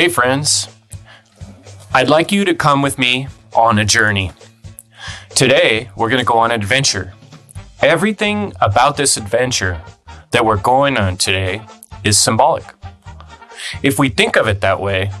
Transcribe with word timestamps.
Hey, 0.00 0.08
friends. 0.08 0.66
I'd 1.92 2.08
like 2.08 2.32
you 2.32 2.46
to 2.46 2.54
come 2.54 2.80
with 2.80 2.98
me 2.98 3.28
on 3.54 3.78
a 3.78 3.84
journey. 3.84 4.32
Today, 5.28 5.90
we're 5.94 6.08
going 6.08 6.22
to 6.22 6.26
go 6.26 6.38
on 6.38 6.50
an 6.50 6.58
adventure. 6.58 7.12
Everything 7.82 8.54
about 8.62 8.96
this 8.96 9.18
adventure 9.18 9.82
that 10.30 10.46
we're 10.46 10.56
going 10.56 10.96
on 10.96 11.18
today 11.18 11.60
is 12.02 12.16
symbolic. 12.16 12.64
If 13.82 13.98
we 13.98 14.08
think 14.08 14.36
of 14.36 14.48
it 14.48 14.62
that 14.62 14.80
way, 14.80 15.12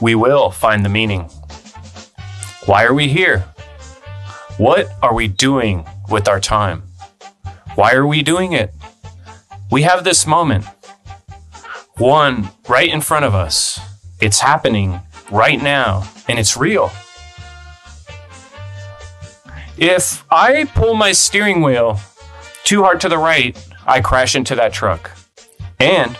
we 0.00 0.16
will 0.16 0.50
find 0.50 0.84
the 0.84 0.88
meaning. 0.88 1.30
Why 2.66 2.82
are 2.82 2.92
we 2.92 3.06
here? 3.06 3.44
What 4.56 4.88
are 5.00 5.14
we 5.14 5.28
doing 5.28 5.86
with 6.08 6.26
our 6.26 6.40
time? 6.40 6.82
Why 7.76 7.92
are 7.92 8.04
we 8.04 8.24
doing 8.24 8.52
it? 8.52 8.74
We 9.70 9.82
have 9.82 10.02
this 10.02 10.26
moment, 10.26 10.64
one 12.00 12.48
right 12.66 12.90
in 12.90 13.02
front 13.02 13.26
of 13.26 13.34
us. 13.34 13.78
It's 14.20 14.40
happening 14.40 15.00
right 15.30 15.62
now, 15.62 16.08
and 16.28 16.38
it's 16.38 16.56
real. 16.56 16.90
If 19.76 20.24
I 20.30 20.64
pull 20.74 20.94
my 20.94 21.12
steering 21.12 21.60
wheel 21.60 22.00
too 22.64 22.82
hard 22.82 23.00
to 23.02 23.08
the 23.08 23.18
right, 23.18 23.56
I 23.86 24.00
crash 24.00 24.34
into 24.34 24.54
that 24.54 24.72
truck. 24.72 25.10
And 25.78 26.18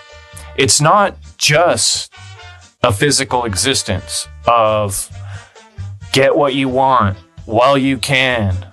it's 0.57 0.81
not 0.81 1.17
just 1.39 2.13
a 2.83 2.93
physical 2.93 3.45
existence 3.45 4.29
of 4.47 5.11
get 6.13 6.37
what 6.37 6.55
you 6.55 6.69
want 6.69 7.17
while 7.47 7.79
you 7.79 7.97
can. 7.97 8.67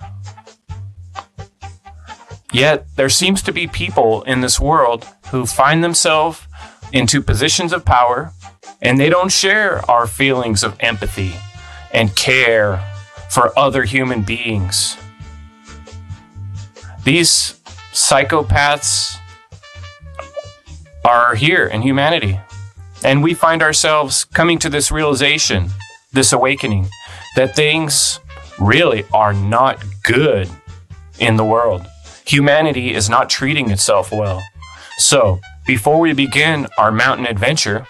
Yet 2.52 2.86
there 2.96 3.10
seems 3.10 3.42
to 3.42 3.52
be 3.52 3.66
people 3.66 4.22
in 4.22 4.40
this 4.40 4.58
world 4.58 5.06
who 5.30 5.44
find 5.46 5.84
themselves 5.84 6.47
into 6.92 7.22
positions 7.22 7.72
of 7.72 7.84
power 7.84 8.32
and 8.80 8.98
they 8.98 9.08
don't 9.08 9.32
share 9.32 9.88
our 9.90 10.06
feelings 10.06 10.62
of 10.62 10.76
empathy 10.80 11.34
and 11.92 12.14
care 12.14 12.84
for 13.30 13.56
other 13.58 13.84
human 13.84 14.22
beings. 14.22 14.96
These 17.04 17.60
psychopaths 17.92 19.16
are 21.04 21.34
here 21.34 21.66
in 21.66 21.82
humanity. 21.82 22.40
And 23.04 23.22
we 23.22 23.32
find 23.32 23.62
ourselves 23.62 24.24
coming 24.24 24.58
to 24.58 24.68
this 24.68 24.90
realization, 24.90 25.70
this 26.12 26.32
awakening, 26.32 26.88
that 27.36 27.54
things 27.54 28.20
really 28.58 29.04
are 29.12 29.32
not 29.32 29.82
good 30.02 30.50
in 31.18 31.36
the 31.36 31.44
world. 31.44 31.86
Humanity 32.26 32.94
is 32.94 33.08
not 33.08 33.30
treating 33.30 33.70
itself 33.70 34.12
well. 34.12 34.42
So, 34.98 35.40
before 35.68 36.00
we 36.00 36.14
begin 36.14 36.66
our 36.78 36.90
mountain 36.90 37.26
adventure, 37.26 37.86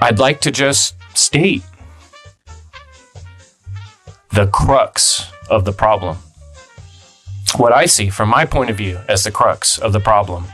I'd 0.00 0.18
like 0.18 0.40
to 0.40 0.50
just 0.50 0.94
state 1.12 1.62
the 4.32 4.46
crux 4.46 5.30
of 5.50 5.66
the 5.66 5.72
problem. 5.72 6.16
What 7.58 7.74
I 7.74 7.84
see 7.84 8.08
from 8.08 8.30
my 8.30 8.46
point 8.46 8.70
of 8.70 8.78
view 8.78 8.98
as 9.10 9.24
the 9.24 9.30
crux 9.30 9.76
of 9.76 9.92
the 9.92 10.00
problem. 10.00 10.46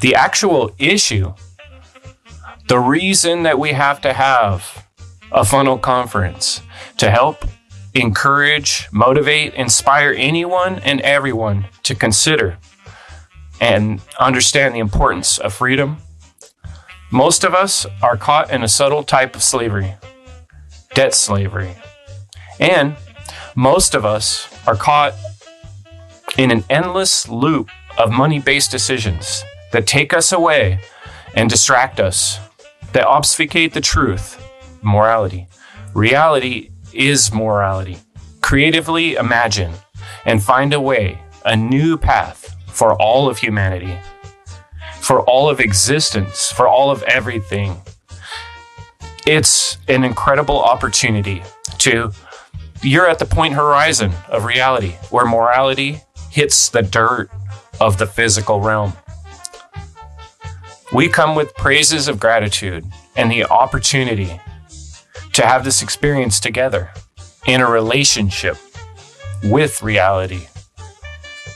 The 0.00 0.14
actual 0.14 0.72
issue, 0.78 1.34
the 2.68 2.78
reason 2.78 3.42
that 3.42 3.58
we 3.58 3.72
have 3.72 4.00
to 4.02 4.12
have 4.12 4.86
a 5.32 5.44
FUNL 5.44 5.82
conference 5.82 6.60
to 6.98 7.10
help 7.10 7.44
encourage, 7.92 8.86
motivate, 8.92 9.54
inspire 9.54 10.14
anyone 10.16 10.78
and 10.78 11.00
everyone 11.00 11.66
to 11.82 11.96
consider 11.96 12.56
and 13.60 14.00
understand 14.18 14.74
the 14.74 14.78
importance 14.78 15.38
of 15.38 15.52
freedom. 15.52 15.98
Most 17.10 17.44
of 17.44 17.54
us 17.54 17.86
are 18.02 18.16
caught 18.16 18.50
in 18.50 18.62
a 18.62 18.68
subtle 18.68 19.02
type 19.02 19.36
of 19.36 19.42
slavery, 19.42 19.94
debt 20.94 21.14
slavery. 21.14 21.74
And 22.58 22.96
most 23.54 23.94
of 23.94 24.04
us 24.04 24.48
are 24.66 24.76
caught 24.76 25.14
in 26.36 26.50
an 26.50 26.64
endless 26.68 27.28
loop 27.28 27.70
of 27.98 28.10
money 28.10 28.40
based 28.40 28.70
decisions 28.70 29.44
that 29.72 29.86
take 29.86 30.12
us 30.12 30.32
away 30.32 30.80
and 31.34 31.48
distract 31.48 32.00
us, 32.00 32.40
that 32.92 33.06
obfuscate 33.06 33.74
the 33.74 33.80
truth, 33.80 34.40
morality. 34.82 35.46
Reality 35.94 36.70
is 36.92 37.32
morality. 37.32 37.98
Creatively 38.40 39.14
imagine 39.14 39.72
and 40.24 40.42
find 40.42 40.72
a 40.72 40.80
way, 40.80 41.20
a 41.44 41.56
new 41.56 41.96
path 41.96 42.53
for 42.74 43.00
all 43.00 43.28
of 43.28 43.38
humanity, 43.38 43.96
for 45.00 45.20
all 45.22 45.48
of 45.48 45.60
existence, 45.60 46.50
for 46.50 46.66
all 46.66 46.90
of 46.90 47.04
everything. 47.04 47.80
It's 49.26 49.78
an 49.86 50.02
incredible 50.02 50.60
opportunity 50.60 51.42
to, 51.78 52.12
you're 52.82 53.08
at 53.08 53.20
the 53.20 53.26
point 53.26 53.54
horizon 53.54 54.12
of 54.28 54.44
reality 54.44 54.96
where 55.10 55.24
morality 55.24 56.00
hits 56.30 56.68
the 56.68 56.82
dirt 56.82 57.30
of 57.80 57.96
the 57.98 58.06
physical 58.06 58.60
realm. 58.60 58.92
We 60.92 61.08
come 61.08 61.36
with 61.36 61.54
praises 61.54 62.08
of 62.08 62.18
gratitude 62.18 62.84
and 63.16 63.30
the 63.30 63.44
opportunity 63.44 64.40
to 65.32 65.46
have 65.46 65.64
this 65.64 65.80
experience 65.80 66.40
together 66.40 66.90
in 67.46 67.60
a 67.60 67.70
relationship 67.70 68.56
with 69.44 69.80
reality, 69.82 70.48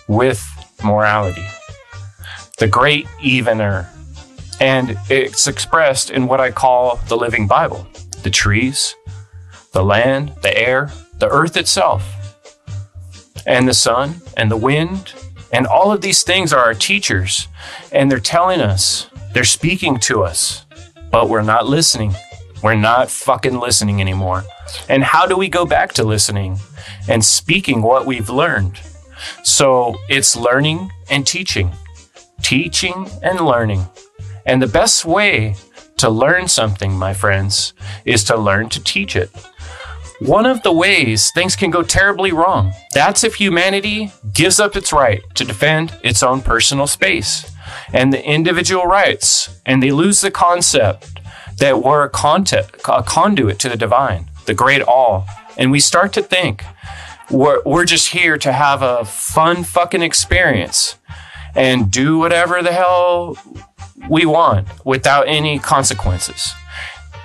with 0.06 0.47
morality. 0.83 1.47
The 2.59 2.69
great 2.69 3.06
evener. 3.22 3.89
And 4.61 4.99
it's 5.09 5.47
expressed 5.47 6.11
in 6.11 6.27
what 6.27 6.41
I 6.41 6.50
call 6.50 6.97
the 7.09 7.16
living 7.16 7.47
Bible 7.47 7.87
the 8.22 8.31
trees, 8.31 8.97
the 9.72 9.84
land, 9.84 10.34
the 10.43 10.56
air, 10.59 10.91
the 11.19 11.28
earth 11.28 11.56
itself, 11.56 12.03
and 13.47 13.69
the 13.69 13.75
sun 13.75 14.17
and 14.37 14.50
the 14.50 14.56
wind. 14.56 15.15
And 15.53 15.67
all 15.67 15.93
of 15.93 16.00
these 16.00 16.25
things 16.25 16.53
are 16.53 16.62
our 16.62 16.75
teachers, 16.75 17.49
and 17.93 18.11
they're 18.11 18.19
telling 18.19 18.61
us, 18.61 19.09
they're 19.33 19.44
speaking 19.44 19.99
to 20.00 20.22
us, 20.22 20.67
but 21.11 21.28
we're 21.28 21.43
not 21.43 21.67
listening. 21.67 22.15
We're 22.62 22.75
not 22.75 23.11
fucking 23.11 23.59
listening 23.59 24.00
anymore. 24.00 24.44
And 24.88 25.05
how 25.05 25.27
do 25.27 25.37
we 25.37 25.49
go 25.49 25.65
back 25.65 25.93
to 25.94 26.05
listening 26.05 26.59
and 27.09 27.25
speaking 27.25 27.83
what 27.83 28.05
we've 28.05 28.28
learned? 28.28 28.81
So 29.43 29.97
it's 30.09 30.37
learning 30.37 30.91
and 31.11 31.27
teaching, 31.27 31.73
teaching 32.43 33.09
and 33.23 33.41
learning. 33.41 33.87
And 34.47 34.62
the 34.62 34.67
best 34.67 35.05
way 35.05 35.56
to 35.99 36.09
learn 36.09 36.49
something, 36.49 36.93
my 36.93 37.12
friends, 37.12 37.73
is 38.05 38.25
to 38.25 38.37
learn 38.37 38.69
to 38.71 38.83
teach 38.83 39.17
it. 39.17 39.31
One 40.21 40.47
of 40.47 40.62
the 40.62 40.73
ways 40.73 41.31
things 41.31 41.55
can 41.55 41.71
go 41.71 41.83
terribly 41.83 42.33
wrong, 42.33 42.73
that's 42.93 43.23
if 43.23 43.37
humanity 43.37 44.12
gives 44.33 44.59
up 44.59 44.75
its 44.75 44.93
right 44.93 45.23
to 45.35 45.45
defend 45.45 45.97
its 46.03 46.25
own 46.25 46.43
personal 46.43 46.89
space 46.89 47.53
and 47.93 48.12
the 48.12 48.25
individual 48.25 48.85
rights, 48.85 49.61
and 49.65 49.83
they 49.83 49.93
lose 49.93 50.21
the 50.21 50.31
concept 50.31 51.21
that 51.59 51.83
we're 51.83 52.05
a, 52.05 53.03
conduit 53.03 53.59
to 53.61 53.69
the 53.69 53.77
divine, 53.77 54.29
the 54.47 54.55
great 54.55 54.83
all. 54.83 55.27
And 55.56 55.71
we 55.71 55.81
start 55.81 56.12
to 56.15 56.23
think 56.23 56.65
we're, 57.31 57.62
we're 57.65 57.84
just 57.84 58.09
here 58.09 58.39
to 58.39 58.53
have 58.53 58.83
a 58.83 59.05
fun 59.05 59.65
fucking 59.65 60.03
experience 60.03 60.97
and 61.55 61.91
do 61.91 62.19
whatever 62.19 62.62
the 62.62 62.72
hell 62.72 63.37
we 64.09 64.25
want 64.25 64.66
without 64.84 65.28
any 65.28 65.59
consequences. 65.59 66.53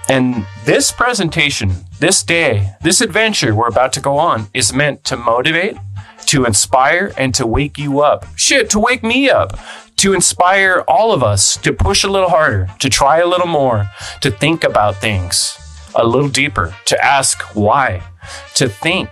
And 0.10 0.46
this 0.66 0.92
presentation, 0.92 1.74
this 2.00 2.24
day, 2.24 2.74
this 2.82 3.00
adventure 3.00 3.56
we're 3.56 3.68
about 3.68 3.94
to 3.94 4.02
go 4.02 4.18
on 4.18 4.48
is 4.54 4.74
meant 4.74 5.04
to 5.06 5.16
motivate, 5.16 5.78
to 6.26 6.46
inspire, 6.46 7.14
and 7.18 7.34
to 7.36 7.48
wake 7.48 7.78
you 7.78 8.02
up. 8.02 8.26
Shit, 8.36 8.70
to 8.72 8.80
wake 8.80 9.04
me 9.04 9.30
up 9.30 9.58
to 9.98 10.14
inspire 10.14 10.84
all 10.86 11.14
of 11.14 11.24
us 11.24 11.56
to 11.56 11.72
push 11.72 12.04
a 12.04 12.10
little 12.10 12.30
harder, 12.30 12.68
to 12.80 12.90
try 12.90 13.20
a 13.20 13.26
little 13.26 13.48
more, 13.48 13.90
to 14.20 14.30
think 14.30 14.66
about 14.66 14.98
things 14.98 15.58
a 15.96 16.06
little 16.06 16.28
deeper, 16.28 16.76
to 16.84 17.02
ask 17.02 17.42
why, 17.56 18.04
to 18.56 18.68
think 18.68 19.10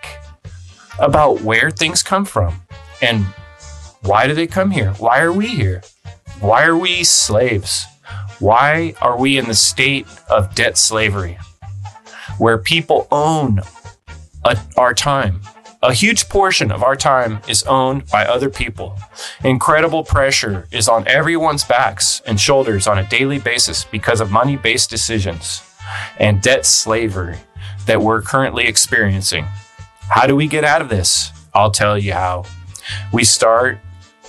about 0.99 1.41
where 1.41 1.71
things 1.71 2.03
come 2.03 2.25
from 2.25 2.61
and 3.01 3.25
why 4.01 4.27
do 4.27 4.33
they 4.33 4.47
come 4.47 4.71
here? 4.71 4.93
Why 4.93 5.21
are 5.21 5.33
we 5.33 5.47
here? 5.47 5.83
Why 6.39 6.63
are 6.65 6.77
we 6.77 7.03
slaves? 7.03 7.85
Why 8.39 8.95
are 9.01 9.17
we 9.17 9.38
in 9.38 9.47
the 9.47 9.53
state 9.53 10.07
of 10.29 10.55
debt 10.55 10.77
slavery 10.77 11.38
where 12.38 12.57
people 12.57 13.07
own 13.11 13.61
a, 14.43 14.57
our 14.77 14.93
time, 14.93 15.41
a 15.83 15.93
huge 15.93 16.29
portion 16.29 16.71
of 16.71 16.83
our 16.83 16.95
time 16.95 17.39
is 17.47 17.63
owned 17.63 18.07
by 18.07 18.25
other 18.25 18.49
people. 18.49 18.97
Incredible 19.43 20.03
pressure 20.03 20.67
is 20.71 20.88
on 20.88 21.07
everyone's 21.07 21.63
backs 21.63 22.21
and 22.25 22.39
shoulders 22.39 22.88
on 22.88 22.99
a 22.99 23.07
daily 23.07 23.39
basis 23.39 23.85
because 23.85 24.21
of 24.21 24.31
money 24.31 24.57
based 24.57 24.89
decisions 24.89 25.61
and 26.17 26.41
debt 26.41 26.65
slavery 26.65 27.38
that 27.85 28.01
we're 28.01 28.21
currently 28.21 28.65
experiencing. 28.65 29.45
How 30.12 30.28
do 30.28 30.36
we 30.36 30.48
get 30.48 30.66
out 30.66 30.81
of 30.81 30.90
this? 30.90 31.31
I'll 31.54 31.72
tell 31.72 31.98
you 31.98 32.12
how. 32.12 32.44
We 33.13 33.24
start 33.24 33.80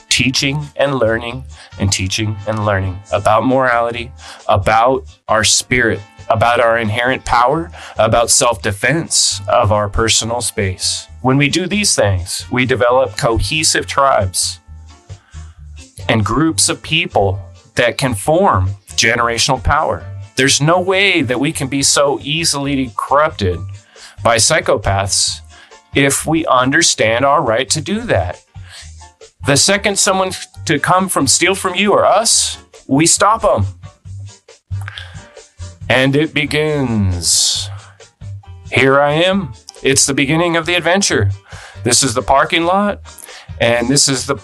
teaching 0.09 0.65
and 0.77 0.95
learning 0.95 1.43
and 1.81 1.93
teaching 1.93 2.37
and 2.47 2.65
learning 2.65 3.01
about 3.13 3.45
morality, 3.45 4.13
about 4.49 5.05
our 5.27 5.43
spirit, 5.43 5.99
about 6.31 6.61
our 6.61 6.79
inherent 6.79 7.25
power, 7.25 7.73
about 7.99 8.31
self 8.31 8.63
defense 8.63 9.41
of 9.49 9.73
our 9.73 9.89
personal 9.89 10.41
space. 10.41 11.09
When 11.21 11.37
we 11.37 11.49
do 11.49 11.67
these 11.67 11.97
things, 11.97 12.47
we 12.53 12.65
develop 12.65 13.19
cohesive 13.19 13.89
tribes 13.89 14.61
and 16.09 16.25
groups 16.25 16.69
of 16.69 16.81
people 16.81 17.41
that 17.75 17.99
can 17.99 18.15
form 18.15 18.69
generational 18.91 19.63
power. 19.63 20.07
There's 20.37 20.61
no 20.61 20.81
way 20.81 21.23
that 21.23 21.41
we 21.41 21.51
can 21.51 21.67
be 21.67 21.83
so 21.83 22.21
easily 22.23 22.93
corrupted 22.97 23.59
by 24.23 24.37
psychopaths 24.37 25.42
if 25.95 26.27
we 26.27 26.47
understand 26.47 27.25
our 27.25 27.43
right 27.43 27.69
to 27.71 27.81
do 27.81 28.01
that. 28.03 28.45
The 29.47 29.57
second 29.57 29.99
someone 29.99 30.33
to 30.67 30.79
come 30.79 31.09
from 31.09 31.27
steal 31.27 31.55
from 31.55 31.75
you 31.75 31.93
or 31.93 32.05
us, 32.05 32.59
we 32.87 33.07
stop 33.07 33.43
them. 33.43 33.67
And 35.89 36.15
it 36.15 36.33
begins. 36.33 37.69
Here 38.71 39.01
I 39.01 39.13
am. 39.13 39.53
It's 39.83 40.07
the 40.07 40.15
beginning 40.15 40.57
of 40.57 40.65
the 40.65 40.75
adventure. 40.75 41.31
This 41.83 42.03
is 42.03 42.15
the 42.15 42.23
parking 42.23 42.65
lot, 42.65 43.01
and 43.61 43.89
this 43.89 44.09
is 44.09 44.27
the 44.27 44.37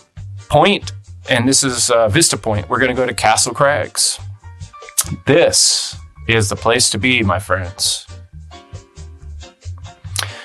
point, 0.48 0.92
and 1.30 1.48
this 1.48 1.62
is 1.62 1.90
uh, 1.90 2.08
Vista 2.08 2.36
Point. 2.36 2.68
We're 2.68 2.80
going 2.80 2.90
to 2.90 3.00
go 3.00 3.06
to 3.06 3.14
Castle 3.14 3.54
Crags. 3.54 4.18
This 5.26 5.96
is 6.26 6.48
the 6.48 6.56
place 6.56 6.90
to 6.90 6.98
be, 6.98 7.22
my 7.22 7.38
friends. 7.38 8.06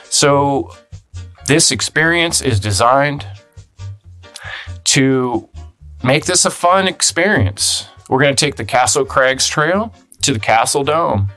So, 0.09 0.69
this 1.45 1.71
experience 1.71 2.41
is 2.41 2.59
designed 2.59 3.25
to 4.85 5.49
make 6.03 6.25
this 6.25 6.45
a 6.45 6.49
fun 6.49 6.87
experience. 6.87 7.87
We're 8.09 8.21
going 8.21 8.35
to 8.35 8.45
take 8.45 8.55
the 8.55 8.65
Castle 8.65 9.05
Crags 9.05 9.47
Trail 9.47 9.93
to 10.21 10.33
the 10.33 10.39
Castle 10.39 10.83
Dome. 10.83 11.29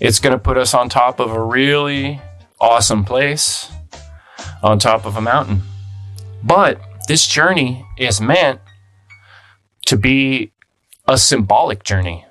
It's 0.00 0.18
going 0.18 0.32
to 0.32 0.38
put 0.38 0.58
us 0.58 0.74
on 0.74 0.88
top 0.88 1.20
of 1.20 1.30
a 1.30 1.42
really 1.42 2.20
awesome 2.60 3.04
place, 3.04 3.70
on 4.62 4.78
top 4.78 5.06
of 5.06 5.16
a 5.16 5.20
mountain. 5.20 5.62
But 6.42 6.80
this 7.08 7.26
journey 7.26 7.84
is 7.98 8.20
meant 8.20 8.60
to 9.86 9.96
be 9.96 10.52
a 11.06 11.18
symbolic 11.18 11.84
journey. 11.84 12.24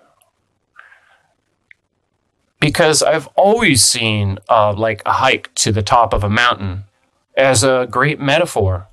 Because 2.61 3.01
I've 3.01 3.27
always 3.35 3.83
seen 3.83 4.37
uh, 4.47 4.71
like 4.73 5.01
a 5.05 5.13
hike 5.13 5.53
to 5.55 5.73
the 5.73 5.81
top 5.81 6.13
of 6.13 6.23
a 6.23 6.29
mountain 6.29 6.85
as 7.35 7.63
a 7.63 7.87
great 7.89 8.19
metaphor 8.21 8.87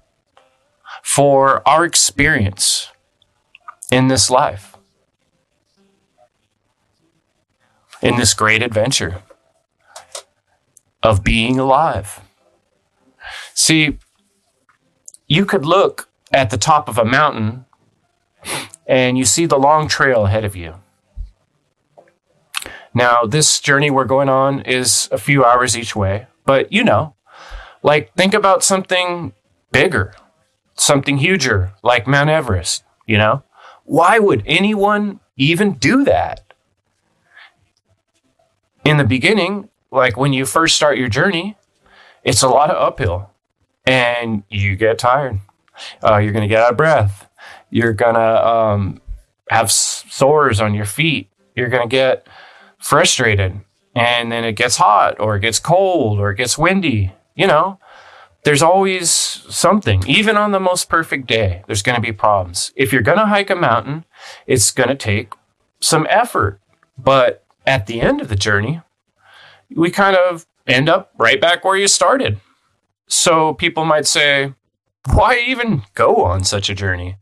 for 1.03 1.67
our 1.69 1.85
experience 1.85 2.89
in 3.93 4.09
this 4.09 4.31
life, 4.31 4.75
in 8.01 8.17
this 8.17 8.33
great 8.33 8.63
adventure 8.63 9.23
of 11.03 11.23
being 11.23 11.59
alive. 11.59 12.21
See, 13.53 13.99
you 15.27 15.45
could 15.45 15.67
look 15.67 16.09
at 16.33 16.49
the 16.49 16.59
top 16.59 16.89
of 16.89 16.97
a 16.97 17.05
mountain 17.05 17.67
and 18.87 19.19
you 19.19 19.27
see 19.27 19.45
the 19.45 19.59
long 19.59 19.89
trail 19.89 20.25
ahead 20.25 20.45
of 20.45 20.57
you. 20.57 20.77
Now, 22.95 23.25
this 23.25 23.61
journey 23.61 23.91
we're 23.91 24.05
going 24.05 24.29
on 24.29 24.61
is 24.63 25.09
a 25.13 25.19
few 25.19 25.45
hours 25.45 25.77
each 25.77 25.95
way, 25.95 26.27
but 26.45 26.73
you 26.73 26.83
know, 26.83 27.15
like 27.83 28.13
think 28.15 28.35
about 28.35 28.65
something 28.65 29.33
bigger, 29.73 30.15
something 30.75 31.19
huger 31.19 31.73
like 31.83 32.07
Mount 32.07 32.31
Everest, 32.31 32.85
you 33.07 33.19
know? 33.19 33.43
Why 33.85 34.19
would 34.19 34.43
anyone 34.47 35.21
even 35.37 35.75
do 35.75 36.05
that? 36.05 36.53
In 38.85 38.97
the 38.97 39.05
beginning, 39.05 39.69
like 39.91 40.17
when 40.17 40.33
you 40.33 40.45
first 40.45 40.77
start 40.77 40.99
your 40.99 41.09
journey, 41.09 41.57
it's 42.25 42.43
a 42.43 42.49
lot 42.49 42.71
of 42.71 42.77
uphill 42.77 43.31
and 43.87 44.43
you 44.51 44.77
get 44.77 44.99
tired. 44.99 45.41
Uh, 46.03 46.19
you're 46.19 46.33
going 46.33 46.43
to 46.43 46.49
get 46.49 46.63
out 46.63 46.73
of 46.73 46.77
breath. 46.77 47.29
You're 47.71 47.93
going 47.93 48.15
to 48.15 48.47
um, 48.49 49.01
have 49.51 49.71
sores 49.71 50.61
on 50.61 50.75
your 50.75 50.85
feet. 50.85 51.31
You're 51.55 51.69
going 51.69 51.89
to 51.89 51.91
get 51.91 52.27
frustrated. 52.89 53.61
And 53.95 54.33
then 54.33 54.45
it 54.45 54.53
gets 54.53 54.77
hot 54.77 55.21
or 55.21 55.37
it 55.37 55.41
gets 55.41 55.59
cold 55.59 56.19
or 56.19 56.31
it 56.31 56.37
gets 56.37 56.57
windy. 56.57 57.13
You 57.35 57.47
know, 57.47 57.79
there's 58.45 58.63
always 58.63 59.11
something. 59.11 60.03
Even 60.07 60.39
on 60.39 60.53
the 60.53 60.61
most 60.61 60.89
perfect 60.89 61.27
day, 61.27 61.63
there's 61.67 61.83
going 61.83 61.97
to 61.97 62.03
be 62.03 62.13
problems. 62.13 62.73
If 62.77 62.93
you're 62.93 63.03
going 63.03 63.19
to 63.19 63.27
hike 63.27 63.51
a 63.51 63.55
mountain, 63.55 64.07
it's 64.47 64.71
going 64.71 64.89
to 64.89 64.95
take 64.95 65.35
some 65.81 66.07
effort. 66.09 66.61
But 66.97 67.45
at 67.67 67.87
the 67.87 68.01
end 68.01 68.23
of 68.23 68.29
the 68.29 68.37
journey, 68.37 68.81
we 69.75 69.91
kind 69.91 70.17
of 70.17 70.47
end 70.67 70.89
up 70.89 71.13
right 71.19 71.41
back 71.41 71.65
where 71.65 71.77
you 71.77 71.89
started. 71.89 72.41
So 73.07 73.53
people 73.53 73.85
might 73.85 74.07
say, 74.07 74.55
why 75.13 75.39
even 75.47 75.83
go 75.95 76.17
on 76.25 76.43
such 76.45 76.71
a 76.71 76.75
journey? 76.75 77.17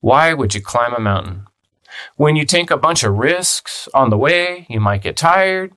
Why 0.00 0.34
would 0.34 0.54
you 0.54 0.60
climb 0.60 0.92
a 0.92 1.00
mountain? 1.00 1.46
When 2.16 2.36
you 2.36 2.44
take 2.44 2.70
a 2.70 2.76
bunch 2.76 3.04
of 3.04 3.16
risks 3.16 3.88
on 3.94 4.10
the 4.10 4.18
way, 4.18 4.66
you 4.68 4.80
might 4.80 5.02
get 5.02 5.16
tired. 5.16 5.72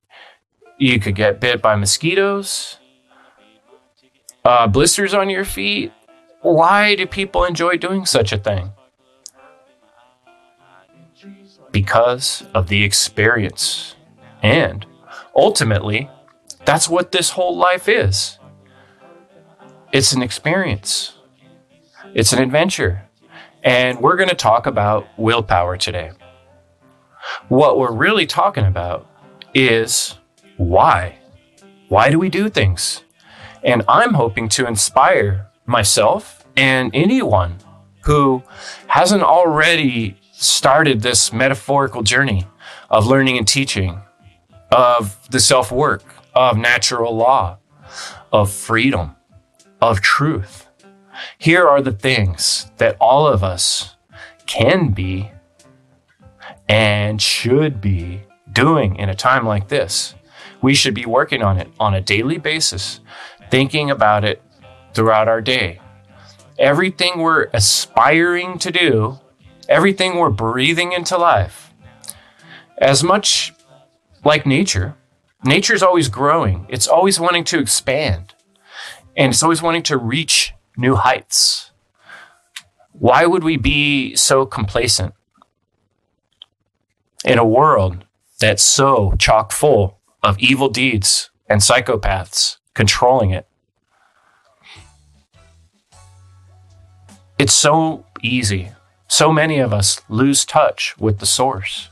You 0.78 1.00
could 1.00 1.16
get 1.16 1.40
bit 1.40 1.62
by 1.62 1.76
mosquitoes 1.76 2.78
uh, 4.48 4.66
blisters 4.66 5.14
on 5.14 5.30
your 5.30 5.44
feet. 5.44 5.92
Why 6.42 6.96
do 6.96 7.06
people 7.06 7.44
enjoy 7.44 7.76
doing 7.76 8.06
such 8.06 8.32
a 8.32 8.38
thing? 8.38 8.72
Because 11.72 12.46
of 12.54 12.70
the 12.70 12.84
experience. 12.84 13.96
And 14.42 14.86
ultimately, 15.36 16.10
that's 16.64 16.88
what 16.88 17.12
this 17.12 17.32
whole 17.32 17.58
life 17.58 17.90
is 17.90 18.40
it's 19.92 20.14
an 20.14 20.22
experience, 20.22 21.18
it's 22.14 22.32
an 22.32 22.42
adventure. 22.42 23.07
And 23.68 24.00
we're 24.00 24.16
going 24.16 24.30
to 24.30 24.36
talk 24.36 24.66
about 24.66 25.10
willpower 25.18 25.76
today. 25.76 26.12
What 27.50 27.78
we're 27.78 27.92
really 27.92 28.26
talking 28.26 28.64
about 28.64 29.06
is 29.54 30.18
why. 30.56 31.18
Why 31.90 32.10
do 32.10 32.18
we 32.18 32.30
do 32.30 32.48
things? 32.48 33.04
And 33.66 33.84
I'm 33.90 34.14
hoping 34.14 34.48
to 34.56 34.66
inspire 34.66 35.50
myself 35.66 36.46
and 36.56 36.92
anyone 36.94 37.58
who 38.06 38.42
hasn't 38.88 39.24
already 39.24 40.16
started 40.32 41.02
this 41.02 41.34
metaphorical 41.34 42.04
journey 42.04 42.48
of 42.90 43.06
learning 43.06 43.38
and 43.38 43.46
teaching, 43.46 44.00
of 44.72 45.30
the 45.30 45.42
self 45.42 45.74
work, 45.74 46.06
of 46.34 46.58
natural 46.58 47.14
law, 47.14 47.58
of 48.32 48.50
freedom, 48.50 49.18
of 49.82 50.00
truth. 50.00 50.67
Here 51.38 51.68
are 51.68 51.82
the 51.82 51.92
things 51.92 52.72
that 52.78 52.98
all 53.00 53.28
of 53.28 53.44
us 53.44 53.96
can 54.46 54.90
be 54.90 55.32
and 56.70 57.22
should 57.22 57.80
be 57.82 58.22
doing 58.52 58.96
in 58.96 59.10
a 59.10 59.16
time 59.16 59.46
like 59.46 59.68
this. 59.68 60.16
We 60.62 60.74
should 60.74 60.94
be 60.94 61.06
working 61.06 61.44
on 61.44 61.58
it 61.60 61.70
on 61.80 61.94
a 61.94 62.02
daily 62.02 62.38
basis 62.38 63.00
thinking 63.50 63.92
about 63.92 64.24
it 64.24 64.42
throughout 64.94 65.28
our 65.28 65.42
day. 65.42 65.80
Everything 66.58 67.20
we're 67.20 67.50
aspiring 67.54 68.58
to 68.60 68.72
do, 68.72 69.20
everything 69.70 70.18
we're 70.18 70.30
breathing 70.30 70.92
into 70.92 71.18
life, 71.18 71.72
as 72.80 73.04
much 73.04 73.54
like 74.24 74.46
nature, 74.46 74.96
nature 75.44 75.74
is 75.74 75.84
always 75.84 76.10
growing, 76.10 76.66
it's 76.70 76.88
always 76.88 77.20
wanting 77.20 77.44
to 77.46 77.60
expand, 77.60 78.34
and 79.16 79.32
it's 79.32 79.44
always 79.44 79.62
wanting 79.62 79.84
to 79.84 79.98
reach 79.98 80.54
new 80.78 80.96
heights. 80.96 81.72
Why 82.92 83.26
would 83.26 83.44
we 83.44 83.58
be 83.58 84.16
so 84.16 84.46
complacent 84.46 85.14
in 87.26 87.38
a 87.38 87.46
world 87.46 88.06
that's 88.40 88.64
so 88.64 89.14
chock 89.18 89.52
full 89.52 90.00
of 90.24 90.40
evil 90.40 90.70
deeds 90.70 91.30
and 91.50 91.62
psychopaths 91.62 92.58
controlling 92.74 93.32
it. 93.32 93.48
It's 97.40 97.54
so 97.54 98.06
easy. 98.22 98.72
So 99.08 99.32
many 99.32 99.60
of 99.60 99.74
us 99.74 100.02
lose 100.10 100.46
touch 100.46 100.98
with 100.98 101.20
the 101.20 101.26
source. 101.26 101.90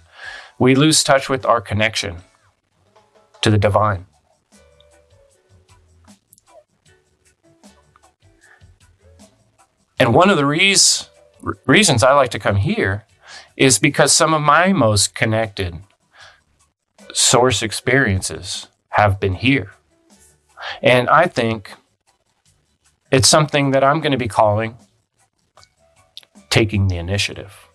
We 0.59 0.75
lose 0.75 1.03
touch 1.03 1.29
with 1.29 1.45
our 1.45 1.61
connection 1.61 2.17
to 3.41 3.49
the 3.49 3.57
divine. 3.57 4.05
And 9.99 10.13
one 10.13 10.29
of 10.29 10.37
the 10.37 10.45
reas- 10.45 11.09
reasons 11.65 12.03
I 12.03 12.13
like 12.13 12.31
to 12.31 12.39
come 12.39 12.57
here 12.57 13.05
is 13.55 13.79
because 13.79 14.11
some 14.11 14.33
of 14.33 14.41
my 14.41 14.73
most 14.73 15.15
connected 15.15 15.79
source 17.13 17.61
experiences 17.63 18.67
have 18.89 19.19
been 19.19 19.35
here. 19.35 19.71
And 20.81 21.09
I 21.09 21.27
think 21.27 21.73
it's 23.11 23.29
something 23.29 23.71
that 23.71 23.83
I'm 23.83 24.01
going 24.01 24.11
to 24.11 24.17
be 24.17 24.27
calling 24.27 24.77
taking 26.49 26.87
the 26.87 26.97
initiative. 26.97 27.67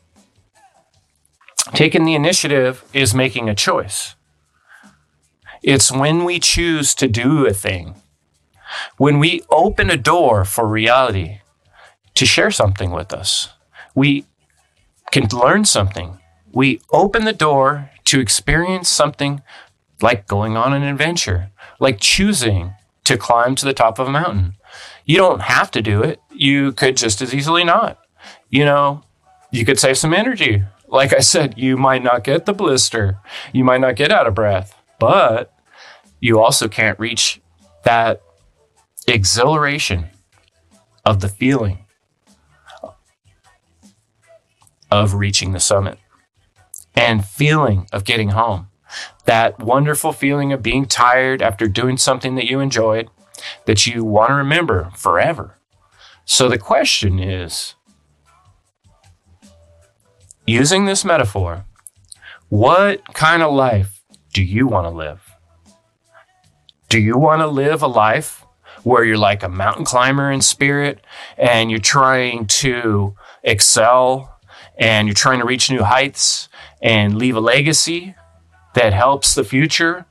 Taking 1.74 2.04
the 2.04 2.14
initiative 2.14 2.84
is 2.92 3.14
making 3.14 3.48
a 3.48 3.54
choice. 3.54 4.14
It's 5.62 5.92
when 5.92 6.24
we 6.24 6.40
choose 6.40 6.94
to 6.96 7.06
do 7.06 7.46
a 7.46 7.52
thing, 7.52 7.94
when 8.96 9.18
we 9.18 9.42
open 9.50 9.90
a 9.90 9.96
door 9.96 10.44
for 10.44 10.66
reality 10.66 11.40
to 12.14 12.26
share 12.26 12.50
something 12.50 12.90
with 12.90 13.12
us. 13.12 13.48
We 13.94 14.26
can 15.10 15.26
learn 15.32 15.64
something. 15.64 16.18
We 16.52 16.80
open 16.92 17.24
the 17.24 17.32
door 17.32 17.90
to 18.06 18.20
experience 18.20 18.88
something 18.88 19.42
like 20.02 20.26
going 20.26 20.56
on 20.56 20.72
an 20.72 20.82
adventure, 20.82 21.50
like 21.78 22.00
choosing 22.00 22.72
to 23.04 23.16
climb 23.16 23.54
to 23.56 23.64
the 23.64 23.74
top 23.74 23.98
of 23.98 24.08
a 24.08 24.12
mountain. 24.12 24.54
You 25.04 25.16
don't 25.16 25.42
have 25.42 25.70
to 25.72 25.82
do 25.82 26.02
it. 26.02 26.20
You 26.32 26.72
could 26.72 26.96
just 26.96 27.20
as 27.20 27.34
easily 27.34 27.64
not. 27.64 27.98
You 28.48 28.64
know, 28.64 29.02
you 29.50 29.64
could 29.64 29.78
save 29.78 29.98
some 29.98 30.14
energy. 30.14 30.62
Like 30.88 31.12
I 31.12 31.20
said, 31.20 31.56
you 31.56 31.76
might 31.76 32.02
not 32.02 32.24
get 32.24 32.46
the 32.46 32.52
blister. 32.52 33.18
You 33.52 33.64
might 33.64 33.80
not 33.80 33.96
get 33.96 34.12
out 34.12 34.26
of 34.26 34.34
breath, 34.34 34.74
but 34.98 35.52
you 36.20 36.38
also 36.40 36.68
can't 36.68 36.98
reach 36.98 37.40
that 37.84 38.22
exhilaration 39.06 40.10
of 41.04 41.20
the 41.20 41.28
feeling 41.28 41.86
of 44.90 45.14
reaching 45.14 45.52
the 45.52 45.60
summit 45.60 45.98
and 46.94 47.24
feeling 47.24 47.86
of 47.92 48.04
getting 48.04 48.30
home. 48.30 48.68
That 49.24 49.60
wonderful 49.60 50.12
feeling 50.12 50.52
of 50.52 50.62
being 50.62 50.86
tired 50.86 51.42
after 51.42 51.68
doing 51.68 51.96
something 51.96 52.34
that 52.34 52.46
you 52.46 52.60
enjoyed 52.60 53.08
that 53.66 53.86
you 53.86 54.04
want 54.04 54.30
to 54.30 54.34
remember 54.34 54.90
forever. 54.96 55.56
So 56.24 56.48
the 56.48 56.58
question 56.58 57.18
is 57.18 57.74
using 60.46 60.84
this 60.84 61.04
metaphor, 61.04 61.64
what 62.48 63.14
kind 63.14 63.42
of 63.42 63.52
life 63.52 64.02
do 64.32 64.42
you 64.42 64.66
want 64.66 64.86
to 64.86 64.90
live? 64.90 65.30
Do 66.88 66.98
you 66.98 67.16
want 67.16 67.40
to 67.40 67.46
live 67.46 67.82
a 67.82 67.86
life 67.86 68.44
where 68.82 69.04
you're 69.04 69.18
like 69.18 69.42
a 69.42 69.48
mountain 69.48 69.84
climber 69.84 70.30
in 70.30 70.40
spirit 70.40 71.00
and 71.36 71.70
you're 71.70 71.78
trying 71.78 72.46
to 72.46 73.14
excel 73.44 74.39
and 74.80 75.06
you're 75.06 75.14
trying 75.14 75.38
to 75.38 75.44
reach 75.44 75.70
new 75.70 75.84
heights 75.84 76.48
and 76.82 77.16
leave 77.16 77.36
a 77.36 77.40
legacy 77.40 78.14
that 78.74 78.94
helps 78.94 79.34
the 79.34 79.44
future 79.44 80.06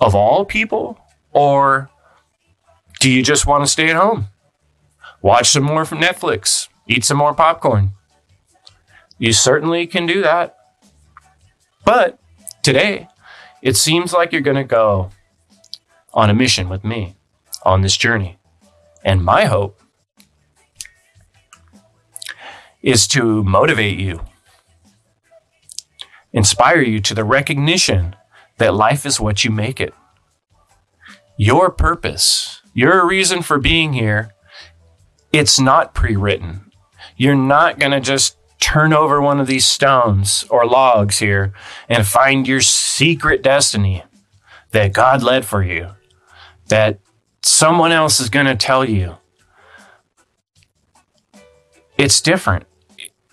of 0.00 0.14
all 0.14 0.44
people? 0.44 0.98
Or 1.32 1.90
do 3.00 3.10
you 3.10 3.22
just 3.22 3.46
want 3.46 3.64
to 3.64 3.70
stay 3.70 3.90
at 3.90 3.96
home? 3.96 4.28
Watch 5.20 5.50
some 5.50 5.62
more 5.62 5.84
from 5.84 6.00
Netflix, 6.00 6.68
eat 6.88 7.04
some 7.04 7.18
more 7.18 7.34
popcorn. 7.34 7.90
You 9.18 9.32
certainly 9.32 9.86
can 9.86 10.06
do 10.06 10.22
that. 10.22 10.56
But 11.84 12.18
today, 12.62 13.08
it 13.62 13.76
seems 13.76 14.12
like 14.12 14.32
you're 14.32 14.40
going 14.40 14.56
to 14.56 14.64
go 14.64 15.10
on 16.14 16.30
a 16.30 16.34
mission 16.34 16.68
with 16.68 16.82
me 16.82 17.14
on 17.62 17.82
this 17.82 17.96
journey. 17.96 18.38
And 19.04 19.22
my 19.22 19.44
hope 19.44 19.80
is 22.84 23.08
to 23.08 23.42
motivate 23.42 23.98
you, 23.98 24.20
inspire 26.34 26.82
you 26.82 27.00
to 27.00 27.14
the 27.14 27.24
recognition 27.24 28.14
that 28.58 28.74
life 28.74 29.06
is 29.06 29.18
what 29.18 29.42
you 29.42 29.50
make 29.50 29.80
it. 29.80 29.94
Your 31.38 31.70
purpose, 31.70 32.60
your 32.74 33.06
reason 33.08 33.40
for 33.40 33.58
being 33.58 33.94
here, 33.94 34.34
it's 35.32 35.58
not 35.58 35.94
pre 35.94 36.14
written. 36.14 36.70
You're 37.16 37.34
not 37.34 37.78
going 37.78 37.92
to 37.92 38.00
just 38.00 38.36
turn 38.60 38.92
over 38.92 39.20
one 39.20 39.40
of 39.40 39.46
these 39.46 39.66
stones 39.66 40.44
or 40.50 40.66
logs 40.66 41.18
here 41.20 41.54
and 41.88 42.06
find 42.06 42.46
your 42.46 42.60
secret 42.60 43.42
destiny 43.42 44.04
that 44.72 44.92
God 44.92 45.22
led 45.22 45.46
for 45.46 45.62
you, 45.62 45.90
that 46.68 46.98
someone 47.42 47.92
else 47.92 48.20
is 48.20 48.28
going 48.28 48.46
to 48.46 48.54
tell 48.54 48.84
you. 48.84 49.16
It's 51.96 52.20
different 52.20 52.66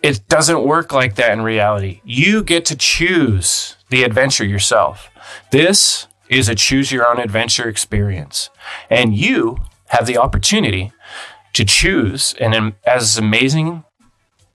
it 0.02 0.28
doesn't 0.28 0.64
work 0.64 0.92
like 0.92 1.16
that 1.16 1.32
in 1.32 1.42
reality. 1.42 2.02
You 2.04 2.44
get 2.44 2.66
to 2.66 2.76
choose 2.76 3.76
the 3.90 4.04
adventure 4.04 4.46
yourself. 4.46 5.10
This 5.52 6.08
is 6.30 6.50
a 6.50 6.56
choose 6.56 6.92
your 6.92 7.08
own 7.08 7.20
adventure 7.20 7.68
experience. 7.68 8.50
And 8.90 9.16
you 9.16 9.58
have 9.88 10.08
the 10.08 10.18
opportunity 10.18 10.92
to 11.54 11.66
choose 11.66 12.34
an 12.40 12.74
as 12.86 13.18
amazing 13.18 13.84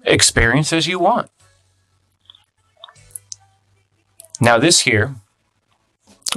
experience 0.05 0.73
as 0.73 0.87
you 0.87 0.99
want. 0.99 1.31
Now, 4.41 4.59
this 4.59 4.81
here 4.81 5.15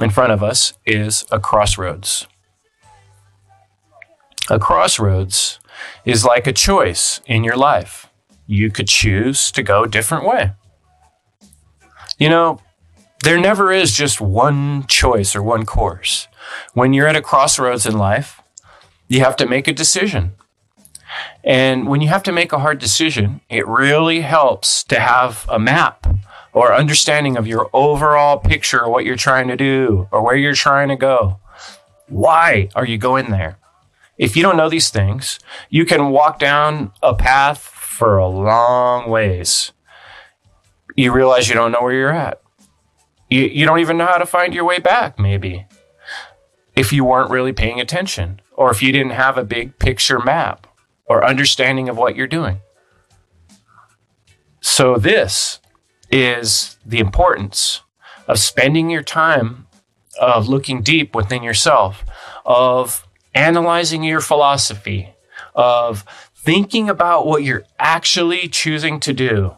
in 0.00 0.10
front 0.10 0.32
of 0.32 0.42
us 0.42 0.74
is 0.86 1.24
a 1.30 1.40
crossroads. 1.40 2.26
A 4.48 4.58
crossroads 4.58 5.58
is 6.04 6.24
like 6.24 6.46
a 6.46 6.52
choice 6.52 7.20
in 7.26 7.44
your 7.44 7.56
life 7.56 8.09
you 8.50 8.68
could 8.68 8.88
choose 8.88 9.52
to 9.52 9.62
go 9.62 9.84
a 9.84 9.88
different 9.88 10.26
way. 10.26 10.50
You 12.18 12.28
know, 12.28 12.60
there 13.22 13.38
never 13.38 13.70
is 13.70 13.92
just 13.92 14.20
one 14.20 14.86
choice 14.88 15.36
or 15.36 15.42
one 15.42 15.64
course. 15.64 16.26
When 16.74 16.92
you're 16.92 17.06
at 17.06 17.14
a 17.14 17.22
crossroads 17.22 17.86
in 17.86 17.96
life, 17.96 18.42
you 19.06 19.20
have 19.20 19.36
to 19.36 19.46
make 19.46 19.68
a 19.68 19.72
decision. 19.72 20.32
And 21.44 21.86
when 21.86 22.00
you 22.00 22.08
have 22.08 22.24
to 22.24 22.32
make 22.32 22.52
a 22.52 22.58
hard 22.58 22.80
decision, 22.80 23.40
it 23.48 23.66
really 23.68 24.22
helps 24.22 24.82
to 24.84 24.98
have 24.98 25.46
a 25.48 25.60
map 25.60 26.06
or 26.52 26.74
understanding 26.74 27.36
of 27.36 27.46
your 27.46 27.70
overall 27.72 28.38
picture 28.38 28.84
of 28.84 28.90
what 28.90 29.04
you're 29.04 29.14
trying 29.14 29.46
to 29.46 29.56
do 29.56 30.08
or 30.10 30.24
where 30.24 30.36
you're 30.36 30.54
trying 30.54 30.88
to 30.88 30.96
go. 30.96 31.38
Why 32.08 32.68
are 32.74 32.84
you 32.84 32.98
going 32.98 33.30
there? 33.30 33.58
If 34.18 34.36
you 34.36 34.42
don't 34.42 34.56
know 34.56 34.68
these 34.68 34.90
things, 34.90 35.38
you 35.68 35.84
can 35.84 36.10
walk 36.10 36.40
down 36.40 36.92
a 37.00 37.14
path 37.14 37.76
for 38.00 38.16
a 38.16 38.26
long 38.26 39.10
ways. 39.10 39.72
You 40.96 41.12
realize 41.12 41.50
you 41.50 41.54
don't 41.54 41.70
know 41.70 41.82
where 41.82 41.92
you're 41.92 42.10
at. 42.10 42.40
You, 43.28 43.42
you 43.42 43.66
don't 43.66 43.80
even 43.80 43.98
know 43.98 44.06
how 44.06 44.16
to 44.16 44.24
find 44.24 44.54
your 44.54 44.64
way 44.64 44.78
back, 44.78 45.18
maybe, 45.18 45.66
if 46.74 46.94
you 46.94 47.04
weren't 47.04 47.30
really 47.30 47.52
paying 47.52 47.78
attention, 47.78 48.40
or 48.54 48.70
if 48.70 48.82
you 48.82 48.90
didn't 48.90 49.12
have 49.12 49.36
a 49.36 49.44
big 49.44 49.78
picture 49.78 50.18
map 50.18 50.66
or 51.04 51.26
understanding 51.26 51.90
of 51.90 51.98
what 51.98 52.16
you're 52.16 52.26
doing. 52.26 52.60
So, 54.62 54.96
this 54.96 55.60
is 56.10 56.78
the 56.86 57.00
importance 57.00 57.82
of 58.26 58.38
spending 58.38 58.88
your 58.88 59.02
time 59.02 59.66
of 60.18 60.48
looking 60.48 60.80
deep 60.80 61.14
within 61.14 61.42
yourself, 61.42 62.02
of 62.46 63.06
analyzing 63.34 64.02
your 64.02 64.20
philosophy, 64.20 65.10
of 65.54 66.04
thinking 66.50 66.90
about 66.90 67.28
what 67.28 67.44
you're 67.44 67.62
actually 67.78 68.48
choosing 68.48 68.98
to 68.98 69.12
do 69.12 69.54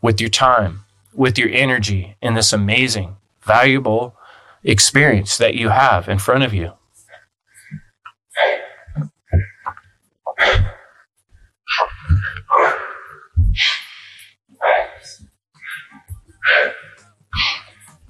with 0.00 0.22
your 0.22 0.30
time, 0.30 0.80
with 1.12 1.36
your 1.36 1.50
energy 1.50 2.16
in 2.22 2.32
this 2.32 2.50
amazing, 2.50 3.14
valuable 3.42 4.16
experience 4.64 5.36
that 5.36 5.54
you 5.54 5.68
have 5.68 6.08
in 6.08 6.18
front 6.18 6.42
of 6.42 6.54
you. 6.54 6.72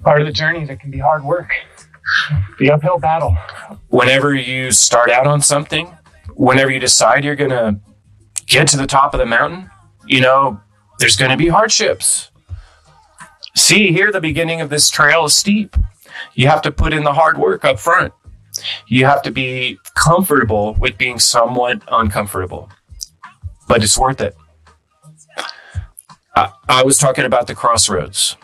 Part 0.03 0.21
of 0.21 0.25
the 0.25 0.31
journey 0.31 0.63
that 0.63 0.79
can 0.79 0.89
be 0.89 0.99
hard 0.99 1.21
work, 1.25 1.51
the 2.59 2.71
uphill 2.71 2.97
battle. 2.97 3.35
Whenever 3.89 4.33
you 4.33 4.71
start 4.71 5.11
out 5.11 5.27
on 5.27 5.41
something, 5.41 5.96
whenever 6.37 6.71
you 6.71 6.79
decide 6.79 7.25
you're 7.25 7.35
going 7.35 7.49
to 7.49 7.79
get 8.45 8.67
to 8.69 8.77
the 8.77 8.87
top 8.87 9.13
of 9.13 9.19
the 9.19 9.25
mountain, 9.25 9.69
you 10.05 10.21
know, 10.21 10.61
there's 10.99 11.17
going 11.17 11.31
to 11.31 11.37
be 11.37 11.47
hardships. 11.47 12.31
See, 13.55 13.91
here 13.91 14.11
the 14.11 14.21
beginning 14.21 14.61
of 14.61 14.69
this 14.69 14.89
trail 14.89 15.25
is 15.25 15.35
steep. 15.35 15.75
You 16.35 16.47
have 16.47 16.61
to 16.61 16.71
put 16.71 16.93
in 16.93 17.03
the 17.03 17.13
hard 17.13 17.37
work 17.37 17.65
up 17.65 17.79
front. 17.79 18.13
You 18.87 19.05
have 19.05 19.21
to 19.23 19.31
be 19.31 19.77
comfortable 19.95 20.75
with 20.79 20.97
being 20.97 21.19
somewhat 21.19 21.81
uncomfortable, 21.91 22.69
but 23.67 23.83
it's 23.83 23.97
worth 23.97 24.21
it. 24.21 24.35
I, 26.35 26.51
I 26.69 26.83
was 26.83 26.97
talking 26.97 27.25
about 27.25 27.47
the 27.47 27.55
crossroads. 27.55 28.37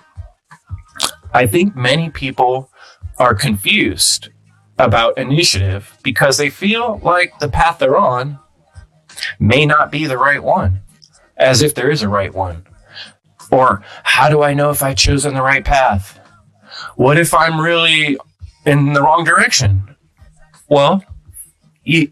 I 1.34 1.48
think 1.48 1.76
many 1.76 2.10
people 2.10 2.70
are 3.18 3.34
confused 3.34 4.30
about 4.78 5.18
initiative 5.18 5.98
because 6.04 6.38
they 6.38 6.50
feel 6.50 7.00
like 7.04 7.40
the 7.40 7.50
path 7.50 7.80
they're 7.80 7.98
on 7.98 8.40
may 9.40 9.66
not 9.66 9.92
be 9.92 10.06
the 10.06 10.18
right 10.18 10.44
one, 10.44 10.82
as 11.38 11.62
if 11.62 11.76
there 11.76 11.92
is 11.92 12.02
a 12.02 12.10
right 12.10 12.34
one. 12.34 12.66
Or 13.52 13.84
how 14.04 14.30
do 14.30 14.42
I 14.42 14.54
know 14.54 14.72
if 14.72 14.82
I 14.82 14.94
chosen 14.94 15.36
the 15.36 15.42
right 15.42 15.64
path? 15.64 16.20
What 16.96 17.20
if 17.20 17.34
I'm 17.34 17.62
really 17.62 18.18
in 18.66 18.94
the 18.94 19.02
wrong 19.02 19.24
direction? 19.24 19.96
Well, 20.68 21.04
you, 21.84 22.12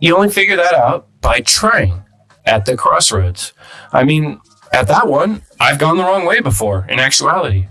You 0.00 0.14
only 0.14 0.28
figure 0.28 0.56
that 0.56 0.74
out 0.74 1.08
by 1.20 1.40
trying 1.40 2.04
at 2.44 2.64
the 2.66 2.76
crossroads. 2.76 3.52
I 3.92 4.04
mean, 4.04 4.40
at 4.72 4.86
that 4.86 5.08
one, 5.08 5.42
I've 5.58 5.78
gone 5.78 5.96
the 5.96 6.04
wrong 6.04 6.24
way 6.24 6.40
before 6.40 6.86
in 6.88 7.00
actuality. 7.00 7.66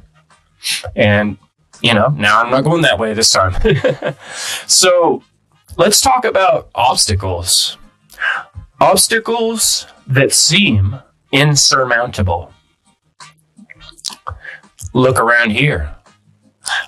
And, 0.95 1.37
you 1.81 1.93
know, 1.93 2.07
now 2.10 2.41
I'm 2.41 2.50
not 2.50 2.63
going 2.63 2.81
that 2.84 3.00
way 3.00 3.13
this 3.13 3.29
time. 3.29 3.55
so 4.67 5.24
let's 5.77 6.01
talk 6.01 6.25
about 6.25 6.69
obstacles. 6.75 7.77
Obstacles 8.79 9.88
that 10.07 10.34
seem 10.34 11.00
insurmountable. 11.31 12.53
Look 14.93 15.19
around 15.19 15.51
here. 15.51 15.96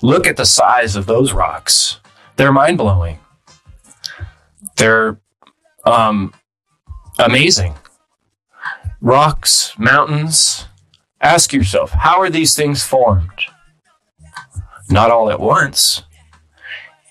Look 0.02 0.26
at 0.26 0.36
the 0.36 0.46
size 0.46 0.96
of 0.96 1.06
those 1.06 1.32
rocks. 1.32 2.00
They're 2.36 2.52
mind 2.52 2.78
blowing. 2.78 3.18
They're 4.76 5.20
um, 5.84 6.34
amazing. 7.18 7.74
Rocks, 9.00 9.78
mountains. 9.78 10.66
Ask 11.20 11.52
yourself, 11.52 11.90
how 11.90 12.20
are 12.20 12.30
these 12.30 12.54
things 12.54 12.82
formed? 12.82 13.49
Not 14.90 15.10
all 15.10 15.30
at 15.30 15.40
once. 15.40 16.02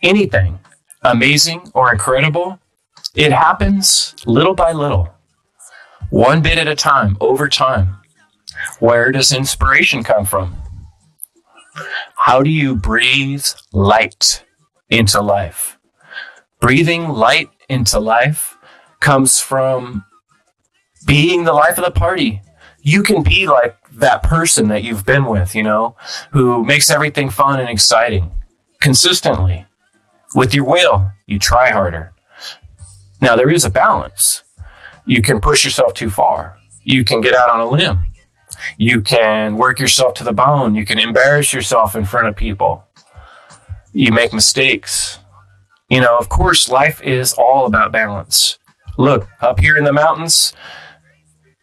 Anything 0.03 0.59
amazing 1.01 1.71
or 1.74 1.91
incredible, 1.91 2.59
it 3.15 3.31
happens 3.31 4.15
little 4.25 4.53
by 4.53 4.71
little, 4.71 5.13
one 6.09 6.41
bit 6.41 6.57
at 6.57 6.67
a 6.67 6.75
time, 6.75 7.17
over 7.21 7.48
time. 7.48 7.95
Where 8.79 9.12
does 9.12 9.31
inspiration 9.31 10.03
come 10.03 10.25
from? 10.25 10.55
How 12.15 12.43
do 12.43 12.50
you 12.50 12.75
breathe 12.75 13.45
light 13.71 14.43
into 14.89 15.21
life? 15.21 15.77
Breathing 16.59 17.07
light 17.07 17.50
into 17.69 18.00
life 18.00 18.57
comes 19.00 19.39
from 19.39 20.03
being 21.07 21.45
the 21.45 21.53
life 21.53 21.77
of 21.77 21.86
the 21.86 21.91
party. 21.91 22.41
You 22.81 23.03
can 23.03 23.24
be 23.24 23.48
like 23.48 23.77
that 23.99 24.23
person 24.23 24.67
that 24.69 24.83
you've 24.83 25.05
been 25.05 25.25
with, 25.25 25.55
you 25.55 25.63
know, 25.63 25.95
who 26.31 26.63
makes 26.63 26.89
everything 26.89 27.29
fun 27.29 27.59
and 27.59 27.69
exciting 27.69 28.31
consistently. 28.79 29.65
With 30.35 30.53
your 30.53 30.65
will, 30.65 31.11
you 31.25 31.39
try 31.39 31.71
harder. 31.71 32.13
Now, 33.21 33.35
there 33.35 33.49
is 33.49 33.65
a 33.65 33.69
balance. 33.69 34.43
You 35.05 35.21
can 35.21 35.41
push 35.41 35.63
yourself 35.65 35.93
too 35.93 36.09
far. 36.09 36.57
You 36.83 37.03
can 37.03 37.21
get 37.21 37.33
out 37.33 37.49
on 37.49 37.59
a 37.59 37.69
limb. 37.69 38.11
You 38.77 39.01
can 39.01 39.57
work 39.57 39.79
yourself 39.79 40.13
to 40.15 40.23
the 40.23 40.33
bone. 40.33 40.75
You 40.75 40.85
can 40.85 40.99
embarrass 40.99 41.53
yourself 41.53 41.95
in 41.95 42.05
front 42.05 42.27
of 42.27 42.35
people. 42.35 42.83
You 43.91 44.11
make 44.11 44.33
mistakes. 44.33 45.19
You 45.89 46.01
know, 46.01 46.17
of 46.17 46.29
course, 46.29 46.69
life 46.69 47.01
is 47.01 47.33
all 47.33 47.65
about 47.65 47.91
balance. 47.91 48.59
Look, 48.97 49.27
up 49.41 49.59
here 49.59 49.77
in 49.77 49.83
the 49.83 49.93
mountains, 49.93 50.53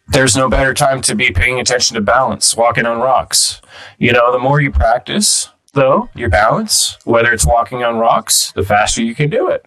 there's 0.08 0.36
no 0.36 0.48
better 0.48 0.72
time 0.72 1.00
to 1.02 1.14
be 1.14 1.30
paying 1.30 1.58
attention 1.58 1.94
to 1.94 2.00
balance, 2.00 2.56
walking 2.56 2.86
on 2.86 3.00
rocks. 3.00 3.60
You 3.98 4.12
know, 4.12 4.32
the 4.32 4.38
more 4.38 4.60
you 4.60 4.70
practice, 4.70 5.50
though, 5.72 6.08
your 6.14 6.28
balance, 6.28 6.96
whether 7.04 7.32
it's 7.32 7.46
walking 7.46 7.82
on 7.82 7.98
rocks, 7.98 8.52
the 8.52 8.62
faster 8.62 9.02
you 9.02 9.14
can 9.14 9.30
do 9.30 9.48
it. 9.48 9.66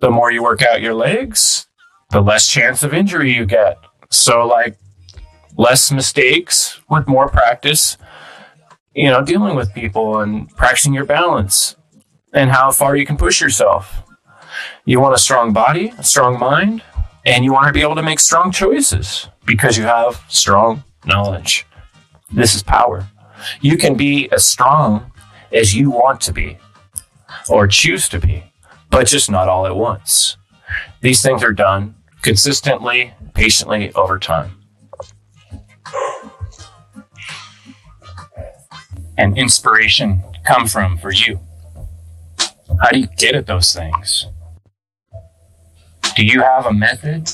The 0.00 0.10
more 0.10 0.30
you 0.30 0.42
work 0.42 0.62
out 0.62 0.80
your 0.80 0.94
legs, 0.94 1.66
the 2.10 2.20
less 2.20 2.46
chance 2.46 2.82
of 2.82 2.94
injury 2.94 3.32
you 3.32 3.46
get. 3.46 3.78
So, 4.10 4.46
like, 4.46 4.76
less 5.56 5.90
mistakes 5.90 6.80
with 6.88 7.08
more 7.08 7.28
practice, 7.28 7.96
you 8.94 9.08
know, 9.10 9.22
dealing 9.22 9.56
with 9.56 9.74
people 9.74 10.20
and 10.20 10.48
practicing 10.50 10.94
your 10.94 11.04
balance 11.04 11.76
and 12.32 12.50
how 12.50 12.70
far 12.70 12.96
you 12.96 13.06
can 13.06 13.16
push 13.16 13.40
yourself. 13.40 14.02
You 14.84 15.00
want 15.00 15.14
a 15.14 15.18
strong 15.18 15.52
body, 15.52 15.92
a 15.98 16.04
strong 16.04 16.38
mind, 16.38 16.82
and 17.26 17.44
you 17.44 17.52
want 17.52 17.66
to 17.66 17.72
be 17.72 17.82
able 17.82 17.94
to 17.94 18.02
make 18.02 18.20
strong 18.20 18.52
choices 18.52 19.28
because 19.46 19.76
you 19.76 19.84
have 19.84 20.22
strong 20.28 20.84
knowledge. 21.04 21.66
This 22.32 22.54
is 22.54 22.62
power. 22.62 23.06
You 23.60 23.76
can 23.76 23.94
be 23.94 24.30
as 24.30 24.44
strong 24.44 25.12
as 25.52 25.74
you 25.74 25.90
want 25.90 26.20
to 26.22 26.32
be 26.32 26.58
or 27.48 27.66
choose 27.66 28.08
to 28.08 28.18
be, 28.18 28.44
but 28.90 29.06
just 29.06 29.30
not 29.30 29.48
all 29.48 29.66
at 29.66 29.76
once. 29.76 30.36
These 31.00 31.22
things 31.22 31.42
are 31.42 31.52
done 31.52 31.94
consistently, 32.22 33.14
patiently 33.34 33.92
over 33.92 34.18
time. 34.18 34.58
And 39.16 39.38
inspiration 39.38 40.22
come 40.44 40.66
from 40.66 40.98
for 40.98 41.12
you? 41.12 41.40
How 42.82 42.90
do 42.90 42.98
you 42.98 43.06
get 43.16 43.34
at 43.34 43.46
those 43.46 43.72
things? 43.72 44.26
Do 46.14 46.24
you 46.24 46.42
have 46.42 46.66
a 46.66 46.72
method 46.72 47.32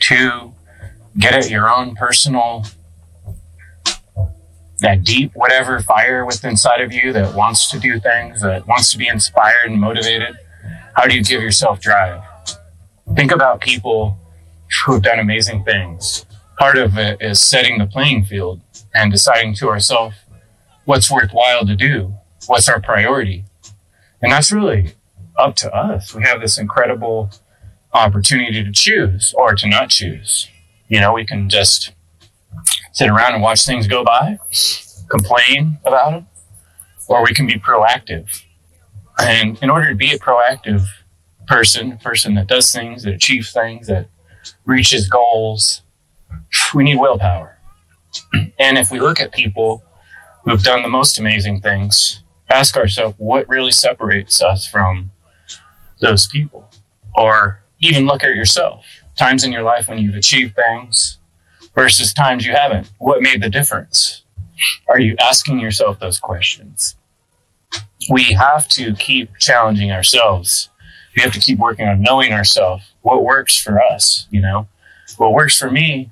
to 0.00 0.54
get 1.18 1.34
at 1.34 1.50
your 1.50 1.68
own 1.68 1.94
personal 1.94 2.64
that 4.78 5.04
deep 5.04 5.32
whatever 5.34 5.80
fire 5.80 6.24
within 6.24 6.50
inside 6.50 6.80
of 6.80 6.92
you 6.92 7.12
that 7.12 7.34
wants 7.34 7.70
to 7.70 7.78
do 7.78 8.00
things, 8.00 8.40
that 8.40 8.66
wants 8.66 8.90
to 8.92 8.98
be 8.98 9.06
inspired 9.06 9.70
and 9.70 9.78
motivated? 9.78 10.38
How 10.94 11.06
do 11.06 11.14
you 11.14 11.22
give 11.22 11.42
yourself 11.42 11.80
drive? 11.80 12.22
Think 13.14 13.32
about 13.32 13.60
people 13.60 14.16
who've 14.86 15.02
done 15.02 15.18
amazing 15.18 15.64
things. 15.64 16.24
Part 16.58 16.78
of 16.78 16.96
it 16.96 17.20
is 17.20 17.40
setting 17.40 17.78
the 17.78 17.86
playing 17.86 18.24
field 18.24 18.62
and 18.94 19.12
deciding 19.12 19.54
to 19.56 19.68
ourselves 19.68 20.16
what's 20.86 21.10
worthwhile 21.10 21.66
to 21.66 21.76
do, 21.76 22.14
what's 22.46 22.68
our 22.68 22.80
priority. 22.80 23.44
And 24.22 24.32
that's 24.32 24.52
really 24.52 24.92
up 25.36 25.54
to 25.56 25.74
us. 25.74 26.14
We 26.14 26.22
have 26.22 26.40
this 26.40 26.56
incredible 26.58 27.30
opportunity 27.94 28.62
to 28.64 28.72
choose 28.72 29.32
or 29.36 29.54
to 29.54 29.68
not 29.68 29.90
choose. 29.90 30.48
You 30.88 31.00
know, 31.00 31.12
we 31.12 31.24
can 31.24 31.48
just 31.48 31.92
sit 32.92 33.08
around 33.08 33.34
and 33.34 33.42
watch 33.42 33.64
things 33.64 33.86
go 33.86 34.04
by, 34.04 34.38
complain 35.08 35.78
about 35.84 36.10
them, 36.10 36.26
or 37.08 37.22
we 37.24 37.32
can 37.32 37.46
be 37.46 37.54
proactive. 37.54 38.42
And 39.18 39.58
in 39.62 39.70
order 39.70 39.88
to 39.88 39.94
be 39.94 40.12
a 40.12 40.18
proactive 40.18 40.86
person, 41.46 41.92
a 41.92 41.96
person 41.96 42.34
that 42.34 42.48
does 42.48 42.72
things, 42.72 43.04
that 43.04 43.14
achieves 43.14 43.52
things, 43.52 43.86
that 43.86 44.08
reaches 44.64 45.08
goals, 45.08 45.82
we 46.74 46.84
need 46.84 46.98
willpower. 46.98 47.58
And 48.58 48.78
if 48.78 48.90
we 48.90 49.00
look 49.00 49.20
at 49.20 49.32
people 49.32 49.82
who've 50.44 50.62
done 50.62 50.82
the 50.82 50.88
most 50.88 51.18
amazing 51.18 51.60
things, 51.60 52.22
ask 52.50 52.76
ourselves 52.76 53.14
what 53.18 53.48
really 53.48 53.72
separates 53.72 54.42
us 54.42 54.66
from 54.66 55.10
those 56.00 56.26
people. 56.26 56.70
Or 57.14 57.63
even 57.84 58.06
look 58.06 58.22
at 58.22 58.34
yourself. 58.34 58.84
Times 59.16 59.44
in 59.44 59.52
your 59.52 59.62
life 59.62 59.88
when 59.88 59.98
you've 59.98 60.16
achieved 60.16 60.56
things 60.56 61.18
versus 61.74 62.12
times 62.12 62.46
you 62.46 62.52
haven't. 62.52 62.90
What 62.98 63.22
made 63.22 63.42
the 63.42 63.48
difference? 63.48 64.22
Are 64.88 64.98
you 64.98 65.16
asking 65.20 65.60
yourself 65.60 65.98
those 65.98 66.18
questions? 66.18 66.96
We 68.10 68.24
have 68.32 68.68
to 68.68 68.94
keep 68.94 69.36
challenging 69.38 69.90
ourselves. 69.90 70.68
We 71.16 71.22
have 71.22 71.32
to 71.32 71.40
keep 71.40 71.58
working 71.58 71.86
on 71.86 72.02
knowing 72.02 72.32
ourselves. 72.32 72.84
What 73.02 73.24
works 73.24 73.56
for 73.60 73.80
us, 73.80 74.26
you 74.30 74.40
know? 74.40 74.68
What 75.16 75.32
works 75.32 75.58
for 75.58 75.70
me 75.70 76.10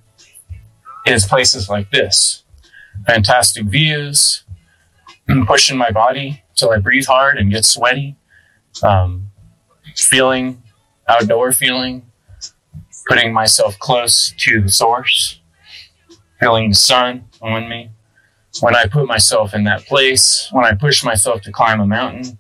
is 1.07 1.27
places 1.27 1.69
like 1.69 1.91
this. 1.91 2.45
Fantastic 3.07 3.65
views, 3.65 4.45
pushing 5.47 5.77
my 5.77 5.91
body 5.91 6.45
till 6.55 6.71
I 6.71 6.79
breathe 6.79 7.07
hard 7.07 7.39
and 7.39 7.51
get 7.51 7.65
sweaty, 7.65 8.17
um, 8.83 9.31
feeling 9.97 10.63
outdoor 11.09 11.53
feeling, 11.53 12.11
putting 13.09 13.33
myself 13.33 13.79
close 13.79 14.35
to 14.39 14.61
the 14.61 14.71
source, 14.71 15.41
feeling 16.41 16.71
the 16.71 16.75
sun 16.75 17.25
on 17.41 17.69
me. 17.69 17.91
When 18.61 18.77
I 18.77 18.87
put 18.87 19.07
myself 19.07 19.55
in 19.55 19.65
that 19.65 19.87
place, 19.87 20.49
when 20.53 20.65
I 20.65 20.75
push 20.75 21.03
myself 21.03 21.41
to 21.43 21.53
climb 21.53 21.81
a 21.81 21.87
mountain, 21.87 22.39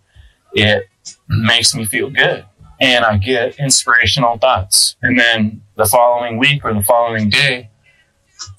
it 0.52 0.84
makes 1.28 1.74
me 1.74 1.84
feel 1.86 2.10
good 2.10 2.44
and 2.82 3.04
I 3.04 3.16
get 3.16 3.60
inspirational 3.60 4.38
thoughts. 4.38 4.96
And 5.02 5.18
then 5.18 5.62
the 5.76 5.86
following 5.86 6.36
week 6.36 6.64
or 6.64 6.74
the 6.74 6.82
following 6.82 7.30
day, 7.30 7.70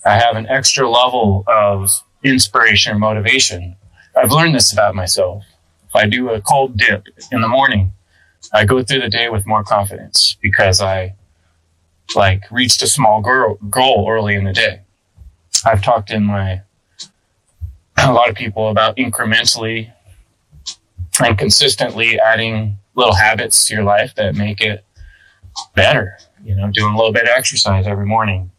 I 0.06 0.18
have 0.18 0.38
an 0.38 0.48
extra 0.48 0.89
level 0.89 1.44
of 1.46 1.89
inspiration 2.24 2.94
or 2.94 3.00
motivation. 3.00 3.76
I've 4.16 4.32
learned 4.32 4.56
this 4.56 4.72
about 4.72 4.96
myself. 4.96 5.44
If 5.89 5.96
I 5.96 6.08
do 6.08 6.30
a 6.30 6.39
cold 6.39 6.78
dip 6.78 7.04
in 7.34 7.42
the 7.42 7.50
morning, 7.50 7.92
I 8.51 8.65
go 8.65 8.84
through 8.84 9.01
the 9.01 9.10
day 9.10 9.29
with 9.29 9.45
more 9.47 9.63
confidence 9.63 10.38
because 10.41 10.82
I 10.82 11.15
like 12.15 12.43
reached 12.51 12.82
a 12.82 12.88
small 12.88 13.21
goal, 13.21 13.58
goal 13.69 14.08
early 14.10 14.36
in 14.36 14.43
the 14.43 14.53
day. 14.53 14.82
I've 15.65 15.82
talked 15.82 16.12
in 16.12 16.23
my 16.23 16.62
a 17.97 18.12
lot 18.12 18.29
of 18.29 18.36
people 18.36 18.69
about 18.69 18.97
incrementally 18.97 19.91
and 21.23 21.38
consistently 21.38 22.19
adding 22.19 22.77
little 22.95 23.13
habits 23.13 23.65
to 23.65 23.75
your 23.75 23.84
life 23.84 24.15
that 24.15 24.36
make 24.36 24.62
it 24.62 24.84
better. 25.75 26.17
You 26.43 26.56
know, 26.56 26.69
doing 26.71 26.93
a 26.93 26.97
little 26.97 27.13
bit 27.13 27.23
of 27.23 27.29
exercise 27.29 27.88
every 27.88 28.06
morning, 28.06 28.51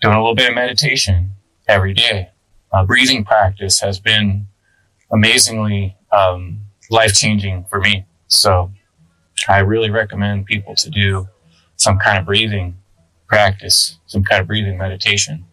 doing 0.00 0.14
a 0.14 0.20
little 0.20 0.34
bit 0.34 0.50
of 0.50 0.54
meditation 0.54 1.32
every 1.66 1.94
day. 1.94 2.30
Uh, 2.72 2.84
breathing 2.84 3.24
practice 3.24 3.80
has 3.80 3.98
been 3.98 4.46
amazingly 5.10 5.96
um, 6.12 6.60
life 6.90 7.14
changing 7.14 7.64
for 7.68 7.80
me. 7.80 8.04
So 8.28 8.70
I 9.48 9.60
really 9.60 9.90
recommend 9.90 10.46
people 10.46 10.74
to 10.76 10.90
do 10.90 11.28
some 11.76 11.98
kind 11.98 12.18
of 12.18 12.24
breathing 12.24 12.76
practice, 13.28 13.98
some 14.06 14.24
kind 14.24 14.40
of 14.40 14.46
breathing 14.46 14.78
meditation. 14.78 15.44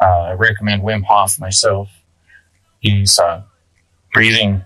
Uh, 0.00 0.20
I 0.20 0.32
recommend 0.32 0.82
Wim 0.82 1.04
Hof 1.04 1.38
myself. 1.38 1.88
His 2.80 3.18
uh, 3.18 3.42
breathing 4.12 4.64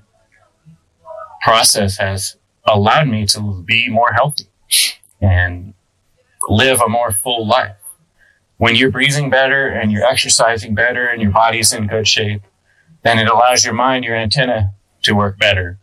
process 1.43 1.99
has 1.99 2.37
allowed 2.67 3.09
me 3.09 3.27
to 3.27 3.63
be 3.65 3.89
more 3.89 4.13
healthy 4.13 4.47
and 5.21 5.75
live 6.49 6.81
a 6.81 6.89
more 6.89 7.13
full 7.13 7.47
life. 7.47 7.77
When 8.59 8.75
you're 8.75 8.91
breathing 8.91 9.31
better 9.31 9.69
and 9.69 9.93
you're 9.93 10.05
exercising 10.05 10.75
better 10.75 11.07
and 11.07 11.21
your 11.21 11.31
body's 11.31 11.73
in 11.73 11.87
good 11.87 12.09
shape, 12.09 12.43
then 13.05 13.19
it 13.19 13.29
allows 13.29 13.65
your 13.65 13.75
mind, 13.75 14.05
your 14.05 14.17
antenna 14.17 14.75
to 15.03 15.15
work 15.15 15.39
better. 15.39 15.79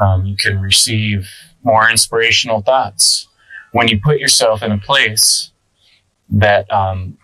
Um, 0.00 0.24
you 0.24 0.36
can 0.36 0.60
receive 0.60 1.28
more 1.62 1.90
inspirational 1.90 2.62
thoughts 2.62 3.28
when 3.72 3.88
you 3.88 4.00
put 4.00 4.18
yourself 4.18 4.62
in 4.62 4.72
a 4.72 4.78
place 4.78 5.52
that 6.28 6.70
um, 6.72 7.16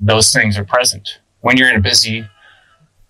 those 0.00 0.32
things 0.32 0.58
are 0.58 0.64
present. 0.64 1.20
When 1.40 1.56
you're 1.56 1.68
in 1.68 1.76
a 1.76 1.80
busy 1.80 2.26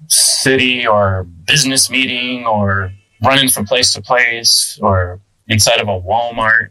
city 0.08 0.86
or 0.86 1.24
business 1.46 1.90
meeting 1.90 2.46
or 2.46 2.92
running 3.24 3.48
from 3.48 3.66
place 3.66 3.92
to 3.94 4.02
place 4.02 4.78
or 4.82 5.20
inside 5.48 5.80
of 5.80 5.88
a 5.88 6.00
Walmart, 6.00 6.68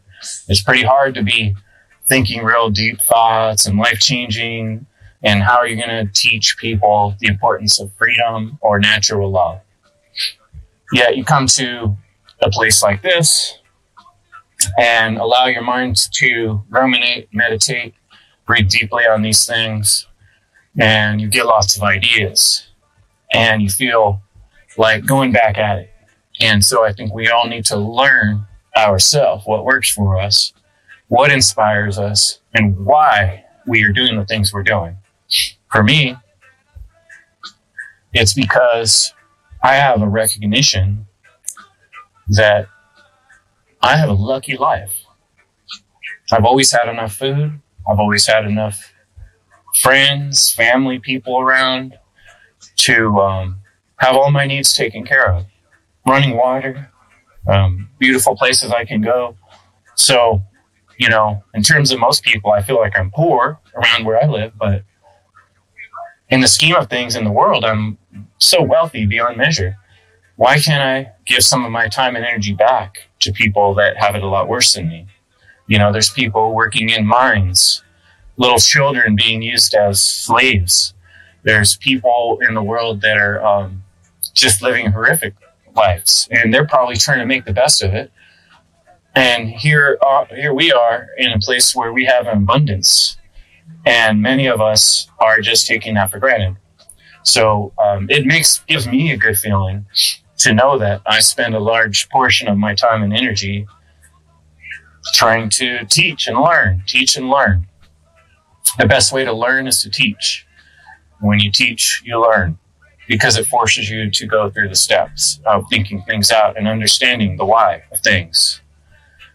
it's 0.48 0.62
pretty 0.62 0.82
hard 0.82 1.14
to 1.14 1.22
be 1.22 1.54
thinking 2.08 2.44
real 2.44 2.70
deep 2.70 3.00
thoughts 3.00 3.66
and 3.66 3.78
life 3.78 3.98
changing. 3.98 4.86
And 5.24 5.42
how 5.42 5.56
are 5.56 5.66
you 5.66 5.76
going 5.76 6.06
to 6.06 6.12
teach 6.12 6.56
people 6.58 7.14
the 7.20 7.28
importance 7.28 7.80
of 7.80 7.92
freedom 7.94 8.58
or 8.60 8.78
natural 8.78 9.30
law? 9.30 9.60
Yet 10.92 11.16
you 11.16 11.24
come 11.24 11.46
to 11.46 11.96
a 12.40 12.50
place 12.50 12.82
like 12.82 13.02
this 13.02 13.58
and 14.78 15.18
allow 15.18 15.46
your 15.46 15.62
mind 15.62 15.96
to 16.12 16.62
ruminate, 16.70 17.28
meditate, 17.32 17.94
breathe 18.46 18.68
deeply 18.68 19.06
on 19.06 19.22
these 19.22 19.46
things, 19.46 20.06
and 20.78 21.20
you 21.20 21.28
get 21.28 21.46
lots 21.46 21.76
of 21.76 21.82
ideas 21.82 22.68
and 23.32 23.62
you 23.62 23.68
feel 23.68 24.20
like 24.76 25.06
going 25.06 25.32
back 25.32 25.58
at 25.58 25.78
it. 25.78 25.90
And 26.40 26.64
so 26.64 26.84
I 26.84 26.92
think 26.92 27.14
we 27.14 27.28
all 27.28 27.46
need 27.46 27.64
to 27.66 27.76
learn 27.76 28.46
ourselves 28.76 29.44
what 29.46 29.64
works 29.64 29.90
for 29.90 30.18
us, 30.18 30.52
what 31.08 31.30
inspires 31.30 31.98
us, 31.98 32.40
and 32.54 32.84
why 32.84 33.44
we 33.66 33.84
are 33.84 33.92
doing 33.92 34.16
the 34.16 34.24
things 34.24 34.52
we're 34.52 34.62
doing. 34.62 34.96
For 35.70 35.82
me, 35.82 36.16
it's 38.12 38.34
because 38.34 39.14
I 39.62 39.74
have 39.74 40.02
a 40.02 40.08
recognition 40.08 41.06
that 42.28 42.66
I 43.82 43.96
have 43.96 44.08
a 44.08 44.14
lucky 44.14 44.56
life. 44.56 44.92
I've 46.30 46.44
always 46.44 46.70
had 46.70 46.88
enough 46.88 47.14
food. 47.14 47.60
I've 47.88 47.98
always 47.98 48.26
had 48.26 48.44
enough 48.44 48.92
friends, 49.80 50.52
family, 50.52 50.98
people 51.00 51.40
around 51.40 51.98
to 52.76 53.18
um, 53.20 53.60
have 53.96 54.14
all 54.14 54.30
my 54.30 54.46
needs 54.46 54.72
taken 54.72 55.04
care 55.04 55.32
of. 55.32 55.46
Running 56.06 56.36
water, 56.36 56.90
um, 57.46 57.88
beautiful 57.98 58.36
places 58.36 58.70
I 58.70 58.84
can 58.84 59.00
go. 59.00 59.36
So, 59.96 60.42
you 60.98 61.08
know, 61.08 61.42
in 61.54 61.62
terms 61.62 61.90
of 61.90 61.98
most 61.98 62.22
people, 62.22 62.52
I 62.52 62.62
feel 62.62 62.76
like 62.76 62.96
I'm 62.96 63.10
poor 63.10 63.60
around 63.74 64.04
where 64.04 64.22
I 64.22 64.26
live, 64.26 64.52
but 64.56 64.84
in 66.28 66.40
the 66.40 66.48
scheme 66.48 66.76
of 66.76 66.88
things 66.88 67.16
in 67.16 67.24
the 67.24 67.32
world, 67.32 67.64
I'm 67.64 67.98
so 68.38 68.62
wealthy 68.62 69.06
beyond 69.06 69.36
measure. 69.36 69.76
Why 70.36 70.58
can't 70.58 70.82
I 70.82 71.12
give 71.26 71.42
some 71.42 71.64
of 71.64 71.70
my 71.70 71.88
time 71.88 72.16
and 72.16 72.24
energy 72.24 72.54
back 72.54 73.08
to 73.20 73.32
people 73.32 73.74
that 73.74 73.96
have 73.98 74.14
it 74.14 74.22
a 74.22 74.28
lot 74.28 74.48
worse 74.48 74.72
than 74.72 74.88
me? 74.88 75.06
You 75.66 75.78
know, 75.78 75.92
there's 75.92 76.10
people 76.10 76.54
working 76.54 76.88
in 76.88 77.06
mines, 77.06 77.82
little 78.36 78.58
children 78.58 79.14
being 79.14 79.42
used 79.42 79.74
as 79.74 80.02
slaves. 80.02 80.94
There's 81.44 81.76
people 81.76 82.38
in 82.46 82.54
the 82.54 82.62
world 82.62 83.02
that 83.02 83.16
are 83.16 83.44
um, 83.44 83.82
just 84.34 84.62
living 84.62 84.90
horrific 84.90 85.34
lives, 85.76 86.28
and 86.30 86.52
they're 86.52 86.66
probably 86.66 86.96
trying 86.96 87.18
to 87.18 87.26
make 87.26 87.44
the 87.44 87.52
best 87.52 87.82
of 87.82 87.92
it. 87.92 88.10
And 89.14 89.50
here, 89.50 89.98
uh, 90.04 90.24
here 90.26 90.54
we 90.54 90.72
are 90.72 91.08
in 91.18 91.32
a 91.32 91.38
place 91.38 91.74
where 91.76 91.92
we 91.92 92.06
have 92.06 92.26
an 92.26 92.38
abundance, 92.38 93.16
and 93.84 94.22
many 94.22 94.46
of 94.46 94.60
us 94.60 95.08
are 95.18 95.40
just 95.40 95.66
taking 95.66 95.94
that 95.94 96.10
for 96.10 96.18
granted. 96.18 96.56
So 97.22 97.72
um, 97.78 98.08
it 98.10 98.26
makes 98.26 98.60
gives 98.60 98.88
me 98.88 99.12
a 99.12 99.16
good 99.16 99.36
feeling 99.36 99.86
to 100.42 100.52
know 100.52 100.78
that 100.78 101.02
I 101.06 101.20
spend 101.20 101.54
a 101.54 101.60
large 101.60 102.08
portion 102.08 102.48
of 102.48 102.58
my 102.58 102.74
time 102.74 103.02
and 103.02 103.14
energy 103.14 103.66
trying 105.14 105.48
to 105.50 105.84
teach 105.86 106.26
and 106.26 106.38
learn, 106.38 106.82
teach 106.86 107.16
and 107.16 107.28
learn. 107.28 107.66
The 108.78 108.86
best 108.86 109.12
way 109.12 109.24
to 109.24 109.32
learn 109.32 109.66
is 109.66 109.82
to 109.82 109.90
teach. 109.90 110.46
When 111.20 111.38
you 111.38 111.50
teach, 111.50 112.02
you 112.04 112.20
learn 112.20 112.58
because 113.08 113.36
it 113.36 113.46
forces 113.46 113.90
you 113.90 114.10
to 114.10 114.26
go 114.26 114.50
through 114.50 114.68
the 114.68 114.76
steps 114.76 115.40
of 115.44 115.64
thinking 115.68 116.02
things 116.02 116.30
out 116.30 116.56
and 116.56 116.66
understanding 116.66 117.36
the 117.36 117.44
why 117.44 117.82
of 117.92 118.00
things. 118.00 118.60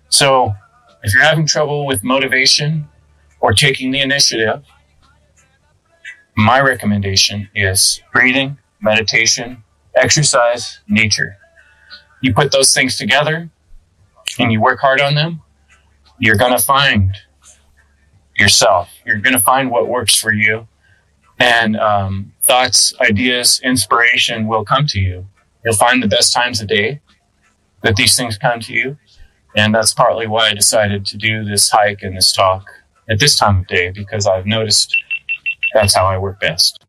So, 0.10 0.54
if 1.04 1.14
you're 1.14 1.24
having 1.24 1.46
trouble 1.46 1.86
with 1.86 2.04
motivation 2.04 2.88
or 3.40 3.54
taking 3.54 3.92
the 3.92 4.02
initiative, 4.02 4.64
my 6.36 6.60
recommendation 6.60 7.50
is 7.56 8.02
breathing, 8.14 8.58
meditation, 8.82 9.64
exercise, 9.98 10.80
nature. 10.88 11.38
You 12.22 12.34
put 12.34 12.52
those 12.52 12.74
things 12.74 12.98
together 12.98 13.50
and 14.40 14.52
you 14.52 14.62
work 14.62 14.80
hard 14.80 15.02
on 15.02 15.16
them, 15.16 15.42
you're 16.20 16.36
going 16.36 16.56
to 16.56 16.64
find 16.64 17.16
yourself. 18.38 18.90
You're 19.06 19.20
going 19.20 19.36
to 19.36 19.42
find 19.42 19.70
what 19.70 19.88
works 19.88 20.16
for 20.16 20.32
you. 20.32 20.68
And 21.40 21.78
um, 21.78 22.34
thoughts, 22.44 22.94
ideas, 23.00 23.62
inspiration 23.64 24.48
will 24.48 24.66
come 24.66 24.88
to 24.88 25.00
you. 25.00 25.28
You'll 25.64 25.76
find 25.76 26.02
the 26.02 26.08
best 26.08 26.34
times 26.34 26.62
of 26.62 26.68
day 26.68 27.02
that 27.84 27.96
these 27.96 28.16
things 28.16 28.38
come 28.38 28.60
to 28.62 28.74
you. 28.74 28.98
And 29.56 29.74
that's 29.74 29.94
partly 29.94 30.28
why 30.28 30.50
I 30.50 30.54
decided 30.54 31.06
to 31.08 31.18
do 31.18 31.44
this 31.44 31.70
hike 31.70 32.02
and 32.02 32.16
this 32.16 32.32
talk 32.32 32.66
at 33.10 33.20
this 33.20 33.38
time 33.38 33.60
of 33.60 33.68
day, 33.68 33.92
because 33.92 34.28
I've 34.28 34.46
noticed 34.46 34.96
that's 35.74 35.96
how 35.96 36.06
I 36.06 36.18
work 36.18 36.40
best. 36.40 36.87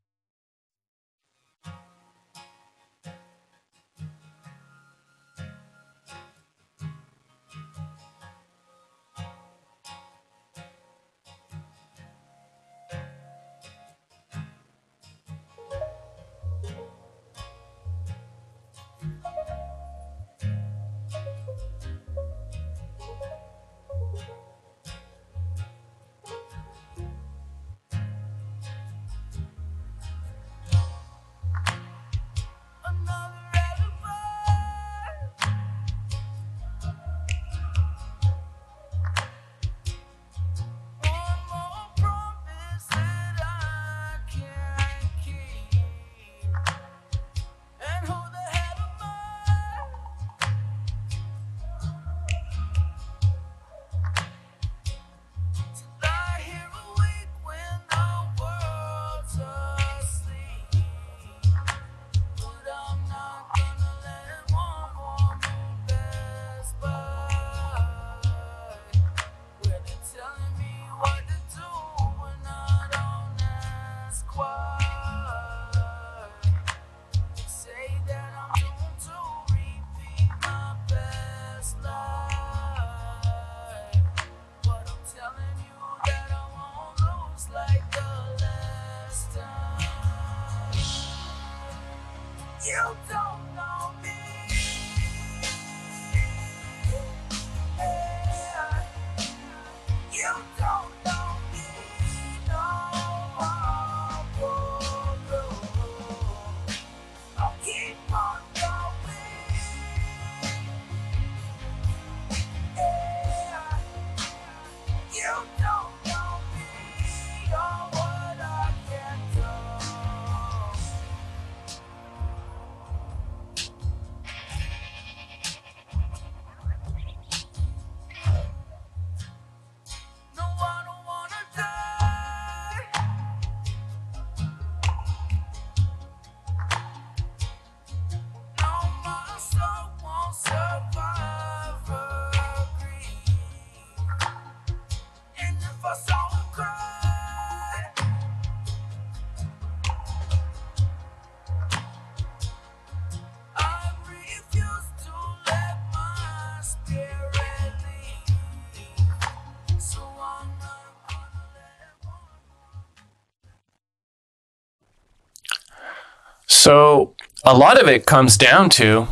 So 166.69 167.15
a 167.47 167.57
lot 167.57 167.81
of 167.81 167.89
it 167.89 168.05
comes 168.05 168.37
down 168.37 168.69
to 168.77 169.09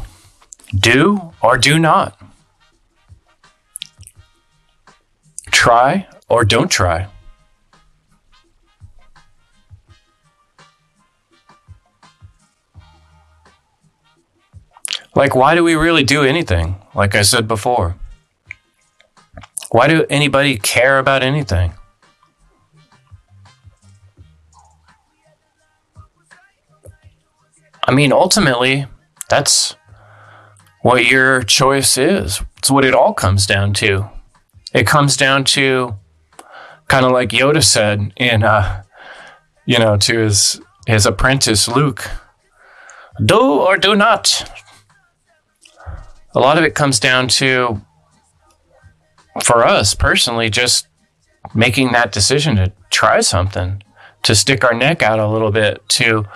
do 0.79 1.33
or 1.43 1.57
do 1.57 1.79
not. 1.79 2.21
Try 5.51 6.07
or 6.29 6.45
don't 6.45 6.71
try. 6.71 7.09
Like, 15.15 15.35
why 15.35 15.55
do 15.55 15.65
we 15.65 15.77
really 15.77 16.05
do 16.05 16.25
anything? 16.25 16.77
Like 16.95 17.15
I 17.15 17.23
said 17.23 17.49
before, 17.49 17.97
why 19.71 19.89
do 19.89 20.05
anybody 20.11 20.59
care 20.59 20.99
about 20.99 21.23
anything? 21.23 21.73
I 27.87 27.95
mean, 27.95 28.13
ultimately, 28.13 28.87
that's 29.29 29.77
what 30.83 31.07
your 31.07 31.43
choice 31.43 31.97
is. 31.97 32.43
It's 32.59 32.71
what 32.71 32.85
it 32.85 32.95
all 32.95 33.15
comes 33.15 33.47
down 33.47 33.75
to. 33.75 34.11
It 34.75 34.87
comes 34.87 35.17
down 35.17 35.45
to 35.45 35.97
kind 36.89 37.07
of 37.07 37.13
like 37.13 37.31
Yoda 37.31 37.63
said 37.63 38.13
in, 38.17 38.43
uh, 38.43 38.83
you 39.65 39.79
know, 39.79 39.97
to 39.97 40.19
his 40.19 40.61
his 40.87 41.07
apprentice 41.07 41.67
Luke, 41.69 42.09
do 43.25 43.41
or 43.41 43.77
do 43.77 43.95
not. 43.95 44.51
A 46.35 46.41
lot 46.41 46.59
of 46.59 46.65
it 46.65 46.75
comes 46.75 47.01
down 47.01 47.29
to, 47.29 47.81
for 49.43 49.65
us 49.65 49.95
personally, 49.95 50.51
just 50.51 50.87
making 51.55 51.93
that 51.93 52.13
decision 52.13 52.57
to 52.57 52.73
try 52.91 53.21
something, 53.21 53.83
to 54.23 54.35
stick 54.35 54.63
our 54.63 54.75
neck 54.75 55.03
out 55.03 55.19
a 55.19 55.29
little 55.29 55.51
bit, 55.51 55.89
to 55.89 56.27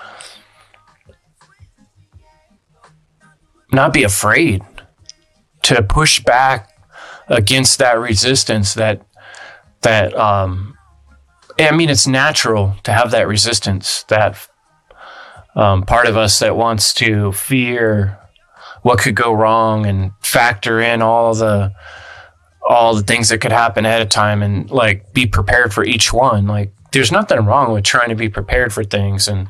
not 3.72 3.92
be 3.92 4.02
afraid 4.02 4.62
to 5.62 5.83
push 5.83 6.20
back 6.20 6.70
against 7.28 7.78
that 7.78 7.98
resistance 7.98 8.74
that 8.74 9.02
that 9.83 10.16
um 10.16 10.76
I 11.59 11.70
mean 11.72 11.90
it's 11.90 12.06
natural 12.06 12.76
to 12.85 12.92
have 12.92 13.11
that 13.11 13.28
resistance 13.28 14.04
that 14.04 14.48
um, 15.54 15.83
part 15.83 16.06
of 16.06 16.16
us 16.16 16.38
that 16.38 16.56
wants 16.56 16.94
to 16.94 17.33
fear 17.33 18.18
what 18.83 18.98
could 18.98 19.14
go 19.14 19.33
wrong 19.33 19.87
and 19.87 20.12
factor 20.20 20.80
in 20.80 21.02
all 21.02 21.35
the 21.35 21.72
all 22.68 22.94
the 22.94 23.02
things 23.02 23.30
that 23.30 23.40
could 23.40 23.52
happen 23.52 23.85
ahead 23.85 24.02
of 24.02 24.09
time 24.09 24.42
and 24.42 24.70
like 24.70 25.12
be 25.12 25.26
prepared 25.26 25.74
for 25.74 25.85
each 25.85 26.12
one. 26.12 26.46
Like 26.46 26.72
there's 26.92 27.11
nothing 27.11 27.44
wrong 27.44 27.72
with 27.72 27.85
trying 27.85 28.11
to 28.11 28.14
be 28.14 28.28
prepared 28.28 28.72
for 28.72 28.85
things 28.85 29.28
and 29.28 29.48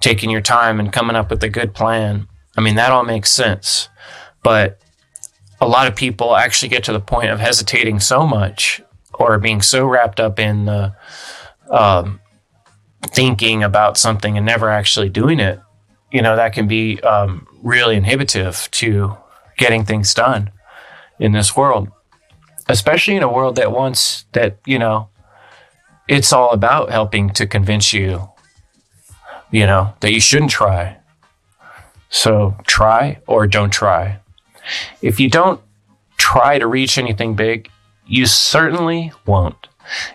taking 0.00 0.30
your 0.30 0.40
time 0.40 0.80
and 0.80 0.92
coming 0.92 1.16
up 1.16 1.30
with 1.30 1.42
a 1.44 1.48
good 1.48 1.74
plan 1.74 2.26
I 2.56 2.60
mean, 2.60 2.76
that 2.76 2.92
all 2.92 3.04
makes 3.04 3.30
sense. 3.30 3.88
But 4.42 4.80
a 5.60 5.68
lot 5.68 5.86
of 5.86 5.94
people 5.94 6.36
actually 6.36 6.68
get 6.68 6.84
to 6.84 6.92
the 6.92 7.00
point 7.00 7.30
of 7.30 7.40
hesitating 7.40 8.00
so 8.00 8.26
much 8.26 8.82
or 9.14 9.38
being 9.38 9.60
so 9.62 9.86
wrapped 9.86 10.18
up 10.18 10.38
in 10.38 10.64
the 10.64 10.94
um, 11.70 12.20
thinking 13.02 13.62
about 13.62 13.96
something 13.98 14.36
and 14.36 14.46
never 14.46 14.70
actually 14.70 15.08
doing 15.08 15.40
it. 15.40 15.60
You 16.10 16.22
know, 16.22 16.36
that 16.36 16.52
can 16.52 16.66
be 16.66 17.00
um, 17.00 17.46
really 17.62 17.96
inhibitive 17.96 18.68
to 18.72 19.16
getting 19.58 19.84
things 19.84 20.12
done 20.14 20.50
in 21.18 21.32
this 21.32 21.54
world, 21.54 21.88
especially 22.68 23.14
in 23.14 23.22
a 23.22 23.32
world 23.32 23.56
that 23.56 23.70
wants 23.70 24.24
that, 24.32 24.58
you 24.66 24.78
know, 24.78 25.08
it's 26.08 26.32
all 26.32 26.50
about 26.50 26.90
helping 26.90 27.30
to 27.30 27.46
convince 27.46 27.92
you, 27.92 28.28
you 29.52 29.66
know, 29.66 29.94
that 30.00 30.12
you 30.12 30.20
shouldn't 30.20 30.50
try, 30.50 30.96
so 32.10 32.56
try 32.66 33.18
or 33.26 33.46
don't 33.46 33.70
try. 33.70 34.20
If 35.00 35.18
you 35.18 35.30
don't 35.30 35.60
try 36.18 36.58
to 36.58 36.66
reach 36.66 36.98
anything 36.98 37.34
big, 37.34 37.70
you 38.06 38.26
certainly 38.26 39.12
won't. 39.26 39.68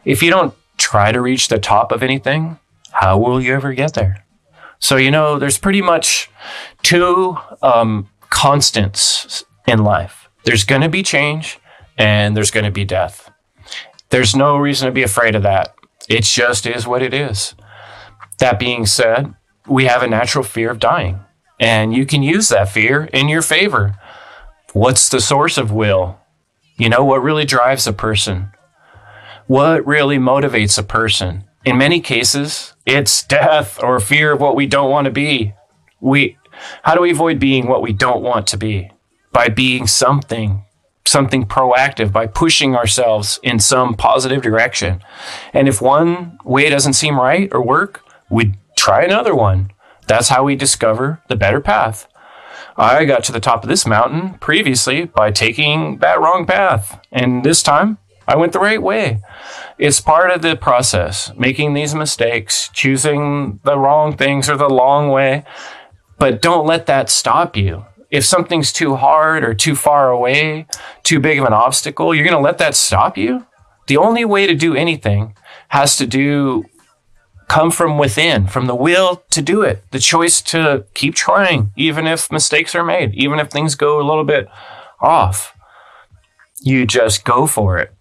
If 0.03 0.21
you 0.21 0.29
don't 0.29 0.53
try 0.77 1.11
to 1.11 1.21
reach 1.21 1.47
the 1.47 1.57
top 1.57 1.91
of 1.91 2.03
anything, 2.03 2.59
how 2.91 3.17
will 3.17 3.41
you 3.41 3.53
ever 3.53 3.73
get 3.73 3.95
there? 3.95 4.23
So, 4.79 4.97
you 4.97 5.09
know, 5.09 5.39
there's 5.39 5.57
pretty 5.57 5.81
much 5.81 6.29
two 6.83 7.37
um, 7.61 8.07
constants 8.29 9.43
in 9.67 9.83
life 9.83 10.25
there's 10.45 10.63
going 10.63 10.81
to 10.81 10.89
be 10.89 11.03
change 11.03 11.59
and 11.97 12.37
there's 12.37 12.51
going 12.51 12.65
to 12.65 12.71
be 12.71 12.85
death. 12.85 13.31
There's 14.09 14.35
no 14.35 14.57
reason 14.57 14.85
to 14.85 14.91
be 14.91 15.03
afraid 15.03 15.35
of 15.35 15.43
that. 15.43 15.75
It 16.07 16.23
just 16.23 16.65
is 16.65 16.87
what 16.87 17.01
it 17.01 17.13
is. 17.13 17.55
That 18.37 18.59
being 18.59 18.85
said, 18.85 19.33
we 19.67 19.85
have 19.85 20.03
a 20.03 20.07
natural 20.07 20.43
fear 20.43 20.69
of 20.69 20.79
dying. 20.79 21.19
And 21.59 21.93
you 21.93 22.05
can 22.05 22.23
use 22.23 22.49
that 22.49 22.69
fear 22.69 23.05
in 23.13 23.29
your 23.29 23.41
favor. 23.41 23.95
What's 24.73 25.07
the 25.07 25.21
source 25.21 25.57
of 25.57 25.71
will? 25.71 26.19
You 26.77 26.89
know, 26.89 27.03
what 27.05 27.23
really 27.23 27.45
drives 27.45 27.87
a 27.87 27.93
person? 27.93 28.51
What 29.47 29.85
really 29.85 30.17
motivates 30.17 30.77
a 30.77 30.83
person? 30.83 31.45
In 31.63 31.77
many 31.77 32.01
cases, 32.01 32.73
it's 32.85 33.23
death 33.23 33.81
or 33.81 33.99
fear 33.99 34.33
of 34.33 34.41
what 34.41 34.55
we 34.55 34.67
don't 34.67 34.91
want 34.91 35.05
to 35.05 35.11
be. 35.11 35.53
We, 36.01 36.37
how 36.83 36.93
do 36.93 37.01
we 37.01 37.11
avoid 37.11 37.39
being 37.39 37.67
what 37.67 37.81
we 37.81 37.93
don't 37.93 38.21
want 38.21 38.47
to 38.47 38.57
be? 38.57 38.91
By 39.31 39.49
being 39.49 39.87
something, 39.87 40.65
something 41.05 41.45
proactive, 41.45 42.11
by 42.11 42.27
pushing 42.27 42.75
ourselves 42.75 43.39
in 43.43 43.59
some 43.59 43.93
positive 43.93 44.41
direction. 44.41 45.01
And 45.53 45.67
if 45.67 45.81
one 45.81 46.37
way 46.43 46.69
doesn't 46.69 46.93
seem 46.93 47.19
right 47.19 47.49
or 47.51 47.65
work, 47.65 48.01
we 48.29 48.55
try 48.75 49.03
another 49.03 49.33
one. 49.33 49.71
That's 50.07 50.29
how 50.29 50.43
we 50.43 50.55
discover 50.55 51.21
the 51.27 51.35
better 51.35 51.59
path. 51.59 52.07
I 52.77 53.05
got 53.05 53.23
to 53.25 53.31
the 53.31 53.39
top 53.39 53.63
of 53.63 53.69
this 53.69 53.85
mountain 53.85 54.37
previously 54.39 55.05
by 55.05 55.31
taking 55.31 55.99
that 55.99 56.19
wrong 56.19 56.45
path. 56.45 56.99
And 57.11 57.43
this 57.43 57.63
time 57.63 57.97
I 58.27 58.35
went 58.35 58.53
the 58.53 58.59
right 58.59 58.81
way. 58.81 59.21
It's 59.77 60.01
part 60.01 60.31
of 60.31 60.41
the 60.41 60.55
process, 60.55 61.31
making 61.37 61.73
these 61.73 61.95
mistakes, 61.95 62.69
choosing 62.73 63.59
the 63.63 63.77
wrong 63.77 64.17
things 64.17 64.49
or 64.49 64.57
the 64.57 64.69
long 64.69 65.09
way. 65.09 65.43
But 66.17 66.41
don't 66.41 66.65
let 66.65 66.85
that 66.87 67.09
stop 67.09 67.55
you. 67.55 67.85
If 68.09 68.25
something's 68.25 68.71
too 68.71 68.95
hard 68.95 69.43
or 69.43 69.53
too 69.53 69.75
far 69.75 70.09
away, 70.09 70.67
too 71.03 71.19
big 71.19 71.39
of 71.39 71.45
an 71.45 71.53
obstacle, 71.53 72.13
you're 72.13 72.25
going 72.25 72.37
to 72.37 72.41
let 72.41 72.57
that 72.59 72.75
stop 72.75 73.17
you? 73.17 73.45
The 73.87 73.97
only 73.97 74.25
way 74.25 74.47
to 74.47 74.55
do 74.55 74.75
anything 74.75 75.35
has 75.69 75.95
to 75.97 76.07
do 76.07 76.65
come 77.47 77.71
from 77.71 77.97
within, 77.97 78.47
from 78.47 78.65
the 78.65 78.75
will 78.75 79.23
to 79.29 79.41
do 79.41 79.61
it, 79.61 79.83
the 79.91 79.99
choice 79.99 80.41
to 80.41 80.85
keep 80.93 81.15
trying, 81.15 81.71
even 81.75 82.07
if 82.07 82.31
mistakes 82.31 82.75
are 82.75 82.83
made, 82.83 83.13
even 83.13 83.39
if 83.39 83.49
things 83.49 83.75
go 83.75 83.99
a 83.99 84.07
little 84.07 84.23
bit 84.23 84.47
off. 84.99 85.53
You 86.61 86.85
just 86.85 87.23
go 87.23 87.45
for 87.45 87.77
it. 87.77 87.93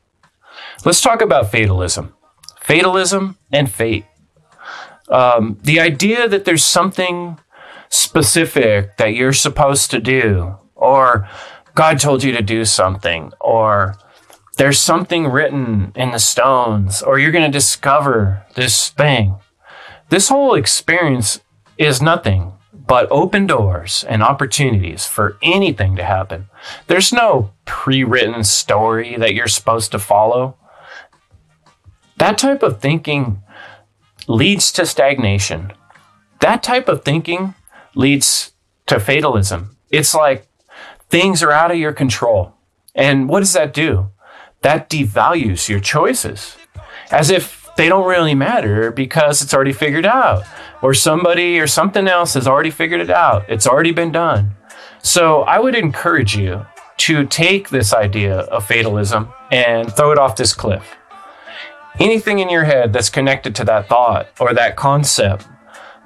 Let's 0.84 1.00
talk 1.00 1.20
about 1.20 1.50
fatalism. 1.50 2.14
Fatalism 2.60 3.36
and 3.52 3.70
fate. 3.70 4.06
Um, 5.08 5.58
the 5.62 5.80
idea 5.80 6.28
that 6.28 6.46
there's 6.46 6.64
something 6.64 7.38
specific 7.90 8.96
that 8.96 9.14
you're 9.14 9.34
supposed 9.34 9.90
to 9.90 10.00
do, 10.00 10.56
or 10.74 11.28
God 11.74 12.00
told 12.00 12.22
you 12.22 12.32
to 12.32 12.42
do 12.42 12.64
something, 12.64 13.32
or 13.40 13.96
there's 14.56 14.78
something 14.78 15.26
written 15.26 15.92
in 15.96 16.12
the 16.12 16.18
stones, 16.18 17.02
or 17.02 17.18
you're 17.18 17.32
going 17.32 17.50
to 17.50 17.58
discover 17.58 18.44
this 18.54 18.90
thing. 18.90 19.36
This 20.10 20.28
whole 20.28 20.54
experience 20.54 21.40
is 21.76 22.00
nothing 22.00 22.52
but 22.72 23.08
open 23.10 23.46
doors 23.46 24.04
and 24.08 24.22
opportunities 24.22 25.06
for 25.06 25.38
anything 25.42 25.96
to 25.96 26.04
happen. 26.04 26.48
There's 26.86 27.12
no 27.12 27.50
pre 27.64 28.04
written 28.04 28.44
story 28.44 29.16
that 29.16 29.34
you're 29.34 29.48
supposed 29.48 29.90
to 29.92 29.98
follow. 29.98 30.56
That 32.18 32.38
type 32.38 32.62
of 32.62 32.80
thinking 32.80 33.42
leads 34.28 34.70
to 34.72 34.86
stagnation. 34.86 35.72
That 36.40 36.62
type 36.62 36.88
of 36.88 37.04
thinking 37.04 37.54
leads 37.94 38.52
to 38.86 39.00
fatalism. 39.00 39.76
It's 39.90 40.14
like 40.14 40.46
things 41.08 41.42
are 41.42 41.52
out 41.52 41.70
of 41.70 41.78
your 41.78 41.92
control. 41.92 42.54
And 42.94 43.28
what 43.28 43.40
does 43.40 43.54
that 43.54 43.74
do? 43.74 44.10
That 44.64 44.88
devalues 44.88 45.68
your 45.68 45.78
choices 45.78 46.56
as 47.10 47.28
if 47.28 47.68
they 47.76 47.86
don't 47.86 48.08
really 48.08 48.34
matter 48.34 48.90
because 48.90 49.42
it's 49.42 49.52
already 49.52 49.74
figured 49.74 50.06
out 50.06 50.42
or 50.80 50.94
somebody 50.94 51.60
or 51.60 51.66
something 51.66 52.08
else 52.08 52.32
has 52.32 52.48
already 52.48 52.70
figured 52.70 53.02
it 53.02 53.10
out. 53.10 53.44
It's 53.46 53.66
already 53.66 53.92
been 53.92 54.10
done. 54.10 54.54
So 55.02 55.42
I 55.42 55.58
would 55.60 55.74
encourage 55.74 56.34
you 56.34 56.64
to 56.96 57.26
take 57.26 57.68
this 57.68 57.92
idea 57.92 58.38
of 58.38 58.66
fatalism 58.66 59.28
and 59.52 59.92
throw 59.92 60.12
it 60.12 60.18
off 60.18 60.36
this 60.36 60.54
cliff. 60.54 60.96
Anything 62.00 62.38
in 62.38 62.48
your 62.48 62.64
head 62.64 62.94
that's 62.94 63.10
connected 63.10 63.54
to 63.56 63.64
that 63.64 63.86
thought 63.86 64.28
or 64.40 64.54
that 64.54 64.76
concept, 64.76 65.46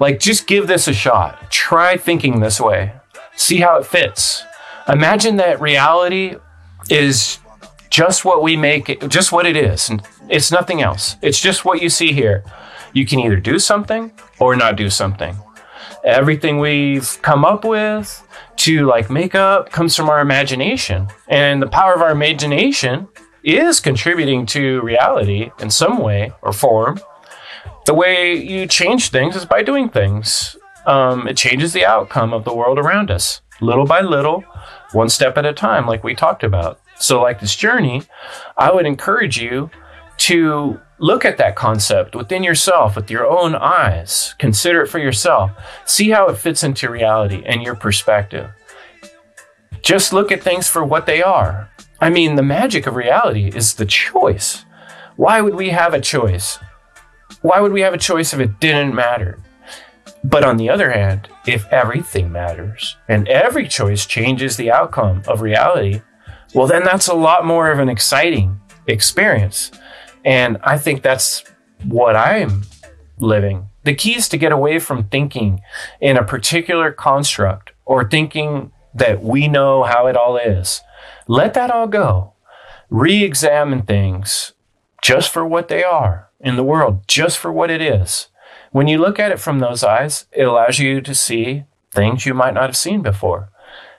like 0.01 0.19
just 0.19 0.49
give 0.49 0.67
this 0.67 0.89
a 0.89 0.93
shot. 0.93 1.49
Try 1.49 1.97
thinking 1.97 2.41
this 2.41 2.61
way. 2.61 2.93
See 3.37 3.59
how 3.59 3.79
it 3.79 3.87
fits. 3.87 4.43
Imagine 4.89 5.37
that 5.37 5.61
reality 5.61 6.35
is 6.91 7.39
just 7.99 8.25
what 8.25 8.45
we 8.45 8.57
make 8.57 8.89
it, 8.89 9.09
just 9.09 9.33
what 9.33 9.45
it 9.45 9.57
is. 9.57 9.91
It's 10.29 10.53
nothing 10.53 10.81
else. 10.83 11.17
It's 11.21 11.41
just 11.41 11.65
what 11.65 11.83
you 11.83 11.89
see 11.89 12.13
here. 12.13 12.45
You 12.93 13.05
can 13.05 13.19
either 13.19 13.41
do 13.53 13.59
something 13.59 14.13
or 14.39 14.55
not 14.55 14.77
do 14.77 14.89
something. 14.89 15.35
everything 16.05 16.59
we've 16.59 17.21
come 17.23 17.45
up 17.45 17.65
with 17.65 18.27
to 18.57 18.87
like 18.87 19.11
make 19.11 19.35
up 19.35 19.71
comes 19.71 19.95
from 19.97 20.09
our 20.09 20.21
imagination. 20.21 21.09
And 21.29 21.63
the 21.63 21.67
power 21.67 21.95
of 21.95 22.03
our 22.03 22.11
imagination 22.11 23.09
is 23.45 23.81
contributing 23.81 24.47
to 24.47 24.81
reality 24.83 25.51
in 25.59 25.71
some 25.71 25.99
way 25.99 26.33
or 26.43 26.53
form. 26.53 27.01
The 27.87 27.95
way 27.95 28.35
you 28.35 28.67
change 28.67 29.11
things 29.11 29.37
is 29.37 29.45
by 29.45 29.63
doing 29.63 29.89
things. 29.89 30.57
Um, 30.87 31.29
it 31.29 31.37
changes 31.37 31.73
the 31.73 31.85
outcome 31.85 32.33
of 32.33 32.45
the 32.45 32.55
world 32.55 32.79
around 32.79 33.11
us, 33.11 33.43
little 33.61 33.85
by 33.85 34.01
little, 34.01 34.45
one 34.93 35.09
step 35.09 35.37
at 35.37 35.45
a 35.45 35.53
time, 35.53 35.87
like 35.87 36.05
we 36.05 36.15
talked 36.15 36.43
about. 36.43 36.81
So, 36.99 37.23
like 37.23 37.41
this 37.41 37.55
journey, 37.55 38.03
I 38.57 38.73
would 38.73 38.87
encourage 38.87 39.41
you 39.41 39.71
to 40.19 40.81
look 40.99 41.25
at 41.25 41.39
that 41.39 41.57
concept 41.57 42.17
within 42.17 42.43
yourself 42.43 42.97
with 42.97 43.11
your 43.11 43.27
own 43.27 43.55
eyes. 43.55 44.35
Consider 44.39 44.83
it 44.83 44.89
for 44.89 44.99
yourself. 44.99 45.53
See 45.85 46.11
how 46.11 46.29
it 46.29 46.39
fits 46.39 46.65
into 46.65 46.91
reality 46.91 47.43
and 47.47 47.63
your 47.63 47.77
perspective. 47.77 48.51
Just 49.81 50.13
look 50.13 50.33
at 50.33 50.43
things 50.43 50.69
for 50.69 50.85
what 50.85 51.07
they 51.07 51.23
are. 51.23 51.71
I 52.01 52.11
mean, 52.11 52.35
the 52.35 52.43
magic 52.43 52.87
of 52.87 52.97
reality 52.97 53.49
is 53.49 53.75
the 53.75 53.87
choice. 53.87 54.65
Why 55.17 55.41
would 55.41 55.55
we 55.55 55.71
have 55.71 55.95
a 55.95 56.01
choice? 56.01 56.59
Why 57.43 57.61
would 57.61 57.73
we 57.73 57.81
have 57.83 57.95
a 57.95 57.99
choice 57.99 58.33
if 58.33 58.41
it 58.41 58.61
didn't 58.61 58.95
matter? 58.95 59.39
But 60.25 60.45
on 60.45 60.57
the 60.57 60.69
other 60.69 60.91
hand, 60.91 61.29
if 61.47 61.67
everything 61.73 62.33
matters 62.33 62.97
and 63.09 63.29
every 63.29 63.69
choice 63.69 64.05
changes 64.05 64.57
the 64.57 64.71
outcome 64.71 65.23
of 65.29 65.41
reality, 65.41 66.03
well, 66.55 66.67
then 66.67 66.85
that's 66.85 67.09
a 67.09 67.15
lot 67.15 67.45
more 67.45 67.71
of 67.71 67.79
an 67.79 67.89
exciting 67.89 68.61
experience 68.87 69.71
and 70.25 70.59
I 70.63 70.79
think 70.79 71.03
that's 71.03 71.45
what 71.85 72.17
I'm 72.17 72.65
living. 73.19 73.69
The 73.85 73.95
key 73.95 74.17
is 74.17 74.29
to 74.29 74.37
get 74.37 74.53
away 74.53 74.79
from 74.79 75.09
thinking 75.09 75.61
in 76.01 76.17
a 76.17 76.25
particular 76.25 76.93
construct 76.93 77.73
or 77.85 78.09
thinking 78.09 78.73
that 78.95 79.23
we 79.23 79.49
know 79.49 79.85
how 79.85 80.07
it 80.07 80.17
all 80.17 80.37
is. 80.37 80.83
Let 81.27 81.55
that 81.55 81.71
all 81.71 81.87
go. 81.87 82.35
Re 82.91 83.25
examine 83.25 83.83
things 83.83 84.53
just 85.03 85.31
for 85.33 85.47
what 85.47 85.69
they 85.69 85.85
are 85.85 86.29
in 86.41 86.57
the 86.57 86.65
world, 86.65 87.07
just 87.07 87.39
for 87.39 87.53
what 87.53 87.71
it 87.71 87.81
is. 87.81 88.29
When 88.71 88.89
you 88.89 88.99
look 88.99 89.19
at 89.19 89.33
it 89.33 89.41
from 89.41 89.61
those 89.61 89.83
eyes, 89.83 90.27
it 90.33 90.45
allows 90.45 90.79
you 90.79 91.01
to 91.01 91.15
see 91.15 91.65
things 91.91 92.27
you 92.27 92.35
might 92.35 92.55
not 92.55 92.65
have 92.65 92.77
seen 92.77 93.03
before. 93.03 93.51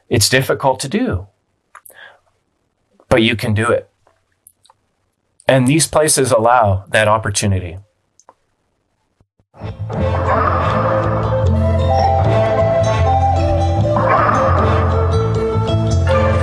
It's 0.10 0.30
difficult 0.30 0.80
to 0.82 0.90
do, 0.90 1.28
but 3.10 3.24
you 3.24 3.36
can 3.36 3.54
do 3.54 3.70
it. 3.70 3.90
And 5.48 5.68
these 5.68 5.88
places 5.88 6.32
allow 6.32 6.86
that 6.90 7.08
opportunity. 7.08 7.80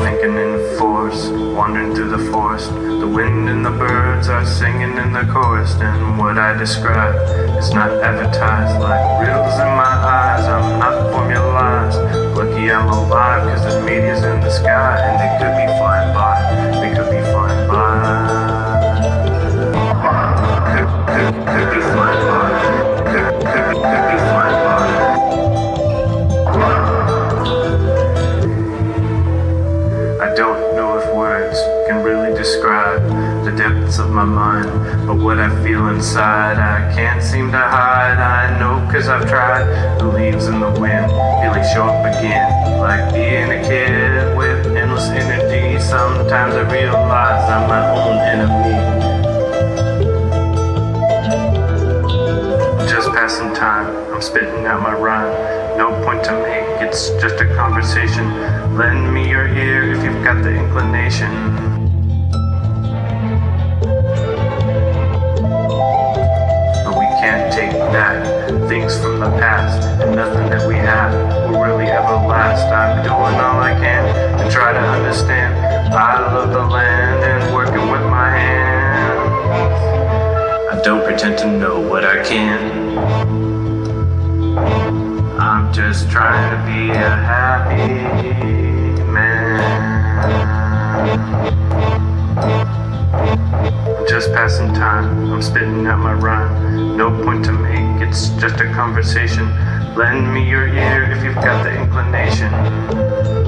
Thinking 0.03 0.37
in 0.37 0.77
force, 0.77 1.29
wandering 1.55 1.95
through 1.95 2.11
the 2.11 2.31
forest. 2.33 2.71
The 2.73 3.07
wind 3.07 3.49
and 3.49 3.65
the 3.65 3.71
birds 3.71 4.29
are 4.29 4.45
singing 4.45 4.99
in 4.99 5.13
the 5.13 5.23
chorus. 5.33 5.73
And 5.77 6.19
what 6.19 6.37
I 6.37 6.59
describe 6.59 7.15
is 7.57 7.73
not 7.73 7.91
advertised 8.03 8.81
like 8.81 9.21
riddles 9.21 9.55
in 9.55 9.69
my 9.69 9.95
eyes. 10.19 10.45
I'm 10.47 10.81
not 10.81 11.13
formalized. 11.13 12.01
Lucky 12.37 12.71
I'm 12.73 12.89
alive, 12.89 13.49
cause 13.49 13.63
there's 13.63 13.85
medias 13.85 14.25
in 14.25 14.41
the 14.41 14.51
sky. 14.51 14.99
And 14.99 15.21
they 15.21 15.31
could 15.39 15.55
be 15.57 15.67
flying 15.79 16.13
by. 16.13 16.36
I 16.87 16.88
don't 30.37 30.77
know 30.77 30.99
if 30.99 31.14
words 31.14 31.59
can 31.88 32.05
really 32.05 32.33
describe 32.37 33.03
the 33.44 33.51
depths 33.57 33.99
of 33.99 34.11
my 34.11 34.25
mind, 34.25 34.66
but 35.09 35.16
what 35.16 35.40
I 35.40 35.49
feel 35.64 35.88
inside 35.88 36.59
I 36.59 36.94
can't 36.94 37.20
seem 37.20 37.51
to 37.51 37.59
hide. 37.59 38.18
I 38.18 38.59
know 38.61 38.88
cause 38.92 39.09
I've 39.09 39.29
tried. 39.29 39.99
The 39.99 40.07
leaves 40.07 40.46
in 40.46 40.61
the 40.61 40.70
wind, 40.81 41.11
feeling 41.42 41.64
show 41.75 41.87
up 41.87 42.07
again, 42.14 42.79
like 42.79 43.12
being 43.12 43.51
a 43.51 43.61
kid 43.66 44.37
with 44.37 44.66
endless 44.77 45.09
energy. 45.09 45.46
Sometimes 45.79 46.55
I 46.55 46.73
realize 46.73 47.49
I'm 47.49 47.69
my 47.69 47.91
own 47.91 48.19
enemy. 48.19 48.75
Just 52.89 53.09
passing 53.11 53.55
time. 53.55 53.87
I'm 54.12 54.21
spitting 54.21 54.67
out 54.67 54.83
my 54.83 54.95
rhyme. 54.95 55.79
No 55.79 55.93
point 56.05 56.25
to 56.25 56.33
make, 56.33 56.83
it's 56.83 57.11
just 57.21 57.41
a 57.41 57.47
conversation. 57.55 58.27
Lend 58.77 59.12
me 59.12 59.29
your 59.29 59.47
ear 59.47 59.93
if 59.93 60.03
you've 60.03 60.25
got 60.25 60.43
the 60.43 60.55
inclination. 60.55 61.31
But 66.85 66.95
we 66.99 67.07
can't 67.21 67.53
take 67.53 67.73
back 67.93 68.25
things 68.69 68.99
from 68.99 69.21
the 69.21 69.31
past, 69.39 69.81
and 70.03 70.17
nothing 70.17 70.49
that 70.51 70.67
we 70.67 70.75
have 70.77 71.12
will 71.51 71.61
really 71.62 71.87
ever 71.87 72.17
last. 72.27 72.65
I'm 72.73 73.03
doing 73.05 73.41
all 73.41 73.61
I 73.61 73.75
can 73.75 74.05
and 74.41 74.51
try 74.51 74.73
to 74.73 74.79
understand. 74.79 75.66
I 75.88 76.20
love 76.35 76.53
the 76.53 76.66
land 76.66 77.25
and 77.25 77.55
working 77.55 77.90
with 77.90 78.03
my 78.03 78.31
hands. 78.31 79.81
I 80.72 80.83
don't 80.83 81.05
pretend 81.05 81.38
to 81.38 81.46
know 81.46 81.81
what 81.81 82.05
I 82.05 82.22
can. 82.25 82.99
I'm 85.39 85.72
just 85.72 86.11
trying 86.11 86.51
to 86.51 86.57
be 86.66 86.91
a 86.91 87.11
happy 87.11 88.03
man. 89.05 89.97
Just 94.09 94.32
passing 94.32 94.74
time, 94.74 95.32
I'm 95.32 95.41
spitting 95.41 95.87
out 95.87 95.99
my 95.99 96.14
rhyme. 96.14 96.97
No 96.97 97.11
point 97.24 97.45
to 97.45 97.53
make, 97.53 98.03
it's 98.07 98.30
just 98.41 98.61
a 98.61 98.72
conversation. 98.72 99.47
Lend 99.95 100.32
me 100.34 100.49
your 100.49 100.66
ear 100.66 101.05
if 101.12 101.22
you've 101.24 101.37
got 101.37 101.62
the 101.62 101.80
inclination. 101.80 103.45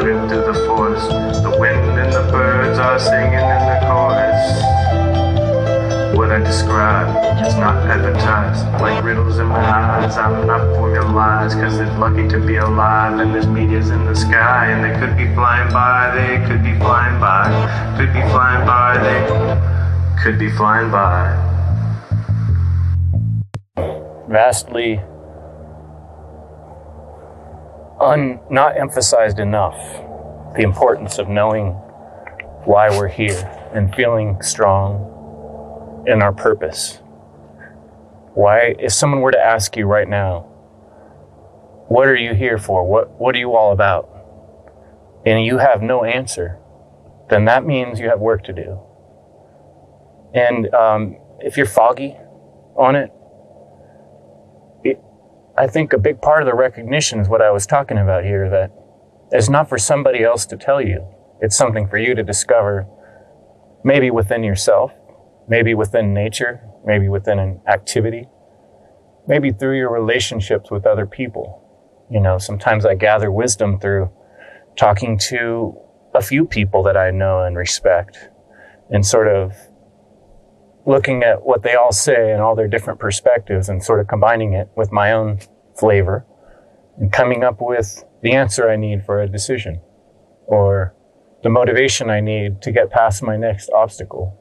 Wandering 0.00 0.28
through 0.28 0.52
the 0.52 0.66
forest. 0.66 1.08
The 1.42 1.56
wind 1.58 1.98
and 1.98 2.12
the 2.12 2.30
birds 2.32 2.78
are 2.78 2.98
singing 2.98 3.34
in 3.34 3.40
the 3.40 3.80
chorus 3.86 4.40
what 6.16 6.30
I 6.30 6.38
describe. 6.38 7.08
It's 7.44 7.54
not 7.56 7.76
advertised 7.86 8.64
like 8.80 9.04
riddles 9.04 9.38
in 9.38 9.46
my 9.46 9.58
eyes. 9.58 10.16
I'm 10.16 10.46
not 10.46 10.60
formalized 10.76 11.56
because 11.56 11.78
it's 11.78 11.98
lucky 11.98 12.28
to 12.28 12.40
be 12.40 12.56
alive. 12.56 13.18
And 13.18 13.34
there's 13.34 13.46
meteors 13.46 13.90
in 13.90 14.04
the 14.06 14.14
sky, 14.14 14.70
and 14.70 14.82
they 14.82 14.98
could 14.98 15.16
be 15.16 15.32
flying 15.34 15.70
by. 15.72 16.14
They 16.14 16.46
could 16.48 16.62
be 16.62 16.76
flying 16.78 17.20
by. 17.20 17.44
Could 17.98 18.12
be 18.12 18.22
flying 18.30 18.66
by. 18.66 18.98
They 19.02 20.22
could 20.22 20.38
be 20.38 20.50
flying 20.50 20.90
by. 20.90 21.36
Vastly 24.28 25.00
un, 28.00 28.40
not 28.50 28.76
emphasized 28.76 29.38
enough 29.38 29.76
the 30.56 30.62
importance 30.62 31.18
of 31.18 31.28
knowing 31.28 31.72
why 32.64 32.90
we're 32.90 33.08
here 33.08 33.70
and 33.72 33.94
feeling 33.94 34.40
strong 34.42 36.04
in 36.06 36.22
our 36.22 36.32
purpose. 36.32 37.00
Why, 38.34 38.74
if 38.78 38.92
someone 38.92 39.20
were 39.20 39.32
to 39.32 39.38
ask 39.38 39.76
you 39.76 39.86
right 39.86 40.08
now, 40.08 40.40
what 41.88 42.08
are 42.08 42.16
you 42.16 42.34
here 42.34 42.58
for? 42.58 42.86
What, 42.86 43.10
what 43.20 43.34
are 43.34 43.38
you 43.38 43.54
all 43.54 43.72
about? 43.72 44.08
And 45.26 45.44
you 45.44 45.58
have 45.58 45.82
no 45.82 46.04
answer, 46.04 46.58
then 47.28 47.44
that 47.44 47.64
means 47.64 48.00
you 48.00 48.08
have 48.08 48.20
work 48.20 48.44
to 48.44 48.52
do. 48.52 48.80
And 50.32 50.72
um, 50.74 51.16
if 51.40 51.56
you're 51.56 51.66
foggy 51.66 52.16
on 52.76 52.96
it, 52.96 53.04
it, 53.04 53.12
I 55.60 55.66
think 55.66 55.92
a 55.92 55.98
big 55.98 56.22
part 56.22 56.40
of 56.40 56.46
the 56.46 56.54
recognition 56.54 57.20
is 57.20 57.28
what 57.28 57.42
I 57.42 57.50
was 57.50 57.66
talking 57.66 57.98
about 57.98 58.24
here 58.24 58.48
that 58.48 58.72
it's 59.30 59.50
not 59.50 59.68
for 59.68 59.76
somebody 59.76 60.24
else 60.24 60.46
to 60.46 60.56
tell 60.56 60.80
you, 60.80 61.06
it's 61.42 61.54
something 61.54 61.86
for 61.86 61.98
you 61.98 62.14
to 62.14 62.22
discover, 62.22 62.86
maybe 63.84 64.10
within 64.10 64.42
yourself, 64.42 64.90
maybe 65.48 65.74
within 65.74 66.14
nature, 66.14 66.62
maybe 66.86 67.10
within 67.10 67.38
an 67.38 67.60
activity, 67.68 68.26
maybe 69.28 69.52
through 69.52 69.76
your 69.76 69.92
relationships 69.92 70.70
with 70.70 70.86
other 70.86 71.04
people. 71.04 71.62
You 72.10 72.20
know, 72.20 72.38
sometimes 72.38 72.86
I 72.86 72.94
gather 72.94 73.30
wisdom 73.30 73.78
through 73.78 74.10
talking 74.76 75.18
to 75.28 75.78
a 76.14 76.22
few 76.22 76.46
people 76.46 76.82
that 76.84 76.96
I 76.96 77.10
know 77.10 77.42
and 77.42 77.54
respect 77.54 78.30
and 78.88 79.04
sort 79.04 79.28
of 79.28 79.52
looking 80.86 81.22
at 81.22 81.42
what 81.42 81.62
they 81.62 81.74
all 81.74 81.92
say 81.92 82.32
and 82.32 82.40
all 82.40 82.54
their 82.54 82.68
different 82.68 82.98
perspectives 82.98 83.68
and 83.68 83.82
sort 83.82 84.00
of 84.00 84.08
combining 84.08 84.54
it 84.54 84.68
with 84.76 84.90
my 84.90 85.12
own 85.12 85.38
flavor 85.78 86.24
and 86.98 87.12
coming 87.12 87.44
up 87.44 87.58
with 87.60 88.04
the 88.22 88.32
answer 88.32 88.68
I 88.68 88.76
need 88.76 89.04
for 89.04 89.20
a 89.20 89.28
decision 89.28 89.80
or 90.46 90.94
the 91.42 91.50
motivation 91.50 92.10
I 92.10 92.20
need 92.20 92.62
to 92.62 92.72
get 92.72 92.90
past 92.90 93.22
my 93.22 93.36
next 93.36 93.70
obstacle 93.70 94.40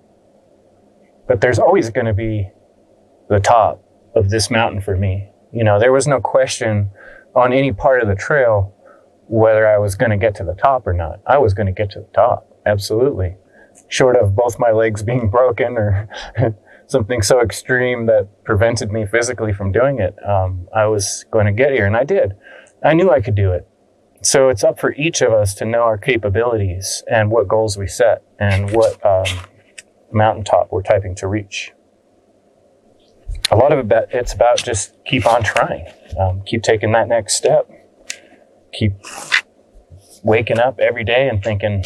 but 1.29 1.41
there's 1.41 1.59
always 1.59 1.91
going 1.91 2.07
to 2.07 2.13
be 2.13 2.49
the 3.29 3.39
top 3.39 3.83
of 4.15 4.31
this 4.31 4.49
mountain 4.49 4.81
for 4.81 4.97
me. 4.97 5.29
You 5.53 5.63
know, 5.63 5.79
there 5.79 5.91
was 5.91 6.07
no 6.07 6.19
question 6.19 6.89
on 7.35 7.53
any 7.53 7.71
part 7.71 8.01
of 8.01 8.09
the 8.09 8.15
trail 8.15 8.73
whether 9.27 9.67
I 9.67 9.77
was 9.77 9.93
going 9.93 10.09
to 10.09 10.17
get 10.17 10.33
to 10.35 10.43
the 10.43 10.55
top 10.55 10.87
or 10.87 10.93
not. 10.93 11.19
I 11.27 11.37
was 11.37 11.53
going 11.53 11.67
to 11.67 11.71
get 11.71 11.91
to 11.91 11.99
the 11.99 12.09
top, 12.15 12.47
absolutely. 12.65 13.37
Short 13.89 14.15
of 14.15 14.35
both 14.35 14.57
my 14.59 14.71
legs 14.71 15.03
being 15.03 15.29
broken 15.29 15.77
or 15.77 16.07
something 16.87 17.21
so 17.21 17.41
extreme 17.41 18.05
that 18.05 18.43
prevented 18.43 18.91
me 18.91 19.05
physically 19.05 19.53
from 19.53 19.71
doing 19.71 19.99
it, 19.99 20.15
um, 20.27 20.67
I 20.75 20.85
was 20.85 21.25
going 21.31 21.45
to 21.45 21.51
get 21.51 21.71
here, 21.71 21.85
and 21.85 21.97
I 21.97 22.03
did. 22.03 22.33
I 22.83 22.93
knew 22.93 23.11
I 23.11 23.21
could 23.21 23.35
do 23.35 23.51
it. 23.51 23.67
So 24.21 24.49
it's 24.49 24.63
up 24.63 24.79
for 24.79 24.93
each 24.93 25.21
of 25.21 25.31
us 25.31 25.53
to 25.55 25.65
know 25.65 25.81
our 25.81 25.97
capabilities 25.97 27.03
and 27.09 27.31
what 27.31 27.47
goals 27.47 27.77
we 27.77 27.87
set 27.87 28.23
and 28.37 28.71
what 28.71 29.03
um, 29.05 29.25
mountaintop 30.11 30.71
we're 30.71 30.83
typing 30.83 31.15
to 31.15 31.27
reach. 31.27 31.71
A 33.51 33.55
lot 33.55 33.71
of 33.71 33.89
it, 33.91 34.09
it's 34.11 34.33
about 34.33 34.57
just 34.57 34.93
keep 35.05 35.25
on 35.25 35.43
trying, 35.43 35.87
um, 36.19 36.43
keep 36.45 36.63
taking 36.63 36.91
that 36.91 37.07
next 37.07 37.35
step, 37.35 37.69
keep 38.73 38.93
waking 40.23 40.59
up 40.59 40.79
every 40.79 41.03
day 41.03 41.29
and 41.29 41.43
thinking, 41.43 41.83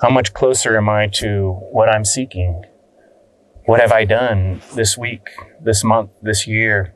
how 0.00 0.10
much 0.10 0.34
closer 0.34 0.76
am 0.76 0.88
I 0.88 1.06
to 1.14 1.52
what 1.72 1.88
I'm 1.88 2.04
seeking? 2.04 2.62
What 3.64 3.80
have 3.80 3.92
I 3.92 4.04
done 4.04 4.60
this 4.74 4.96
week, 4.96 5.28
this 5.62 5.82
month, 5.82 6.10
this 6.22 6.46
year? 6.46 6.94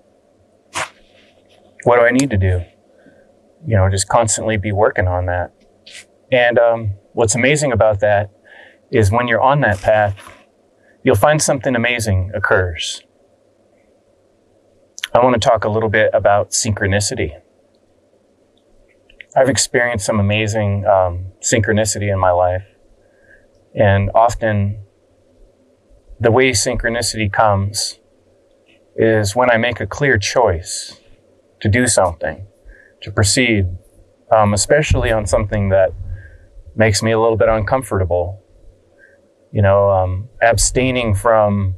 What 1.84 1.96
do 1.96 2.03
I 2.03 2.11
need 2.11 2.30
to 2.30 2.36
do? 2.36 2.62
You 3.66 3.76
know, 3.76 3.88
just 3.88 4.09
constantly 4.09 4.57
be 4.57 4.72
working 4.72 5.09
on 5.09 5.26
that. 5.26 5.53
And 6.30 6.59
um, 6.59 6.94
what's 7.12 7.34
amazing 7.34 7.72
about 7.72 8.01
that 8.01 8.30
is 8.90 9.11
when 9.11 9.28
you're 9.28 9.40
on 9.40 9.61
that 9.62 9.80
path, 9.80 10.16
you'll 11.03 11.16
find 11.16 11.40
something 11.40 11.74
amazing 11.74 12.32
occurs. 12.34 13.03
I 15.14 15.24
want 15.24 15.40
to 15.40 15.48
talk 15.48 15.64
a 15.64 15.68
little 15.68 15.88
bit 15.88 16.11
about 16.12 16.51
synchronicity. 16.51 17.32
I've 19.34 19.48
experienced 19.48 20.07
some 20.07 20.20
amazing 20.20 20.84
um, 20.86 21.32
synchronicity 21.40 22.12
in 22.12 22.18
my 22.18 22.30
life. 22.30 22.64
And 23.74 24.10
often, 24.14 24.84
the 26.18 26.30
way 26.30 26.50
synchronicity 26.50 27.32
comes 27.32 27.98
is 28.96 29.34
when 29.34 29.50
I 29.50 29.56
make 29.56 29.80
a 29.80 29.86
clear 29.86 30.18
choice 30.18 31.00
to 31.60 31.68
do 31.68 31.86
something, 31.86 32.46
to 33.02 33.10
proceed, 33.10 33.66
um, 34.30 34.52
especially 34.52 35.12
on 35.12 35.26
something 35.26 35.68
that 35.70 35.92
makes 36.76 37.02
me 37.02 37.12
a 37.12 37.20
little 37.20 37.36
bit 37.36 37.48
uncomfortable. 37.48 38.42
You 39.52 39.62
know, 39.62 39.90
um, 39.90 40.28
abstaining 40.42 41.14
from 41.14 41.74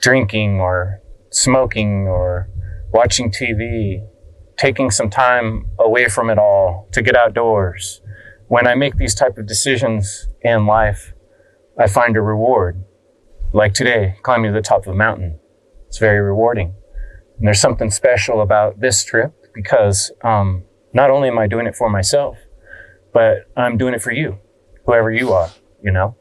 drinking 0.00 0.60
or 0.60 1.00
smoking 1.30 2.06
or 2.08 2.48
watching 2.92 3.30
TV, 3.30 4.06
taking 4.56 4.90
some 4.90 5.10
time 5.10 5.70
away 5.78 6.08
from 6.08 6.30
it 6.30 6.38
all 6.38 6.88
to 6.92 7.02
get 7.02 7.16
outdoors. 7.16 8.00
When 8.48 8.66
I 8.66 8.74
make 8.74 8.96
these 8.96 9.14
type 9.14 9.38
of 9.38 9.46
decisions 9.46 10.28
in 10.44 10.66
life, 10.66 11.12
I 11.78 11.88
find 11.88 12.16
a 12.16 12.20
reward. 12.20 12.84
Like 13.52 13.72
today, 13.72 14.16
climbing 14.22 14.52
to 14.52 14.54
the 14.54 14.62
top 14.62 14.86
of 14.86 14.92
a 14.92 14.96
mountain. 14.96 15.40
It's 15.88 15.98
very 15.98 16.20
rewarding. 16.20 16.74
And 17.38 17.46
there's 17.46 17.60
something 17.60 17.90
special 17.90 18.42
about 18.42 18.80
this 18.80 19.04
trip 19.04 19.32
because 19.54 20.12
um, 20.22 20.64
not 20.92 21.10
only 21.10 21.28
am 21.28 21.38
I 21.38 21.46
doing 21.46 21.66
it 21.66 21.74
for 21.74 21.88
myself, 21.88 22.36
but 23.12 23.50
I'm 23.56 23.78
doing 23.78 23.94
it 23.94 24.02
for 24.02 24.12
you, 24.12 24.38
whoever 24.86 25.10
you 25.10 25.32
are, 25.32 25.50
you 25.82 25.90
know. 25.90 26.16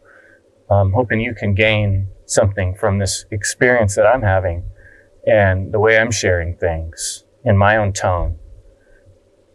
I'm 0.69 0.93
hoping 0.93 1.19
you 1.19 1.36
can 1.36 1.53
gain 1.53 2.07
something 2.26 2.76
from 2.76 2.99
this 2.99 3.26
experience 3.32 3.95
that 3.95 4.05
I'm 4.05 4.21
having 4.21 4.63
and 5.26 5.74
the 5.74 5.80
way 5.80 5.97
I'm 5.97 6.11
sharing 6.11 6.55
things 6.55 7.26
in 7.43 7.57
my 7.57 7.78
own 7.78 7.93
tone. 7.93 8.38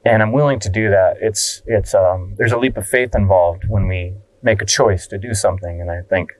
And 0.04 0.22
I'm 0.22 0.32
willing 0.32 0.60
to 0.60 0.68
do 0.68 0.90
that. 0.90 1.16
It's, 1.20 1.62
it's, 1.66 1.94
um, 1.94 2.34
there's 2.38 2.52
a 2.52 2.58
leap 2.58 2.76
of 2.76 2.86
faith 2.86 3.14
involved 3.14 3.64
when 3.68 3.88
we 3.88 4.14
make 4.42 4.62
a 4.62 4.66
choice 4.66 5.06
to 5.08 5.18
do 5.18 5.34
something. 5.34 5.80
And 5.80 5.90
I 5.90 6.02
think, 6.02 6.30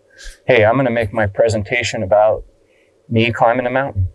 hey, 0.47 0.65
I'm 0.65 0.75
going 0.75 0.87
to 0.87 0.91
make 0.91 1.13
my 1.13 1.27
presentation 1.27 2.03
about 2.03 2.45
me 3.09 3.33
climbing 3.33 3.67
a 3.67 3.71
mountain, 3.71 4.09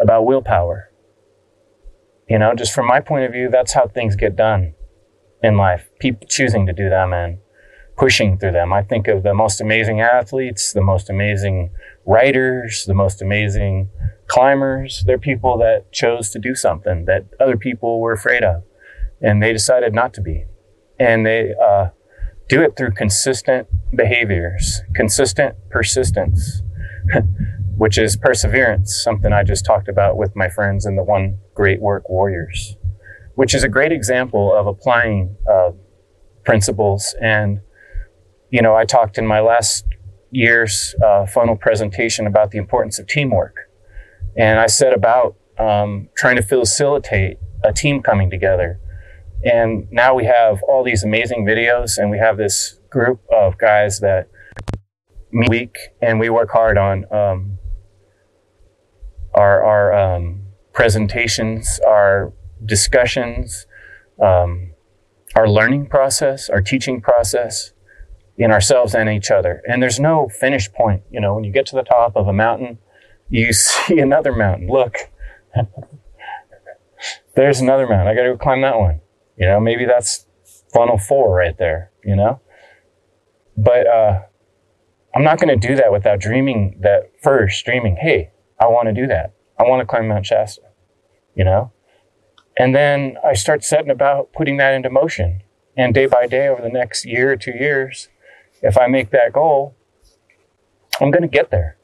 about 0.00 0.26
willpower. 0.26 0.90
You 2.28 2.38
know, 2.38 2.54
just 2.54 2.72
from 2.72 2.86
my 2.86 3.00
point 3.00 3.24
of 3.24 3.32
view, 3.32 3.48
that's 3.50 3.72
how 3.72 3.88
things 3.88 4.14
get 4.16 4.36
done 4.36 4.74
in 5.42 5.56
life. 5.56 5.88
People 5.98 6.26
choosing 6.28 6.66
to 6.66 6.72
do 6.72 6.88
them 6.88 7.12
and 7.12 7.38
pushing 7.96 8.38
through 8.38 8.52
them. 8.52 8.72
I 8.72 8.82
think 8.82 9.08
of 9.08 9.22
the 9.22 9.34
most 9.34 9.60
amazing 9.60 10.00
athletes, 10.00 10.72
the 10.72 10.82
most 10.82 11.10
amazing 11.10 11.70
writers, 12.06 12.84
the 12.86 12.94
most 12.94 13.20
amazing 13.20 13.90
climbers. 14.28 15.02
They're 15.06 15.18
people 15.18 15.58
that 15.58 15.90
chose 15.90 16.30
to 16.30 16.38
do 16.38 16.54
something 16.54 17.06
that 17.06 17.26
other 17.40 17.56
people 17.56 18.00
were 18.00 18.12
afraid 18.12 18.44
of, 18.44 18.62
and 19.20 19.42
they 19.42 19.52
decided 19.52 19.94
not 19.94 20.14
to 20.14 20.20
be. 20.20 20.44
And 20.98 21.26
they 21.26 21.54
uh, 21.60 21.88
do 22.48 22.62
it 22.62 22.76
through 22.76 22.92
consistent 22.92 23.68
behaviors, 23.94 24.82
consistent 24.94 25.54
persistence, 25.70 26.62
which 27.76 27.98
is 27.98 28.16
perseverance, 28.16 29.00
something 29.02 29.32
I 29.32 29.42
just 29.42 29.64
talked 29.64 29.88
about 29.88 30.16
with 30.16 30.34
my 30.34 30.48
friends 30.48 30.86
in 30.86 30.96
the 30.96 31.04
One 31.04 31.38
Great 31.54 31.80
Work 31.80 32.08
Warriors, 32.08 32.76
which 33.34 33.54
is 33.54 33.62
a 33.62 33.68
great 33.68 33.92
example 33.92 34.54
of 34.54 34.66
applying 34.66 35.36
uh, 35.50 35.70
principles. 36.44 37.14
And, 37.20 37.60
you 38.50 38.62
know, 38.62 38.74
I 38.74 38.84
talked 38.84 39.18
in 39.18 39.26
my 39.26 39.40
last 39.40 39.84
year's 40.30 40.94
uh, 41.02 41.26
FUNL 41.26 41.60
presentation 41.60 42.26
about 42.26 42.50
the 42.50 42.58
importance 42.58 42.98
of 42.98 43.06
teamwork 43.06 43.68
and 44.38 44.60
I 44.60 44.68
said 44.68 44.94
about 44.94 45.36
um, 45.58 46.08
trying 46.16 46.36
to 46.36 46.42
facilitate 46.42 47.38
a 47.64 47.72
team 47.72 48.02
coming 48.02 48.30
together. 48.30 48.80
And 49.44 49.86
now 49.90 50.14
we 50.14 50.24
have 50.24 50.62
all 50.64 50.82
these 50.82 51.04
amazing 51.04 51.46
videos, 51.46 51.98
and 51.98 52.10
we 52.10 52.18
have 52.18 52.36
this 52.36 52.80
group 52.90 53.20
of 53.30 53.56
guys 53.58 54.00
that 54.00 54.28
meet 55.30 55.48
week, 55.48 55.76
and 56.02 56.18
we 56.18 56.30
work 56.30 56.50
hard 56.50 56.76
on 56.78 57.04
um, 57.12 57.58
our 59.34 59.62
our 59.62 59.92
um, 59.92 60.42
presentations, 60.72 61.80
our 61.86 62.32
discussions, 62.64 63.66
um, 64.22 64.72
our 65.36 65.48
learning 65.48 65.86
process, 65.86 66.48
our 66.48 66.60
teaching 66.60 67.00
process 67.00 67.72
in 68.36 68.50
ourselves 68.50 68.94
and 68.94 69.08
each 69.08 69.30
other. 69.30 69.62
And 69.68 69.82
there's 69.82 70.00
no 70.00 70.28
finish 70.28 70.72
point. 70.72 71.02
You 71.10 71.20
know, 71.20 71.34
when 71.34 71.44
you 71.44 71.52
get 71.52 71.66
to 71.66 71.76
the 71.76 71.82
top 71.82 72.16
of 72.16 72.28
a 72.28 72.32
mountain, 72.32 72.78
you 73.28 73.52
see 73.52 73.98
another 73.98 74.32
mountain. 74.32 74.68
Look, 74.68 74.96
there's 77.36 77.60
another 77.60 77.86
mountain. 77.86 78.08
I 78.08 78.14
got 78.14 78.22
to 78.22 78.30
go 78.30 78.38
climb 78.38 78.62
that 78.62 78.78
one. 78.78 79.00
You 79.38 79.46
know, 79.46 79.60
maybe 79.60 79.84
that's 79.84 80.26
FUNL 80.74 81.00
four 81.00 81.34
right 81.34 81.56
there, 81.56 81.92
you 82.04 82.16
know? 82.16 82.40
But 83.56 83.86
uh, 83.86 84.20
I'm 85.14 85.24
not 85.24 85.38
going 85.38 85.58
to 85.58 85.68
do 85.68 85.76
that 85.76 85.92
without 85.92 86.20
dreaming 86.20 86.78
that 86.80 87.12
first, 87.22 87.64
dreaming, 87.64 87.96
hey, 88.00 88.30
I 88.60 88.66
want 88.66 88.88
to 88.88 88.92
do 88.92 89.06
that. 89.06 89.34
I 89.58 89.64
want 89.64 89.80
to 89.80 89.86
climb 89.86 90.08
Mount 90.08 90.26
Shasta, 90.26 90.62
you 91.34 91.44
know? 91.44 91.72
And 92.58 92.74
then 92.74 93.16
I 93.24 93.34
start 93.34 93.64
setting 93.64 93.90
about 93.90 94.32
putting 94.32 94.56
that 94.56 94.74
into 94.74 94.90
motion. 94.90 95.42
And 95.76 95.94
day 95.94 96.06
by 96.06 96.26
day 96.26 96.48
over 96.48 96.60
the 96.60 96.68
next 96.68 97.04
year 97.04 97.32
or 97.32 97.36
two 97.36 97.52
years, 97.52 98.08
if 98.62 98.76
I 98.76 98.88
make 98.88 99.10
that 99.10 99.32
goal, 99.32 99.76
I'm 101.00 101.12
going 101.12 101.22
to 101.22 101.28
get 101.28 101.52
there 101.52 101.76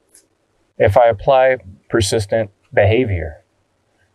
if 0.77 0.97
I 0.97 1.07
apply 1.07 1.59
persistent 1.89 2.51
behavior 2.73 3.45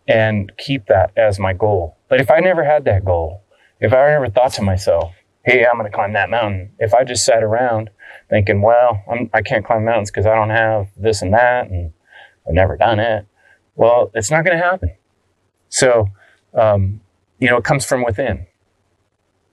and 0.06 0.52
keep 0.58 0.88
that 0.88 1.12
as 1.16 1.40
my 1.40 1.54
goal. 1.54 1.99
But 2.10 2.20
if 2.20 2.30
I 2.30 2.39
never 2.39 2.64
had 2.64 2.86
that 2.86 3.05
goal, 3.05 3.43
if 3.80 3.93
I 3.93 4.10
never 4.10 4.30
thought 4.30 4.53
to 4.53 4.62
myself, 4.62 5.14
hey, 5.45 5.66
I'm 5.66 5.78
going 5.78 5.89
to 5.89 5.95
climb 5.95 6.14
that 6.14 6.30
mountain, 6.30 6.72
if 6.80 6.93
I 6.93 7.03
just 7.03 7.24
sat 7.24 7.43
around 7.43 7.89
thinking, 8.30 8.62
well, 8.62 9.01
I'm, 9.10 9.30
I 9.34 9.41
can 9.41 9.62
not 9.62 9.68
climb 9.68 9.86
mountains 9.86 10.12
because 10.12 10.26
I 10.26 10.36
don't 10.36 10.49
have 10.49 10.89
this 10.97 11.22
and 11.22 11.34
that, 11.34 11.70
and 11.70 11.93
I've 12.47 12.53
never 12.53 12.76
done 12.76 12.99
it, 12.99 13.26
well, 13.76 14.12
it's 14.14 14.30
not 14.30 14.43
going 14.43 14.57
to 14.57 14.64
happen. 14.64 14.91
So, 15.70 16.07
um, 16.53 17.01
you 17.39 17.49
know, 17.49 17.57
it 17.57 17.64
comes 17.64 17.86
from 17.86 18.03
within, 18.03 18.47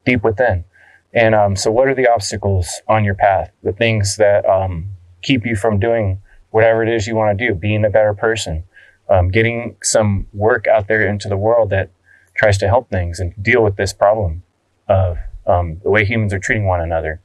deep 0.05 0.25
within. 0.25 0.65
And 1.13 1.35
um, 1.35 1.57
so, 1.57 1.71
what 1.71 1.89
are 1.89 1.95
the 1.95 2.09
obstacles 2.09 2.83
on 2.89 3.05
your 3.05 3.15
path? 3.15 3.51
The 3.63 3.73
things 3.73 4.17
that 4.17 4.45
um, 4.47 4.89
keep 5.23 5.47
you 5.47 5.57
from 5.57 5.79
doing 5.79 6.21
whatever 6.51 6.83
it 6.83 6.89
is 6.89 7.07
you 7.07 7.15
want 7.15 7.39
to 7.39 7.49
do, 7.49 7.55
being 7.55 7.85
a 7.85 7.91
better 7.91 8.13
person, 8.13 8.65
um, 9.09 9.31
getting 9.31 9.77
some 9.83 10.27
work 10.33 10.67
out 10.67 10.89
there 10.89 11.07
into 11.07 11.29
the 11.29 11.37
world 11.37 11.71
that 11.71 11.91
tries 12.37 12.59
to 12.59 12.69
help 12.69 12.91
things 12.91 13.19
and 13.19 13.35
deal 13.43 13.63
with 13.63 13.77
this 13.77 13.93
problem 13.93 14.43
of 14.89 15.19
um, 15.47 15.81
the 15.83 15.91
way 15.91 16.05
humans 16.05 16.33
are 16.33 16.39
treating 16.39 16.67
one 16.67 16.81
another 16.81 17.21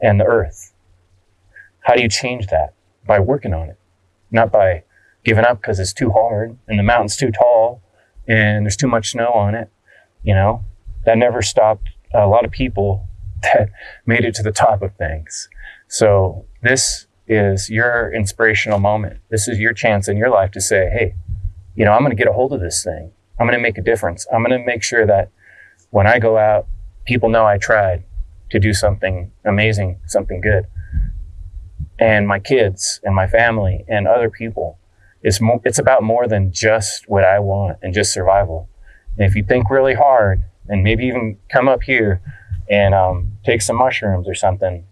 and 0.00 0.18
the 0.18 0.24
earth. 0.24 0.72
How 1.80 1.94
do 1.94 2.02
you 2.02 2.08
change 2.08 2.46
that? 2.48 2.74
By 3.06 3.20
working 3.20 3.52
on 3.52 3.68
it, 3.68 3.78
not 4.30 4.50
by 4.50 4.84
giving 5.24 5.44
up 5.44 5.60
because 5.60 5.78
it's 5.78 5.92
too 5.92 6.10
hard 6.10 6.56
and 6.66 6.78
the 6.78 6.82
mountain's 6.82 7.16
too 7.16 7.30
tall 7.30 7.82
and 8.26 8.64
there's 8.64 8.76
too 8.76 8.88
much 8.88 9.10
snow 9.10 9.28
on 9.32 9.54
it. 9.54 9.70
You 10.22 10.34
know, 10.34 10.64
that 11.04 11.18
never 11.18 11.42
stopped 11.42 11.90
a 12.14 12.26
lot 12.26 12.44
of 12.44 12.50
people 12.50 13.06
that 13.42 13.70
made 14.06 14.24
it 14.24 14.34
to 14.36 14.42
the 14.42 14.52
top 14.52 14.82
of 14.82 14.94
things. 14.96 15.48
So 15.88 16.46
this 16.62 17.06
is 17.26 17.70
your 17.70 18.12
inspirational 18.12 18.78
moment. 18.78 19.20
This 19.30 19.48
is 19.48 19.58
your 19.58 19.72
chance 19.72 20.08
in 20.08 20.16
your 20.16 20.30
life 20.30 20.50
to 20.52 20.60
say, 20.60 20.90
hey, 20.90 21.14
you 21.74 21.84
know, 21.84 21.92
I'm 21.92 22.00
going 22.00 22.10
to 22.10 22.16
get 22.16 22.28
a 22.28 22.32
hold 22.32 22.52
of 22.52 22.60
this 22.60 22.82
thing. 22.84 23.12
I'm 23.38 23.46
going 23.46 23.58
to 23.58 23.62
make 23.62 23.78
a 23.78 23.82
difference. 23.82 24.26
I'm 24.32 24.44
going 24.44 24.58
to 24.58 24.64
make 24.64 24.82
sure 24.82 25.06
that 25.06 25.30
when 25.90 26.06
I 26.06 26.18
go 26.18 26.38
out, 26.38 26.66
people 27.04 27.28
know 27.28 27.46
I 27.46 27.58
tried 27.58 28.04
to 28.50 28.58
do 28.58 28.72
something 28.72 29.32
amazing, 29.44 29.98
something 30.06 30.40
good. 30.40 30.66
And 31.98 32.26
my 32.26 32.38
kids 32.38 33.00
and 33.04 33.14
my 33.14 33.26
family 33.26 33.84
and 33.88 34.06
other 34.06 34.30
people. 34.30 34.78
It's, 35.22 35.40
mo- 35.40 35.62
it's 35.64 35.78
about 35.78 36.02
more 36.02 36.26
than 36.26 36.52
just 36.52 37.08
what 37.08 37.24
I 37.24 37.38
want 37.40 37.78
and 37.82 37.94
just 37.94 38.12
survival. 38.12 38.68
And 39.16 39.26
if 39.26 39.34
you 39.34 39.42
think 39.42 39.70
really 39.70 39.94
hard 39.94 40.42
and 40.68 40.82
maybe 40.82 41.06
even 41.06 41.38
come 41.48 41.68
up 41.68 41.82
here 41.82 42.20
and 42.68 42.94
um, 42.94 43.32
take 43.44 43.62
some 43.62 43.76
mushrooms 43.76 44.28
or 44.28 44.34
something, 44.34 44.84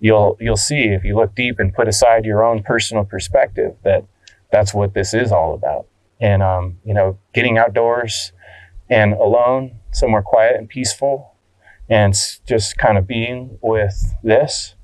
you'll 0.00 0.36
you'll 0.40 0.56
see 0.56 0.84
if 0.84 1.04
you 1.04 1.16
look 1.16 1.34
deep 1.34 1.58
and 1.58 1.74
put 1.74 1.88
aside 1.88 2.24
your 2.24 2.44
own 2.44 2.62
personal 2.62 3.04
perspective 3.04 3.74
that 3.82 4.04
that's 4.52 4.74
what 4.74 4.94
this 4.94 5.14
is 5.14 5.32
all 5.32 5.54
about. 5.54 5.86
And 6.20 6.42
um, 6.42 6.78
you 6.84 6.94
know, 6.94 7.18
getting 7.34 7.58
outdoors 7.58 8.32
and 8.88 9.12
alone, 9.14 9.78
somewhere 9.92 10.22
quiet 10.22 10.56
and 10.56 10.68
peaceful, 10.68 11.34
and 11.88 12.14
just 12.46 12.78
kind 12.78 12.98
of 12.98 13.06
being 13.06 13.58
with 13.60 14.14
this 14.22 14.74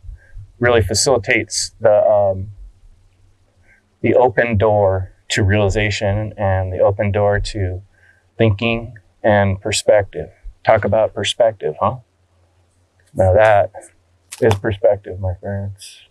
really 0.58 0.82
facilitates 0.82 1.72
the 1.80 2.04
um, 2.06 2.50
the 4.00 4.14
open 4.14 4.56
door 4.56 5.12
to 5.30 5.42
realization 5.42 6.34
and 6.36 6.72
the 6.72 6.78
open 6.78 7.10
door 7.10 7.40
to 7.40 7.82
thinking 8.36 8.94
and 9.22 9.60
perspective. 9.60 10.30
Talk 10.64 10.84
about 10.84 11.14
perspective, 11.14 11.74
huh? 11.80 11.98
Now 13.14 13.32
that 13.32 13.72
is 14.40 14.54
perspective, 14.54 15.20
my 15.20 15.34
friends. 15.40 16.02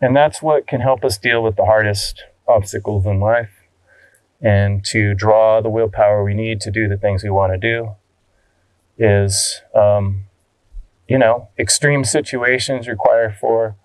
And 0.00 0.16
that's 0.16 0.40
what 0.42 0.66
can 0.66 0.80
help 0.80 1.04
us 1.04 1.18
deal 1.18 1.42
with 1.42 1.56
the 1.56 1.64
hardest 1.64 2.24
obstacles 2.48 3.06
in 3.06 3.20
life 3.20 3.50
and 4.40 4.84
to 4.84 5.14
draw 5.14 5.60
the 5.60 5.68
willpower 5.68 6.24
we 6.24 6.34
need 6.34 6.60
to 6.60 6.70
do 6.70 6.88
the 6.88 6.96
things 6.96 7.22
we 7.22 7.30
want 7.30 7.52
to 7.52 7.58
do 7.58 7.94
is, 8.96 9.62
um, 9.74 10.24
you 11.08 11.18
know, 11.18 11.48
extreme 11.58 12.04
situations 12.04 12.88
require 12.88 13.30
for 13.30 13.76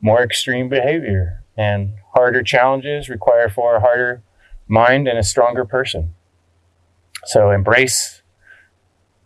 more 0.00 0.22
extreme 0.22 0.68
behavior 0.68 1.44
and 1.56 1.94
harder 2.14 2.42
challenges 2.42 3.08
require 3.08 3.48
for 3.48 3.76
a 3.76 3.80
harder 3.80 4.22
mind 4.68 5.06
and 5.06 5.18
a 5.18 5.22
stronger 5.22 5.64
person. 5.64 6.14
So 7.24 7.50
embrace 7.50 8.22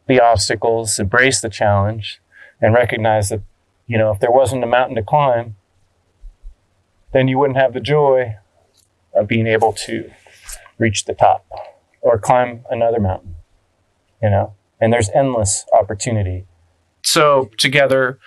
the 0.07 0.21
obstacles, 0.21 0.99
embrace 0.99 1.41
the 1.41 1.49
challenge, 1.49 2.21
and 2.61 2.75
recognize 2.75 3.29
that, 3.31 3.43
you 3.87 3.99
know, 3.99 4.11
if 4.13 4.21
there 4.21 4.31
wasn't 4.31 4.65
a 4.65 4.67
mountain 4.67 4.97
to 4.97 5.03
climb, 5.03 5.57
then 7.13 7.29
you 7.29 7.39
wouldn't 7.39 7.59
have 7.59 7.73
the 7.73 7.81
joy 7.81 8.37
of 9.17 9.27
being 9.27 9.47
able 9.47 9.73
to 9.73 10.11
reach 10.79 11.05
the 11.05 11.15
top 11.15 11.47
or 12.01 12.19
climb 12.19 12.65
another 12.71 13.01
mountain, 13.01 13.35
you 14.23 14.31
know, 14.31 14.55
and 14.81 14.93
there's 14.93 15.11
endless 15.11 15.65
opportunity. 15.73 16.47
So, 17.03 17.51
together 17.57 18.19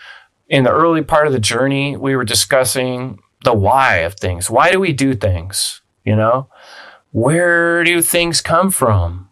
in 0.48 0.64
the 0.64 0.72
early 0.72 1.04
part 1.04 1.28
of 1.28 1.34
the 1.34 1.40
journey, 1.40 1.96
we 1.96 2.16
were 2.16 2.24
discussing 2.24 3.20
the 3.44 3.54
why 3.54 3.98
of 3.98 4.16
things. 4.16 4.50
Why 4.50 4.72
do 4.72 4.80
we 4.80 4.94
do 4.94 5.14
things? 5.14 5.82
You 6.04 6.16
know, 6.16 6.50
where 7.12 7.84
do 7.84 8.02
things 8.02 8.42
come 8.42 8.72
from? 8.72 9.30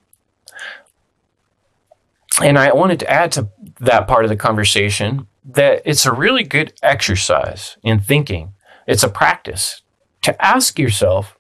And 2.42 2.60
I 2.60 2.72
wanted 2.74 3.00
to 3.00 3.10
add 3.10 3.32
to 3.34 3.50
that 3.80 4.08
part 4.08 4.24
of 4.24 4.30
the 4.30 4.36
conversation 4.36 5.28
that 5.44 5.82
it's 5.86 6.06
a 6.06 6.12
really 6.12 6.44
good 6.44 6.74
exercise 6.84 7.78
in 7.82 8.00
thinking. 8.00 8.54
It's 8.86 9.04
a 9.04 9.10
practice 9.10 9.82
to 10.22 10.46
ask 10.46 10.78
yourself, 10.78 11.37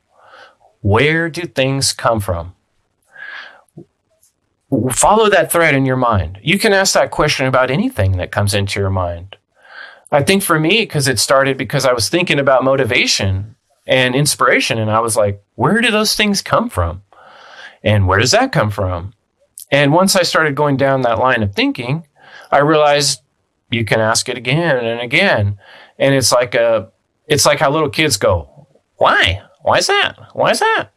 where 0.82 1.30
do 1.30 1.43
things 1.43 1.93
come 1.93 2.19
from? 2.19 2.53
Follow 4.91 5.30
that 5.30 5.51
thread 5.51 5.75
in 5.75 5.86
your 5.86 5.95
mind. 5.95 6.39
You 6.43 6.59
can 6.59 6.73
ask 6.73 6.93
that 6.93 7.11
question 7.11 7.45
about 7.45 7.71
anything 7.71 8.17
that 8.17 8.32
comes 8.32 8.53
into 8.53 8.80
your 8.80 8.89
mind. 8.89 9.38
I 10.11 10.23
think 10.23 10.43
for 10.43 10.59
me, 10.59 10.82
because 10.82 11.07
it 11.07 11.19
started 11.19 11.57
because 11.57 11.86
I 11.86 11.93
was 11.93 12.09
thinking 12.09 12.39
about 12.39 12.63
motivation 12.63 13.55
and 13.86 14.15
inspiration, 14.15 14.78
and 14.78 14.91
I 14.91 14.99
was 14.99 15.15
like, 15.15 15.41
where 15.55 15.82
do 15.82 15.91
those 15.91 16.15
things 16.15 16.41
come 16.41 16.69
from? 16.69 17.03
And 17.84 18.07
where 18.07 18.19
does 18.19 18.32
that 18.32 18.51
come 18.51 18.69
from? 18.69 19.13
And 19.71 19.93
once 19.93 20.15
I 20.15 20.23
started 20.23 20.55
going 20.55 20.78
down 20.78 21.01
that 21.01 21.19
line 21.19 21.43
of 21.43 21.53
thinking, 21.53 22.05
I 22.51 22.59
realized 22.59 23.21
you 23.69 23.84
can 23.86 23.99
ask 23.99 24.30
it 24.30 24.38
again 24.38 24.86
and 24.86 25.01
again. 25.01 25.57
And 25.99 26.15
it's 26.15 26.32
like 26.32 26.55
a 26.55 26.91
it's 27.28 27.45
like 27.45 27.59
how 27.59 27.71
little 27.71 27.89
kids 27.89 28.17
go, 28.17 28.67
Why? 28.95 29.41
Why 29.68 29.80
is 29.80 29.88
that? 29.88 30.18
Why 30.32 30.51
is 30.51 30.61
that? 30.61 30.91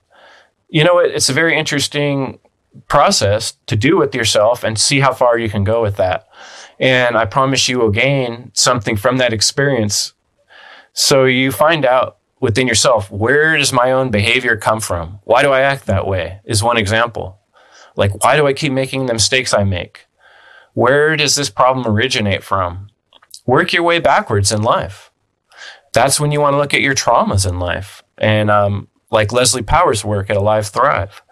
You 0.68 0.84
know, 0.84 1.00
it's 1.00 1.28
a 1.28 1.32
very 1.32 1.58
interesting 1.58 2.38
process 2.86 3.54
to 3.66 3.74
do 3.74 3.96
with 3.96 4.14
yourself 4.14 4.62
and 4.62 4.78
see 4.78 5.00
how 5.00 5.12
far 5.12 5.36
you 5.36 5.50
can 5.50 5.64
go 5.64 5.82
with 5.82 5.96
that. 5.96 6.28
And 6.78 7.16
I 7.16 7.24
promise 7.24 7.68
you 7.68 7.80
will 7.80 7.90
gain 7.90 8.52
something 8.54 8.96
from 8.96 9.16
that 9.16 9.32
experience. 9.32 10.12
So 10.92 11.24
you 11.24 11.50
find 11.50 11.84
out 11.84 12.18
within 12.38 12.68
yourself, 12.68 13.10
where 13.10 13.56
does 13.56 13.72
my 13.72 13.90
own 13.90 14.12
behavior 14.12 14.56
come 14.56 14.78
from? 14.78 15.18
Why 15.24 15.42
do 15.42 15.50
I 15.50 15.62
act 15.62 15.86
that 15.86 16.06
way? 16.06 16.38
Is 16.44 16.62
one 16.62 16.76
example. 16.76 17.40
Like, 17.96 18.22
why 18.22 18.36
do 18.36 18.46
I 18.46 18.52
keep 18.52 18.72
making 18.72 19.06
the 19.06 19.14
mistakes 19.14 19.52
I 19.52 19.64
make? 19.64 20.06
Where 20.74 21.16
does 21.16 21.34
this 21.34 21.50
problem 21.50 21.92
originate 21.92 22.44
from? 22.44 22.86
Work 23.46 23.72
your 23.72 23.82
way 23.82 23.98
backwards 23.98 24.52
in 24.52 24.62
life. 24.62 25.10
That's 25.92 26.20
when 26.20 26.30
you 26.30 26.40
want 26.40 26.54
to 26.54 26.58
look 26.58 26.72
at 26.72 26.82
your 26.82 26.94
traumas 26.94 27.48
in 27.48 27.58
life. 27.58 27.99
And 28.20 28.50
um, 28.50 28.88
like 29.10 29.32
Leslie 29.32 29.62
Powers' 29.62 30.04
work 30.04 30.30
at 30.30 30.36
Alive 30.36 30.68
Thrive, 30.68 31.22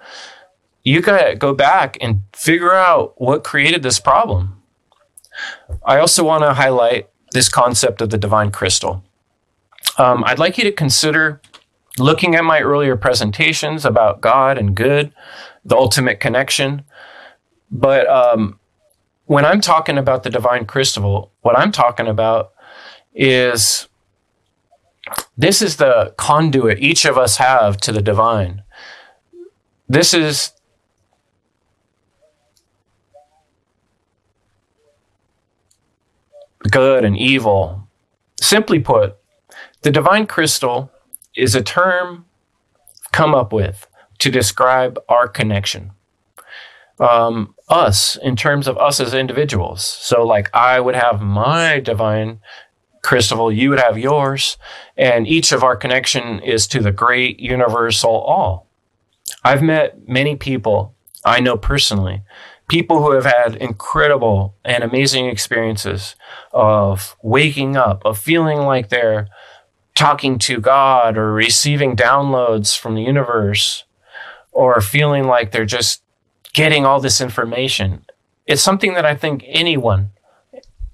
you 0.83 1.03
got 1.03 1.23
to 1.23 1.37
go 1.37 1.55
back 1.55 1.99
and 2.01 2.23
figure 2.35 2.73
out 2.73 3.21
what 3.21 3.45
created 3.45 3.83
this 3.83 4.01
problem. 4.01 4.63
I 5.85 5.99
also 5.99 6.25
want 6.25 6.43
to 6.43 6.55
highlight 6.55 7.09
this 7.33 7.49
concept 7.49 8.01
of 8.01 8.11
the 8.11 8.19
divine 8.19 8.51
crystal. 8.51 9.05
Um, 9.99 10.25
I'd 10.25 10.39
like 10.39 10.59
you 10.59 10.65
to 10.65 10.73
consider 10.73 11.41
looking 11.99 12.35
at 12.35 12.45
my 12.45 12.61
earlier 12.61 12.97
presentations 12.97 13.85
about 13.85 14.21
God 14.21 14.57
and 14.57 14.75
good, 14.75 15.13
the 15.65 15.77
ultimate 15.77 16.21
connection. 16.21 16.83
But 17.71 18.09
um, 18.09 18.59
when 19.27 19.45
I'm 19.45 19.61
talking 19.61 19.99
about 19.99 20.23
the 20.23 20.31
divine 20.31 20.65
crystal, 20.65 21.33
what 21.43 21.59
I'm 21.59 21.73
talking 21.73 22.07
about 22.07 22.53
is 23.15 23.88
this 25.37 25.63
is 25.63 25.77
the 25.77 26.15
conduit 26.17 26.79
each 26.79 27.05
of 27.05 27.17
us 27.17 27.37
have 27.37 27.77
to 27.79 27.93
the 27.93 28.03
divine. 28.03 28.63
This 29.89 30.13
is 30.13 30.53
good 36.71 37.05
and 37.05 37.17
evil. 37.17 37.89
Simply 38.41 38.79
put, 38.79 39.17
the 39.83 39.91
divine 39.91 40.27
crystal 40.27 40.91
is 41.35 41.55
a 41.55 41.63
term 41.63 42.27
come 43.13 43.35
up 43.35 43.53
with 43.53 43.87
to 44.19 44.31
describe 44.31 44.99
our 45.09 45.29
connection 45.29 45.93
um, 47.01 47.55
us 47.69 48.17
in 48.17 48.37
terms 48.37 48.67
of 48.67 48.77
us 48.79 49.01
as 49.01 49.15
individuals. 49.15 49.85
So, 49.85 50.25
like, 50.25 50.51
I 50.55 50.81
would 50.81 50.97
have 50.97 51.21
my 51.21 51.81
divine 51.81 52.41
crystal, 53.09 53.51
you 53.51 53.71
would 53.71 53.81
have 53.81 53.97
yours, 53.97 54.59
and 54.95 55.27
each 55.27 55.51
of 55.51 55.65
our 55.65 55.75
connection 55.75 56.41
is 56.41 56.67
to 56.67 56.79
the 56.79 56.93
great 56.93 57.41
universal 57.41 58.11
all. 58.11 58.67
I've 59.43 59.63
met 59.63 60.07
many 60.07 60.37
people 60.37 60.95
I 61.25 61.41
know 61.41 61.57
personally, 61.57 62.21
people 62.69 63.03
who 63.03 63.13
have 63.13 63.25
had 63.25 63.57
incredible 63.57 64.57
and 64.63 64.85
amazing 64.85 65.25
experiences 65.25 66.17
of 66.53 67.17
waking 67.23 67.79
up, 67.79 68.05
of 68.05 68.19
feeling 68.19 68.59
like 68.59 68.91
they're 68.91 69.29
talking 69.95 70.39
to 70.41 70.61
God 70.61 71.17
or 71.17 71.33
receiving 71.33 71.97
downloads 71.97 72.79
from 72.79 72.95
the 72.95 73.05
universe, 73.05 73.85
or 74.53 74.83
feeling 74.83 75.25
like 75.25 75.51
they're 75.51 75.65
just 75.65 76.03
getting 76.53 76.85
all 76.85 77.01
this 77.01 77.23
information. 77.23 78.05
It's 78.47 78.61
something 78.61 78.93
that 78.93 79.07
I 79.07 79.15
think 79.15 79.45
anyone 79.47 80.11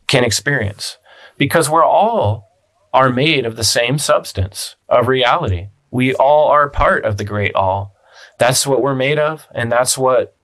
can 0.06 0.22
experience 0.22 0.96
because 1.36 1.68
we're 1.68 1.84
all 1.84 2.50
are 2.92 3.10
made 3.10 3.44
of 3.44 3.56
the 3.56 3.64
same 3.64 3.98
substance 3.98 4.76
of 4.88 5.08
reality. 5.08 5.68
We 5.90 6.14
all 6.14 6.48
are 6.48 6.68
part 6.68 7.04
of 7.04 7.16
the 7.16 7.24
great 7.24 7.54
all. 7.54 7.94
That's 8.38 8.66
what 8.66 8.82
we're 8.82 8.94
made 8.94 9.18
of, 9.18 9.46
and 9.54 9.70
that's 9.70 9.96
what 9.96 10.36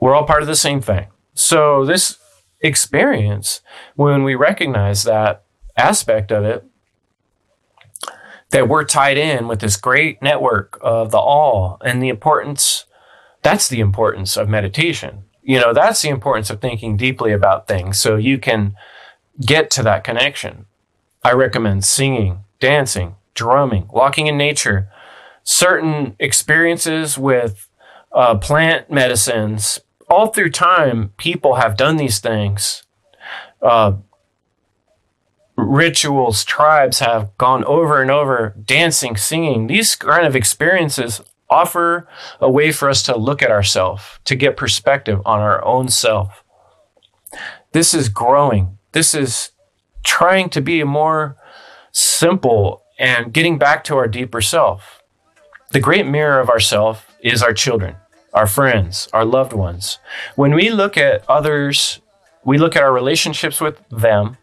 we're 0.00 0.14
all 0.14 0.24
part 0.24 0.42
of 0.42 0.48
the 0.48 0.56
same 0.56 0.80
thing. 0.80 1.06
So, 1.34 1.84
this 1.84 2.18
experience, 2.60 3.60
when 3.94 4.24
we 4.24 4.34
recognize 4.34 5.04
that 5.04 5.44
aspect 5.76 6.32
of 6.32 6.44
it, 6.44 6.64
that 8.50 8.68
we're 8.68 8.84
tied 8.84 9.18
in 9.18 9.46
with 9.46 9.60
this 9.60 9.76
great 9.76 10.22
network 10.22 10.78
of 10.80 11.10
the 11.10 11.18
all 11.18 11.78
and 11.82 12.02
the 12.02 12.08
importance 12.08 12.86
that's 13.42 13.68
the 13.68 13.80
importance 13.80 14.36
of 14.36 14.48
meditation. 14.48 15.24
You 15.42 15.60
know, 15.60 15.72
that's 15.72 16.02
the 16.02 16.08
importance 16.08 16.50
of 16.50 16.60
thinking 16.60 16.96
deeply 16.96 17.32
about 17.32 17.68
things 17.68 17.98
so 17.98 18.16
you 18.16 18.38
can 18.38 18.74
get 19.40 19.70
to 19.72 19.82
that 19.82 20.04
connection. 20.04 20.66
I 21.24 21.32
recommend 21.32 21.84
singing, 21.84 22.44
dancing, 22.60 23.16
drumming, 23.34 23.88
walking 23.90 24.26
in 24.26 24.36
nature, 24.36 24.88
certain 25.42 26.16
experiences 26.18 27.18
with 27.18 27.68
uh, 28.12 28.36
plant 28.36 28.90
medicines. 28.90 29.78
All 30.08 30.28
through 30.28 30.50
time, 30.50 31.12
people 31.16 31.56
have 31.56 31.76
done 31.76 31.96
these 31.96 32.18
things. 32.18 32.82
Uh, 33.60 33.94
rituals, 35.56 36.44
tribes 36.44 37.00
have 37.00 37.36
gone 37.36 37.64
over 37.64 38.00
and 38.00 38.10
over, 38.10 38.54
dancing, 38.64 39.16
singing. 39.16 39.66
These 39.66 39.96
kind 39.96 40.26
of 40.26 40.36
experiences 40.36 41.20
offer 41.50 42.08
a 42.40 42.50
way 42.50 42.72
for 42.72 42.88
us 42.88 43.02
to 43.04 43.16
look 43.16 43.42
at 43.42 43.50
ourselves, 43.50 44.04
to 44.24 44.36
get 44.36 44.56
perspective 44.56 45.20
on 45.24 45.40
our 45.40 45.64
own 45.64 45.88
self. 45.88 46.44
This 47.72 47.92
is 47.92 48.08
growing. 48.08 48.77
This 48.92 49.14
is 49.14 49.50
trying 50.04 50.50
to 50.50 50.60
be 50.60 50.82
more 50.84 51.36
simple 51.92 52.82
and 52.98 53.32
getting 53.32 53.58
back 53.58 53.84
to 53.84 53.96
our 53.96 54.08
deeper 54.08 54.40
self. 54.40 55.02
The 55.72 55.80
great 55.80 56.06
mirror 56.06 56.40
of 56.40 56.48
ourself 56.48 57.06
is 57.20 57.42
our 57.42 57.52
children, 57.52 57.96
our 58.32 58.46
friends, 58.46 59.08
our 59.12 59.24
loved 59.24 59.52
ones. 59.52 59.98
When 60.34 60.54
we 60.54 60.70
look 60.70 60.96
at 60.96 61.28
others, 61.28 62.00
we 62.44 62.58
look 62.58 62.74
at 62.74 62.82
our 62.82 62.92
relationships 62.92 63.60
with 63.60 63.80
them, 63.90 64.38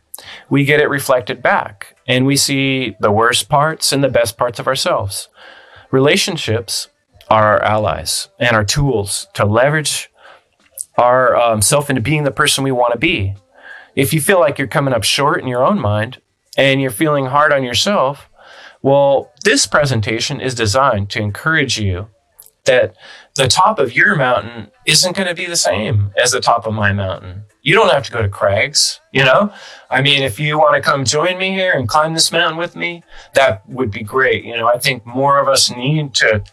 we 0.50 0.64
get 0.64 0.80
it 0.80 0.90
reflected 0.90 1.42
back 1.42 1.96
and 2.08 2.26
we 2.26 2.36
see 2.36 2.96
the 3.00 3.12
worst 3.12 3.50
parts 3.50 3.92
and 3.92 4.04
the 4.04 4.10
best 4.10 4.38
parts 4.38 4.60
of 4.60 4.68
ourselves. 4.68 5.28
Relationships 5.92 6.90
are 7.30 7.60
our 7.60 7.64
allies 7.64 8.30
and 8.40 8.56
our 8.56 8.64
tools 8.64 9.28
to 9.34 9.46
leverage 9.46 10.12
our 10.98 11.36
um, 11.36 11.62
self 11.62 11.90
into 11.90 12.02
being 12.02 12.24
the 12.24 12.32
person 12.32 12.64
we 12.64 12.72
want 12.72 12.94
to 12.94 13.00
be. 13.00 13.36
If 13.96 14.14
you 14.14 14.22
feel 14.22 14.40
like 14.40 14.58
you're 14.58 14.68
coming 14.68 14.94
up 14.94 15.04
short 15.04 15.42
in 15.42 15.48
your 15.48 15.66
own 15.66 15.80
mind 15.80 16.22
and 16.58 16.82
you're 16.82 16.92
feeling 16.92 17.28
hard 17.28 17.54
on 17.54 17.64
yourself, 17.64 18.30
well, 18.82 19.32
this 19.44 19.66
presentation 19.66 20.40
is 20.40 20.54
designed 20.54 21.10
to 21.12 21.22
encourage 21.22 21.80
you 21.80 22.10
that 22.66 22.96
the 23.36 23.48
top 23.48 23.80
of 23.80 23.96
your 23.96 24.16
mountain 24.16 24.72
isn't 24.86 25.16
going 25.16 25.28
to 25.28 25.36
be 25.36 25.46
the 25.46 25.56
same 25.56 26.12
as 26.22 26.32
the 26.32 26.42
top 26.42 26.66
of 26.66 26.74
my 26.74 26.92
mountain. 26.92 27.44
You 27.62 27.76
don't 27.76 27.92
have 27.92 28.04
to 28.04 28.12
go 28.12 28.22
to 28.22 28.30
Craig's, 28.30 29.00
you 29.12 29.24
know? 29.24 29.52
I 29.90 30.02
mean, 30.02 30.24
if 30.24 30.40
you 30.40 30.58
want 30.58 30.76
to 30.76 30.88
come 30.88 31.06
join 31.06 31.38
me 31.38 31.52
here 31.52 31.74
and 31.74 31.88
climb 31.88 32.14
this 32.14 32.32
mountain 32.32 32.58
with 32.58 32.76
me, 32.76 33.04
that 33.34 33.68
would 33.70 33.92
be 33.92 34.04
great. 34.04 34.44
You 34.44 34.58
know, 34.58 34.68
I 34.68 34.78
think 34.78 35.06
more 35.06 35.40
of 35.40 35.48
us 35.48 35.76
need 35.76 36.14
to 36.16 36.44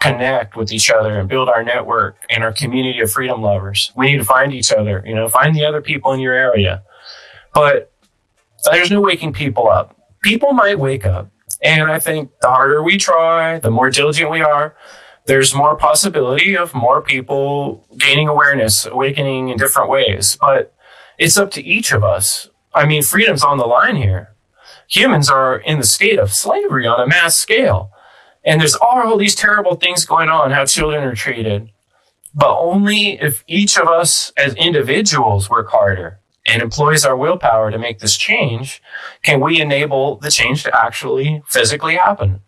connect 0.00 0.56
with 0.56 0.72
each 0.72 0.90
other 0.90 1.18
and 1.18 1.28
build 1.28 1.48
our 1.48 1.62
network 1.62 2.16
and 2.30 2.44
our 2.44 2.52
community 2.52 3.00
of 3.00 3.10
freedom 3.10 3.42
lovers. 3.42 3.92
We 3.96 4.12
need 4.12 4.18
to 4.18 4.24
find 4.24 4.52
each 4.52 4.72
other, 4.72 5.02
you 5.04 5.14
know, 5.14 5.28
find 5.28 5.54
the 5.54 5.64
other 5.64 5.80
people 5.80 6.12
in 6.12 6.20
your 6.20 6.34
area. 6.34 6.82
But 7.52 7.92
there's 8.64 8.90
no 8.90 9.00
waking 9.00 9.32
people 9.32 9.68
up. 9.68 9.96
People 10.22 10.52
might 10.52 10.78
wake 10.78 11.04
up. 11.04 11.30
And 11.62 11.90
I 11.90 11.98
think 11.98 12.30
the 12.40 12.48
harder 12.48 12.82
we 12.82 12.96
try, 12.98 13.58
the 13.58 13.70
more 13.70 13.90
diligent 13.90 14.30
we 14.30 14.40
are, 14.40 14.76
there's 15.26 15.54
more 15.54 15.76
possibility 15.76 16.56
of 16.56 16.74
more 16.74 17.02
people 17.02 17.86
gaining 17.98 18.28
awareness, 18.28 18.86
awakening 18.86 19.48
in 19.48 19.58
different 19.58 19.90
ways. 19.90 20.36
But 20.40 20.74
it's 21.18 21.36
up 21.36 21.50
to 21.52 21.64
each 21.64 21.92
of 21.92 22.04
us. 22.04 22.48
I 22.72 22.86
mean, 22.86 23.02
freedom's 23.02 23.42
on 23.42 23.58
the 23.58 23.66
line 23.66 23.96
here. 23.96 24.34
Humans 24.88 25.28
are 25.28 25.58
in 25.58 25.78
the 25.78 25.86
state 25.86 26.18
of 26.18 26.32
slavery 26.32 26.86
on 26.86 27.00
a 27.00 27.06
mass 27.06 27.36
scale. 27.36 27.90
And 28.48 28.62
there's 28.62 28.76
all 28.76 29.18
these 29.18 29.34
terrible 29.34 29.74
things 29.74 30.06
going 30.06 30.30
on, 30.30 30.52
how 30.52 30.64
children 30.64 31.04
are 31.04 31.14
treated. 31.14 31.68
But 32.34 32.58
only 32.58 33.20
if 33.20 33.44
each 33.46 33.76
of 33.76 33.88
us 33.88 34.32
as 34.38 34.54
individuals 34.54 35.50
work 35.50 35.68
harder 35.68 36.20
and 36.46 36.62
employs 36.62 37.04
our 37.04 37.14
willpower 37.14 37.70
to 37.70 37.78
make 37.78 37.98
this 37.98 38.16
change 38.16 38.80
can 39.22 39.40
we 39.40 39.60
enable 39.60 40.16
the 40.16 40.30
change 40.30 40.62
to 40.62 40.74
actually 40.74 41.42
physically 41.46 41.96
happen. 41.96 42.40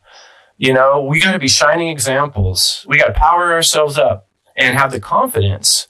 You 0.57 0.73
know, 0.73 1.03
we 1.03 1.21
got 1.21 1.33
to 1.33 1.39
be 1.39 1.49
shining 1.49 1.89
examples. 1.89 2.83
We 2.89 2.97
got 2.97 3.09
to 3.09 3.13
power 3.13 3.53
ourselves 3.53 3.99
up 3.99 4.27
and 4.57 4.79
have 4.79 4.93
the 4.93 5.01
confidence 5.01 5.87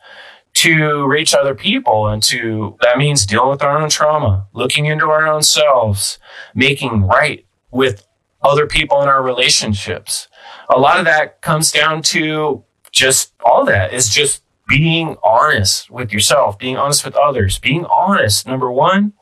to 0.54 1.06
reach 1.06 1.34
other 1.34 1.54
people 1.54 2.08
and 2.08 2.20
to 2.24 2.76
that 2.80 2.98
means 2.98 3.24
dealing 3.24 3.50
with 3.50 3.62
our 3.62 3.78
own 3.78 3.90
trauma, 3.90 4.48
looking 4.54 4.86
into 4.86 5.06
our 5.06 5.28
own 5.28 5.42
selves, 5.42 6.18
making 6.52 7.04
right 7.04 7.46
with 7.70 8.04
other 8.42 8.66
people 8.66 9.02
in 9.02 9.08
our 9.08 9.22
relationships. 9.22 10.28
A 10.68 10.78
lot 10.78 10.98
of 10.98 11.04
that 11.04 11.42
comes 11.42 11.70
down 11.70 12.02
to 12.02 12.64
just 12.90 13.32
all 13.44 13.64
that 13.66 13.92
is 13.92 14.08
just 14.08 14.42
being 14.68 15.16
honest 15.22 15.90
with 15.90 16.12
yourself, 16.12 16.58
being 16.58 16.76
honest 16.76 17.04
with 17.04 17.16
others, 17.16 17.58
being 17.58 17.84
honest, 17.86 18.46
number 18.46 18.70
one, 18.70 19.12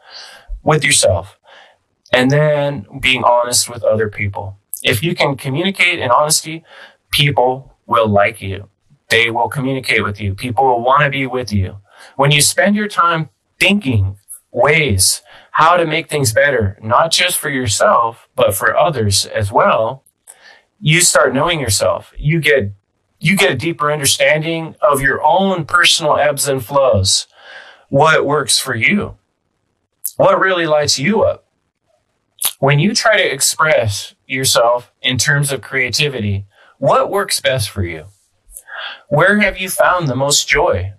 with 0.63 0.85
yourself, 0.85 1.39
and 2.13 2.31
then 2.31 2.87
being 3.01 3.25
honest 3.25 3.69
with 3.69 3.83
other 3.83 4.09
people. 4.09 4.59
If 4.83 5.03
you 5.03 5.15
can 5.15 5.37
communicate 5.37 5.99
in 5.99 6.11
honesty, 6.11 6.65
people 7.11 7.75
will 7.87 8.09
like 8.09 8.41
you. 8.41 8.69
They 9.09 9.31
will 9.31 9.49
communicate 9.49 10.05
with 10.05 10.21
you. 10.21 10.35
People 10.35 10.67
will 10.67 10.83
want 10.83 11.03
to 11.03 11.11
be 11.11 11.27
with 11.27 11.53
you. 11.53 11.79
When 12.17 12.31
you 12.31 12.43
spend 12.43 12.77
your 12.77 12.89
time 12.89 13.31
thinking 13.59 14.19
ways 14.53 15.23
how 15.59 15.77
to 15.77 15.85
make 15.85 16.09
things 16.09 16.33
better, 16.33 16.79
not 16.81 17.11
just 17.11 17.37
for 17.37 17.49
yourself, 17.51 18.29
but 18.37 18.55
for 18.55 18.77
others 18.77 19.27
as 19.27 19.51
well, 19.51 20.05
you 20.79 21.01
start 21.01 21.35
knowing 21.35 21.59
yourself. 21.59 22.13
You 22.17 22.39
get 22.39 22.71
you 23.19 23.37
get 23.37 23.51
a 23.51 23.57
deeper 23.57 23.91
understanding 23.91 24.77
of 24.81 25.01
your 25.01 25.21
own 25.21 25.65
personal 25.65 26.17
ebbs 26.17 26.47
and 26.47 26.65
flows. 26.65 27.27
What 27.89 28.25
works 28.25 28.61
for 28.61 28.77
you? 28.77 29.17
What 30.17 30.39
really 30.39 30.65
lights 30.65 30.97
you 30.97 31.23
up? 31.23 31.49
When 32.61 32.79
you 32.79 32.95
try 32.95 33.17
to 33.17 33.35
express 33.35 34.15
yourself 34.29 34.93
in 35.03 35.19
terms 35.19 35.51
of 35.51 35.61
creativity, 35.61 36.47
what 36.79 37.11
works 37.11 37.41
best 37.41 37.69
for 37.69 37.83
you? 37.83 38.05
Where 39.09 39.41
have 39.41 39.59
you 39.59 39.71
found 39.71 40.07
the 40.07 40.15
most 40.15 40.49
joy? 40.49 40.93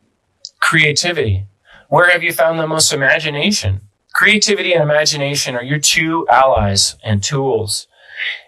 Creativity. 0.60 1.46
Where 1.88 2.10
have 2.10 2.24
you 2.24 2.34
found 2.34 2.60
the 2.60 2.68
most 2.68 2.92
imagination? 2.92 3.84
Creativity 4.14 4.74
and 4.74 4.84
imagination 4.84 5.56
are 5.56 5.64
your 5.64 5.80
two 5.80 6.28
allies 6.30 6.96
and 7.04 7.24
tools. 7.24 7.88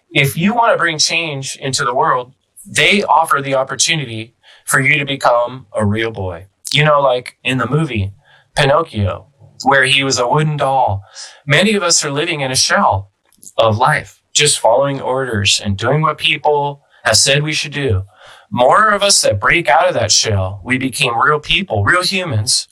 If 0.09 0.35
you 0.35 0.53
want 0.53 0.73
to 0.73 0.77
bring 0.77 0.97
change 0.97 1.55
into 1.55 1.85
the 1.85 1.93
world, 1.93 2.33
they 2.65 3.03
offer 3.03 3.41
the 3.41 3.55
opportunity 3.55 4.35
for 4.65 4.79
you 4.79 4.97
to 4.97 5.05
become 5.05 5.67
a 5.73 5.85
real 5.85 6.11
boy. 6.11 6.47
You 6.73 6.83
know, 6.83 7.01
like 7.01 7.37
in 7.43 7.57
the 7.57 7.67
movie 7.67 8.13
Pinocchio, 8.55 9.27
where 9.63 9.85
he 9.85 10.03
was 10.03 10.19
a 10.19 10.27
wooden 10.27 10.57
doll. 10.57 11.03
Many 11.45 11.73
of 11.73 11.83
us 11.83 12.03
are 12.03 12.11
living 12.11 12.41
in 12.41 12.51
a 12.51 12.55
shell 12.55 13.11
of 13.57 13.77
life, 13.77 14.21
just 14.33 14.59
following 14.59 15.01
orders 15.01 15.61
and 15.63 15.77
doing 15.77 16.01
what 16.01 16.17
people 16.17 16.83
have 17.03 17.17
said 17.17 17.43
we 17.43 17.53
should 17.53 17.73
do. 17.73 18.03
More 18.49 18.89
of 18.89 19.01
us 19.01 19.21
that 19.21 19.39
break 19.39 19.69
out 19.69 19.87
of 19.87 19.93
that 19.93 20.11
shell, 20.11 20.61
we 20.63 20.77
became 20.77 21.19
real 21.19 21.39
people, 21.39 21.83
real 21.83 22.03
humans. 22.03 22.67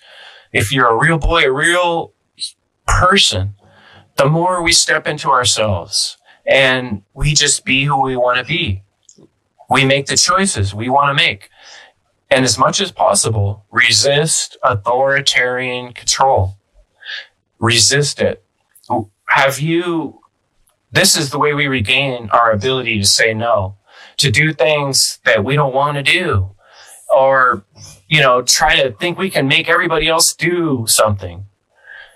If 0.51 0.71
you're 0.71 0.89
a 0.89 0.97
real 0.97 1.17
boy, 1.17 1.43
a 1.43 1.51
real 1.51 2.13
person, 2.99 3.55
the 4.15 4.29
more 4.29 4.61
we 4.61 4.73
step 4.73 5.07
into 5.07 5.29
ourselves 5.29 6.17
and 6.45 7.03
we 7.13 7.33
just 7.33 7.63
be 7.63 7.85
who 7.85 8.01
we 8.01 8.17
want 8.17 8.37
to 8.39 8.43
be. 8.43 8.83
We 9.69 9.85
make 9.85 10.07
the 10.07 10.17
choices 10.17 10.73
we 10.73 10.89
want 10.89 11.09
to 11.09 11.23
make. 11.23 11.49
And 12.31 12.43
as 12.43 12.57
much 12.57 12.81
as 12.81 12.91
possible, 12.91 13.65
resist 13.71 14.57
authoritarian 14.63 15.93
control. 15.93 16.57
Resist 17.59 18.19
it. 18.19 18.43
Have 19.29 19.59
you, 19.59 20.21
this 20.91 21.15
is 21.15 21.29
the 21.29 21.39
way 21.39 21.53
we 21.53 21.67
regain 21.67 22.29
our 22.31 22.51
ability 22.51 22.99
to 22.99 23.05
say 23.05 23.33
no, 23.33 23.77
to 24.17 24.31
do 24.31 24.53
things 24.53 25.19
that 25.25 25.43
we 25.43 25.55
don't 25.55 25.73
want 25.73 25.97
to 25.97 26.03
do, 26.03 26.55
or, 27.15 27.63
you 28.07 28.21
know, 28.21 28.41
try 28.41 28.81
to 28.81 28.91
think 28.91 29.17
we 29.17 29.29
can 29.29 29.47
make 29.47 29.69
everybody 29.69 30.07
else 30.07 30.33
do 30.33 30.85
something. 30.87 31.45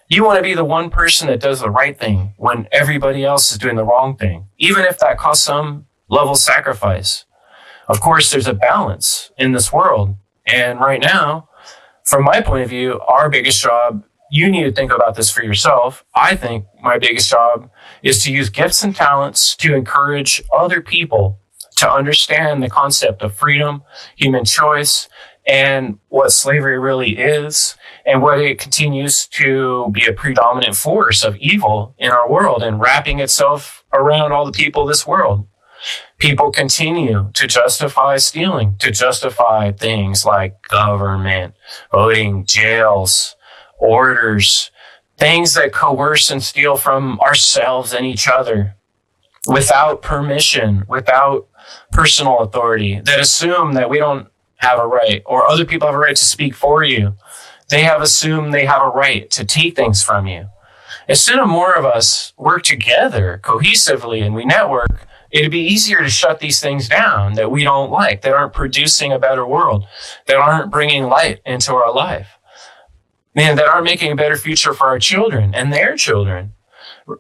You 0.08 0.26
want 0.26 0.38
to 0.38 0.44
be 0.44 0.54
the 0.54 0.66
one 0.66 0.90
person 0.90 1.28
that 1.28 1.40
does 1.40 1.62
the 1.62 1.70
right 1.70 1.98
thing 1.98 2.34
when 2.38 2.68
everybody 2.72 3.24
else 3.24 3.52
is 3.52 3.58
doing 3.58 3.78
the 3.78 3.86
wrong 3.86 4.18
thing, 4.18 4.48
even 4.58 4.84
if 4.86 5.00
that 5.00 5.18
costs 5.18 5.46
some 5.46 5.88
level 6.10 6.36
sacrifice. 6.36 7.26
Of 7.88 8.02
course, 8.02 8.32
there's 8.32 8.48
a 8.48 8.54
balance 8.54 9.32
in 9.38 9.54
this 9.54 9.72
world. 9.72 10.16
And 10.46 10.80
right 10.80 11.02
now, 11.02 11.50
from 12.04 12.24
my 12.24 12.42
point 12.42 12.64
of 12.64 12.70
view, 12.70 13.00
our 13.02 13.30
biggest 13.30 13.62
job, 13.62 14.04
you 14.30 14.50
need 14.50 14.64
to 14.64 14.72
think 14.72 14.92
about 14.92 15.16
this 15.16 15.32
for 15.32 15.44
yourself. 15.44 16.04
I 16.16 16.36
think 16.36 16.66
my 16.82 16.98
biggest 16.98 17.30
job 17.30 17.70
is 18.02 18.24
to 18.24 18.32
use 18.32 18.50
gifts 18.50 18.84
and 18.84 18.96
talents 18.96 19.56
to 19.58 19.76
encourage 19.76 20.44
other 20.54 20.82
people 20.82 21.40
to 21.78 21.92
understand 21.92 22.62
the 22.62 22.70
concept 22.70 23.22
of 23.22 23.34
freedom, 23.34 23.84
human 24.16 24.46
choice, 24.46 25.08
and 25.46 26.00
what 26.10 26.32
slavery 26.32 26.80
really 26.80 27.18
is 27.18 27.76
and 28.06 28.22
what 28.22 28.40
it 28.40 28.60
continues 28.60 29.28
to 29.28 29.90
be 29.92 30.06
a 30.06 30.14
predominant 30.14 30.76
force 30.76 31.24
of 31.24 31.38
evil 31.38 31.96
in 31.98 32.12
our 32.12 32.30
world 32.30 32.62
and 32.62 32.80
wrapping 32.80 33.20
itself 33.20 33.84
around 33.94 34.32
all 34.32 34.46
the 34.46 34.52
people 34.52 34.84
of 34.84 34.88
this 34.90 35.08
world. 35.08 35.48
People 36.18 36.52
continue 36.52 37.30
to 37.34 37.48
justify 37.48 38.18
stealing, 38.18 38.76
to 38.80 38.92
justify 38.92 39.72
things 39.72 40.26
like 40.26 40.62
government, 40.70 41.56
voting, 41.92 42.46
jails, 42.46 43.36
orders, 43.78 44.72
things 45.18 45.54
that 45.54 45.74
coerce 45.74 46.32
and 46.32 46.42
steal 46.42 46.78
from 46.78 47.20
ourselves 47.20 47.94
and 47.94 48.06
each 48.06 48.28
other 48.28 48.76
without 49.48 50.02
permission, 50.02 50.86
without 50.88 51.48
personal 51.92 52.40
authority, 52.40 53.02
that 53.02 53.20
assume 53.20 53.74
that 53.74 53.90
we 53.90 54.00
don't 54.00 54.28
have 54.58 54.80
a 54.80 54.88
right 54.88 55.22
or 55.26 55.50
other 55.50 55.66
people 55.66 55.88
have 55.88 55.96
a 55.96 56.00
right 56.00 56.16
to 56.16 56.26
speak 56.26 56.56
for 56.56 56.84
you. 56.84 57.14
They 57.70 57.84
have 57.84 58.02
assumed 58.02 58.54
they 58.54 58.66
have 58.66 58.82
a 58.82 58.90
right 58.90 59.30
to 59.32 59.46
take 59.46 59.76
things 59.76 60.04
from 60.04 60.28
you. 60.28 60.50
Instead 61.08 61.40
of 61.40 61.48
more 61.48 61.74
of 61.74 61.86
us 61.86 62.34
work 62.38 62.64
together 62.64 63.40
cohesively 63.44 64.24
and 64.24 64.34
we 64.34 64.46
network, 64.46 65.08
it'd 65.32 65.52
be 65.52 65.60
easier 65.60 66.00
to 66.00 66.10
shut 66.10 66.40
these 66.40 66.62
things 66.62 66.88
down 66.88 67.34
that 67.34 67.52
we 67.52 67.64
don't 67.64 67.92
like, 67.92 68.22
that 68.22 68.34
aren't 68.34 68.54
producing 68.54 69.12
a 69.12 69.20
better 69.20 69.46
world, 69.46 69.86
that 70.28 70.38
aren't 70.38 70.72
bringing 70.72 71.06
light 71.06 71.42
into 71.46 71.74
our 71.74 71.94
life, 71.94 72.38
man, 73.36 73.56
that 73.58 73.68
aren't 73.68 73.86
making 73.86 74.12
a 74.12 74.16
better 74.16 74.38
future 74.38 74.74
for 74.74 74.88
our 74.88 75.00
children 75.00 75.54
and 75.54 75.74
their 75.74 75.98
children. 75.98 76.54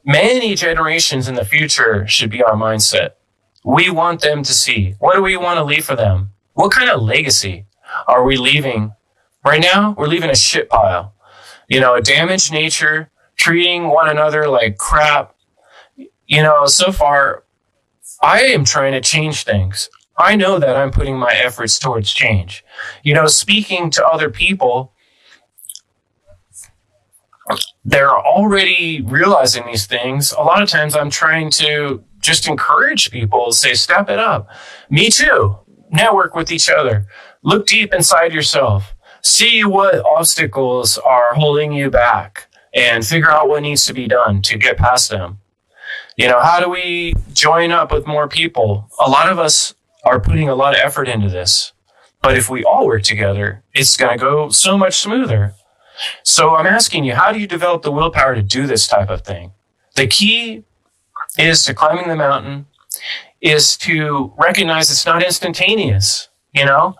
Many 0.05 0.55
generations 0.55 1.27
in 1.27 1.35
the 1.35 1.43
future 1.43 2.07
should 2.07 2.29
be 2.29 2.43
our 2.43 2.55
mindset. 2.55 3.11
We 3.65 3.89
want 3.89 4.21
them 4.21 4.43
to 4.43 4.53
see. 4.53 4.95
What 4.99 5.15
do 5.15 5.21
we 5.21 5.35
want 5.35 5.57
to 5.57 5.63
leave 5.63 5.85
for 5.85 5.95
them? 5.95 6.29
What 6.53 6.71
kind 6.71 6.89
of 6.89 7.01
legacy 7.01 7.65
are 8.07 8.23
we 8.23 8.37
leaving? 8.37 8.93
Right 9.45 9.61
now, 9.61 9.93
we're 9.97 10.07
leaving 10.07 10.29
a 10.29 10.35
shit 10.35 10.69
pile. 10.69 11.13
You 11.67 11.79
know, 11.79 11.99
damaged 11.99 12.51
nature, 12.51 13.11
treating 13.35 13.89
one 13.89 14.09
another 14.09 14.47
like 14.47 14.77
crap. 14.77 15.35
You 16.27 16.41
know, 16.43 16.65
so 16.65 16.91
far, 16.91 17.43
I 18.21 18.41
am 18.41 18.63
trying 18.63 18.93
to 18.93 19.01
change 19.01 19.43
things. 19.43 19.89
I 20.17 20.35
know 20.35 20.59
that 20.59 20.75
I'm 20.75 20.91
putting 20.91 21.17
my 21.17 21.33
efforts 21.33 21.79
towards 21.79 22.13
change. 22.13 22.63
You 23.03 23.13
know, 23.13 23.27
speaking 23.27 23.89
to 23.91 24.05
other 24.05 24.29
people, 24.29 24.93
they're 27.83 28.17
already 28.17 29.01
realizing 29.01 29.65
these 29.65 29.85
things. 29.85 30.31
A 30.31 30.41
lot 30.41 30.61
of 30.61 30.69
times 30.69 30.95
I'm 30.95 31.09
trying 31.09 31.49
to 31.51 32.03
just 32.19 32.47
encourage 32.47 33.11
people, 33.11 33.51
say, 33.51 33.73
step 33.73 34.09
it 34.09 34.19
up. 34.19 34.47
Me 34.89 35.09
too. 35.09 35.57
Network 35.91 36.35
with 36.35 36.51
each 36.51 36.69
other. 36.69 37.07
Look 37.43 37.67
deep 37.67 37.93
inside 37.93 38.33
yourself. 38.33 38.95
See 39.23 39.63
what 39.63 40.03
obstacles 40.05 40.97
are 40.97 41.33
holding 41.33 41.71
you 41.71 41.89
back 41.89 42.47
and 42.73 43.05
figure 43.05 43.31
out 43.31 43.47
what 43.47 43.61
needs 43.61 43.85
to 43.85 43.93
be 43.93 44.07
done 44.07 44.41
to 44.43 44.57
get 44.57 44.77
past 44.77 45.09
them. 45.09 45.39
You 46.17 46.27
know, 46.27 46.41
how 46.41 46.59
do 46.59 46.69
we 46.69 47.13
join 47.31 47.71
up 47.71 47.91
with 47.91 48.05
more 48.05 48.27
people? 48.27 48.89
A 49.03 49.09
lot 49.09 49.29
of 49.29 49.39
us 49.39 49.73
are 50.03 50.19
putting 50.19 50.49
a 50.49 50.55
lot 50.55 50.73
of 50.73 50.81
effort 50.81 51.07
into 51.07 51.29
this. 51.29 51.71
But 52.21 52.37
if 52.37 52.49
we 52.49 52.63
all 52.63 52.85
work 52.85 53.03
together, 53.03 53.63
it's 53.73 53.97
going 53.97 54.17
to 54.17 54.23
go 54.23 54.49
so 54.49 54.77
much 54.77 54.99
smoother. 54.99 55.53
So 56.23 56.55
I'm 56.55 56.67
asking 56.67 57.03
you, 57.03 57.15
how 57.15 57.31
do 57.31 57.39
you 57.39 57.47
develop 57.47 57.83
the 57.83 57.91
willpower 57.91 58.35
to 58.35 58.41
do 58.41 58.67
this 58.67 58.87
type 58.87 59.09
of 59.09 59.21
thing? 59.21 59.51
The 59.95 60.07
key 60.07 60.63
is 61.37 61.63
to 61.65 61.73
climbing 61.73 62.07
the 62.07 62.15
mountain, 62.15 62.65
is 63.41 63.77
to 63.77 64.33
recognize 64.37 64.91
it's 64.91 65.05
not 65.05 65.23
instantaneous. 65.23 66.29
You 66.53 66.65
know, 66.65 66.95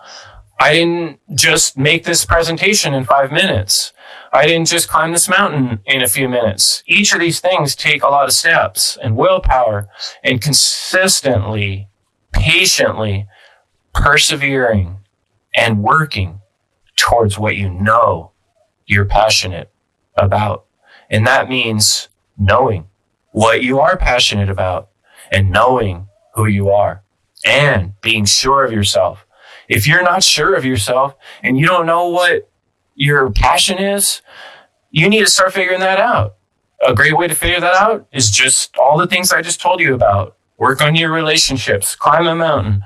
I 0.58 0.72
didn't 0.72 1.20
just 1.34 1.76
make 1.76 2.04
this 2.04 2.24
presentation 2.24 2.94
in 2.94 3.04
five 3.04 3.32
minutes. 3.32 3.92
I 4.32 4.46
didn't 4.46 4.68
just 4.68 4.88
climb 4.88 5.12
this 5.12 5.28
mountain 5.28 5.80
in 5.86 6.02
a 6.02 6.08
few 6.08 6.28
minutes. 6.28 6.82
Each 6.86 7.12
of 7.12 7.20
these 7.20 7.40
things 7.40 7.76
take 7.76 8.02
a 8.02 8.08
lot 8.08 8.26
of 8.26 8.32
steps 8.32 8.96
and 9.02 9.16
willpower 9.16 9.88
and 10.22 10.40
consistently, 10.40 11.88
patiently 12.32 13.26
persevering 13.92 14.98
and 15.54 15.82
working 15.82 16.40
towards 16.96 17.38
what 17.38 17.56
you 17.56 17.70
know 17.70 18.32
you're 18.86 19.04
passionate 19.04 19.70
about. 20.16 20.66
And 21.10 21.26
that 21.26 21.48
means 21.48 22.08
knowing 22.36 22.88
what 23.30 23.62
you 23.62 23.80
are 23.80 23.96
passionate 23.96 24.50
about 24.50 24.90
and 25.30 25.50
knowing 25.50 26.08
who 26.34 26.46
you 26.46 26.70
are 26.70 27.02
and 27.44 28.00
being 28.00 28.24
sure 28.24 28.64
of 28.64 28.72
yourself. 28.72 29.23
If 29.68 29.86
you're 29.86 30.02
not 30.02 30.22
sure 30.22 30.54
of 30.54 30.64
yourself 30.64 31.14
and 31.42 31.58
you 31.58 31.66
don't 31.66 31.86
know 31.86 32.08
what 32.08 32.50
your 32.94 33.30
passion 33.30 33.78
is, 33.78 34.22
you 34.90 35.08
need 35.08 35.20
to 35.20 35.30
start 35.30 35.52
figuring 35.52 35.80
that 35.80 35.98
out. 35.98 36.36
A 36.86 36.94
great 36.94 37.16
way 37.16 37.28
to 37.28 37.34
figure 37.34 37.60
that 37.60 37.74
out 37.74 38.06
is 38.12 38.30
just 38.30 38.76
all 38.76 38.98
the 38.98 39.06
things 39.06 39.32
I 39.32 39.42
just 39.42 39.60
told 39.60 39.80
you 39.80 39.94
about. 39.94 40.36
Work 40.58 40.80
on 40.80 40.94
your 40.94 41.10
relationships, 41.12 41.96
climb 41.96 42.26
a 42.26 42.34
mountain, 42.34 42.84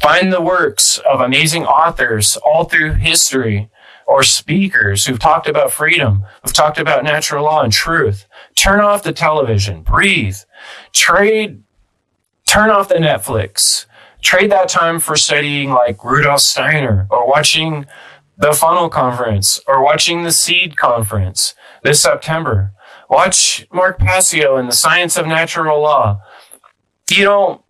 find 0.00 0.32
the 0.32 0.40
works 0.40 0.98
of 0.98 1.20
amazing 1.20 1.64
authors 1.64 2.36
all 2.38 2.64
through 2.64 2.94
history 2.94 3.70
or 4.06 4.22
speakers 4.22 5.06
who've 5.06 5.18
talked 5.18 5.46
about 5.46 5.70
freedom, 5.70 6.24
who've 6.42 6.52
talked 6.52 6.78
about 6.78 7.04
natural 7.04 7.44
law 7.44 7.62
and 7.62 7.72
truth. 7.72 8.26
Turn 8.56 8.80
off 8.80 9.04
the 9.04 9.12
television, 9.12 9.82
breathe, 9.82 10.36
trade, 10.92 11.62
turn 12.44 12.70
off 12.70 12.88
the 12.88 12.96
Netflix, 12.96 13.86
trade 14.22 14.50
that 14.50 14.68
time 14.68 15.00
for 15.00 15.16
studying 15.16 15.70
like 15.70 16.04
Rudolf 16.04 16.40
Steiner 16.40 17.06
or 17.10 17.28
watching 17.28 17.86
the 18.38 18.52
FUNL 18.52 18.90
Conference 18.90 19.60
or 19.66 19.84
watching 19.84 20.22
the 20.22 20.32
Seed 20.32 20.76
Conference 20.76 21.54
this 21.82 22.00
September. 22.00 22.72
Watch 23.10 23.66
Mark 23.72 23.98
Passio 23.98 24.56
and 24.56 24.68
the 24.68 24.74
Science 24.74 25.16
of 25.16 25.26
Natural 25.26 25.80
Law. 25.80 26.20
You 27.10 27.24
don't 27.24 27.62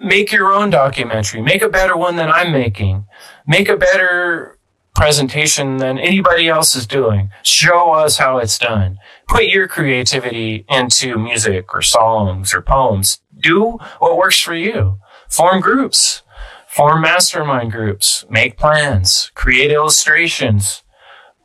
make 0.00 0.32
your 0.32 0.52
own 0.52 0.70
documentary. 0.70 1.42
Make 1.42 1.62
a 1.62 1.68
better 1.68 1.96
one 1.96 2.16
than 2.16 2.30
I'm 2.30 2.52
making. 2.52 3.06
Make 3.46 3.68
a 3.68 3.76
better 3.76 4.58
presentation 4.94 5.76
than 5.76 5.98
anybody 5.98 6.48
else 6.48 6.74
is 6.74 6.86
doing. 6.86 7.30
Show 7.42 7.92
us 7.92 8.18
how 8.18 8.38
it's 8.38 8.58
done. 8.58 8.98
Put 9.28 9.44
your 9.44 9.68
creativity 9.68 10.64
into 10.68 11.18
music 11.18 11.74
or 11.74 11.82
songs 11.82 12.54
or 12.54 12.62
poems. 12.62 13.20
Do 13.40 13.78
what 13.98 14.16
works 14.16 14.40
for 14.40 14.54
you. 14.54 14.98
Form 15.28 15.60
groups 15.60 16.22
form 16.68 17.00
mastermind 17.00 17.72
groups, 17.72 18.24
make 18.30 18.56
plans, 18.56 19.32
create 19.34 19.72
illustrations, 19.72 20.84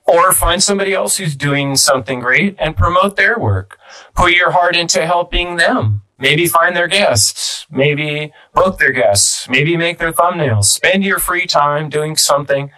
or 0.06 0.32
find 0.32 0.62
somebody 0.62 0.94
else 0.94 1.18
who's 1.18 1.36
doing 1.36 1.76
something 1.76 2.20
great 2.20 2.56
and 2.60 2.78
promote 2.78 3.16
their 3.16 3.40
work. 3.40 3.80
Put 4.14 4.34
your 4.34 4.52
heart 4.52 4.76
into 4.76 5.06
helping 5.06 5.56
them. 5.56 6.04
Maybe 6.20 6.46
find 6.46 6.76
their 6.76 6.88
guests, 6.88 7.66
maybe 7.72 8.32
book 8.54 8.78
their 8.78 8.92
guests, 8.92 9.50
maybe 9.50 9.76
make 9.76 9.98
their 9.98 10.14
thumbnails. 10.14 10.66
Spend 10.66 11.04
your 11.04 11.20
free 11.20 11.48
time 11.48 11.90
doing 11.90 12.16
something 12.16 12.70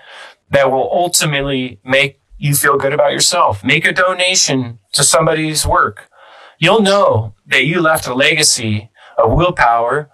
that 0.49 0.72
will 0.72 0.89
ultimately 0.91 1.80
make 1.84 2.22
you 2.38 2.56
feel 2.56 2.78
good 2.78 2.93
about 2.93 3.12
yourself. 3.12 3.64
Make 3.64 3.86
a 3.86 3.91
donation 3.91 4.80
to 4.93 5.03
somebody's 5.03 5.66
work. 5.66 6.10
You'll 6.58 6.82
know 6.82 7.36
that 7.45 7.66
you 7.66 7.82
left 7.82 8.08
a 8.08 8.14
legacy 8.14 8.91
of 9.18 9.34
willpower 9.34 10.10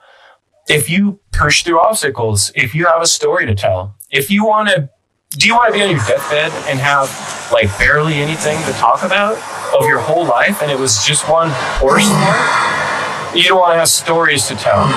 if 0.68 0.90
you 0.90 1.20
push 1.32 1.64
through 1.64 1.80
obstacles, 1.80 2.52
if 2.56 2.74
you 2.76 2.86
have 2.86 3.02
a 3.02 3.08
story 3.08 3.46
to 3.46 3.56
tell, 3.56 3.96
if 4.10 4.30
you 4.30 4.46
want 4.46 4.70
to, 4.70 4.90
do 5.32 5.48
you 5.48 5.56
want 5.56 5.74
to 5.74 5.80
be 5.80 5.84
on 5.84 5.90
your 5.90 6.00
deathbed 6.00 6.52
and 6.70 6.80
have 6.80 7.10
like 7.52 7.68
barely 7.78 8.16
anything 8.16 8.58
to 8.66 8.72
talk 8.74 9.04
about 9.04 9.38
of 9.74 9.88
your 9.88 10.00
whole 10.00 10.26
life 10.26 10.62
and 10.62 10.70
it 10.72 10.78
was 10.78 11.06
just 11.06 11.30
one 11.30 11.50
horse 11.80 12.08
You 13.34 13.48
don't 13.48 13.60
want 13.60 13.74
to 13.76 13.80
have 13.80 13.88
stories 13.88 14.48
to 14.48 14.56
tell 14.56 14.88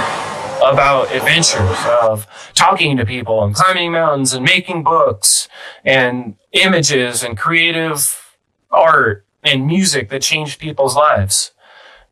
about 0.64 1.12
adventures 1.14 1.78
of 2.02 2.26
talking 2.54 2.96
to 2.96 3.06
people 3.06 3.44
and 3.44 3.54
climbing 3.54 3.92
mountains 3.92 4.32
and 4.32 4.44
making 4.44 4.82
books 4.82 5.48
and 5.84 6.36
images 6.52 7.22
and 7.22 7.38
creative 7.38 8.34
art 8.72 9.24
and 9.44 9.66
music 9.66 10.08
that 10.08 10.22
changed 10.22 10.58
people's 10.58 10.96
lives. 10.96 11.52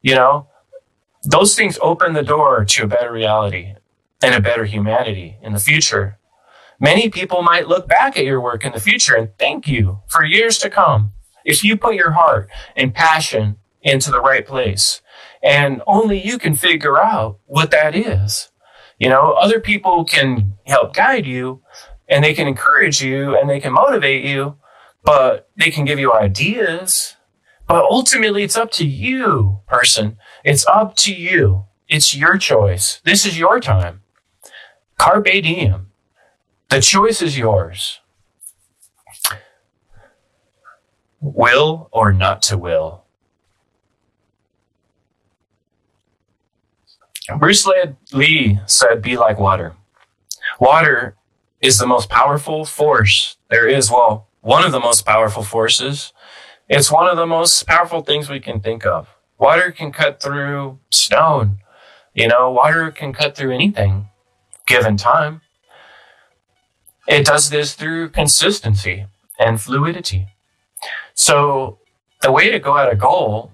You 0.01 0.15
know, 0.15 0.47
those 1.25 1.55
things 1.55 1.79
open 1.81 2.13
the 2.13 2.23
door 2.23 2.65
to 2.65 2.85
a 2.85 2.89
better 2.89 3.13
reality 3.13 3.75
and 4.23 4.35
a 4.35 4.41
better 4.41 4.65
humanity 4.65 5.39
in 5.43 5.53
the 5.53 5.61
future. 5.61 6.19
Many 6.81 7.09
people 7.09 7.43
might 7.43 7.69
look 7.69 7.87
back 7.89 8.17
at 8.17 8.25
your 8.25 8.41
work 8.41 8.65
in 8.65 8.73
the 8.73 8.81
future 8.81 9.15
and 9.15 9.31
thank 9.39 9.69
you 9.69 10.01
for 10.09 10.25
years 10.25 10.59
to 10.59 10.71
come 10.71 11.13
if 11.45 11.63
you 11.63 11.77
put 11.77 11.95
your 11.95 12.13
heart 12.13 12.49
and 12.77 12.95
passion 12.95 13.57
into 13.83 14.11
the 14.11 14.21
right 14.21 14.47
place. 14.47 15.01
And 15.43 15.83
only 15.87 16.25
you 16.25 16.39
can 16.39 16.55
figure 16.55 17.01
out 17.01 17.39
what 17.47 17.71
that 17.71 17.95
is. 17.95 18.51
You 18.99 19.09
know, 19.09 19.33
other 19.33 19.61
people 19.61 20.05
can 20.05 20.55
help 20.67 20.95
guide 20.95 21.27
you 21.27 21.63
and 22.09 22.23
they 22.23 22.35
can 22.35 22.47
encourage 22.47 23.03
you 23.03 23.37
and 23.37 23.49
they 23.49 23.61
can 23.61 23.73
motivate 23.73 24.25
you, 24.25 24.57
but 25.03 25.51
they 25.57 25.71
can 25.71 25.85
give 25.85 25.99
you 25.99 26.13
ideas. 26.13 27.17
But 27.67 27.85
ultimately, 27.85 28.43
it's 28.43 28.57
up 28.57 28.71
to 28.73 28.87
you, 28.87 29.61
person. 29.67 30.19
It's 30.45 30.67
up 30.67 30.97
to 30.99 31.15
you. 31.15 31.67
It's 31.89 32.17
your 32.17 32.39
choice. 32.39 33.01
This 33.05 33.27
is 33.27 33.39
your 33.39 33.61
time. 33.61 34.03
Carpe 34.99 35.25
diem. 35.43 35.89
The 36.71 36.81
choice 36.81 37.23
is 37.23 37.39
yours. 37.39 38.01
Will 41.21 41.89
or 41.93 42.13
not 42.13 42.43
to 42.43 42.59
will. 42.59 43.05
Bruce 47.39 47.67
Lee 48.13 48.61
said, 48.67 49.03
Be 49.03 49.17
like 49.17 49.39
water. 49.39 49.75
Water 50.61 51.17
is 51.61 51.79
the 51.79 51.87
most 51.87 52.09
powerful 52.11 52.65
force 52.65 53.37
there 53.51 53.69
is. 53.69 53.91
Well, 53.91 54.29
one 54.41 54.65
of 54.65 54.73
the 54.73 54.81
most 54.81 55.07
powerful 55.07 55.43
forces 55.45 56.13
It's 56.69 56.93
one 56.93 57.09
of 57.09 57.17
the 57.17 57.27
most 57.27 57.67
powerful 57.67 58.03
things 58.03 58.31
we 58.31 58.41
can 58.41 58.61
think 58.61 58.87
of. 58.87 59.12
Water 59.43 59.73
can 59.73 59.91
cut 59.91 60.23
through 60.23 60.79
stone. 60.93 61.59
You 62.15 62.29
know, 62.29 62.53
water 62.53 62.93
can 62.93 63.13
cut 63.13 63.35
through 63.35 63.53
anything 63.53 64.09
given 64.69 64.97
time. 64.97 65.41
It 67.09 67.27
does 67.27 67.51
this 67.51 67.75
through 67.75 68.11
consistency 68.11 69.07
and 69.41 69.61
fluidity. 69.61 70.29
So, 71.15 71.81
the 72.21 72.31
way 72.31 72.53
to 72.53 72.61
go 72.61 72.79
at 72.79 72.93
a 72.93 72.95
goal, 72.95 73.51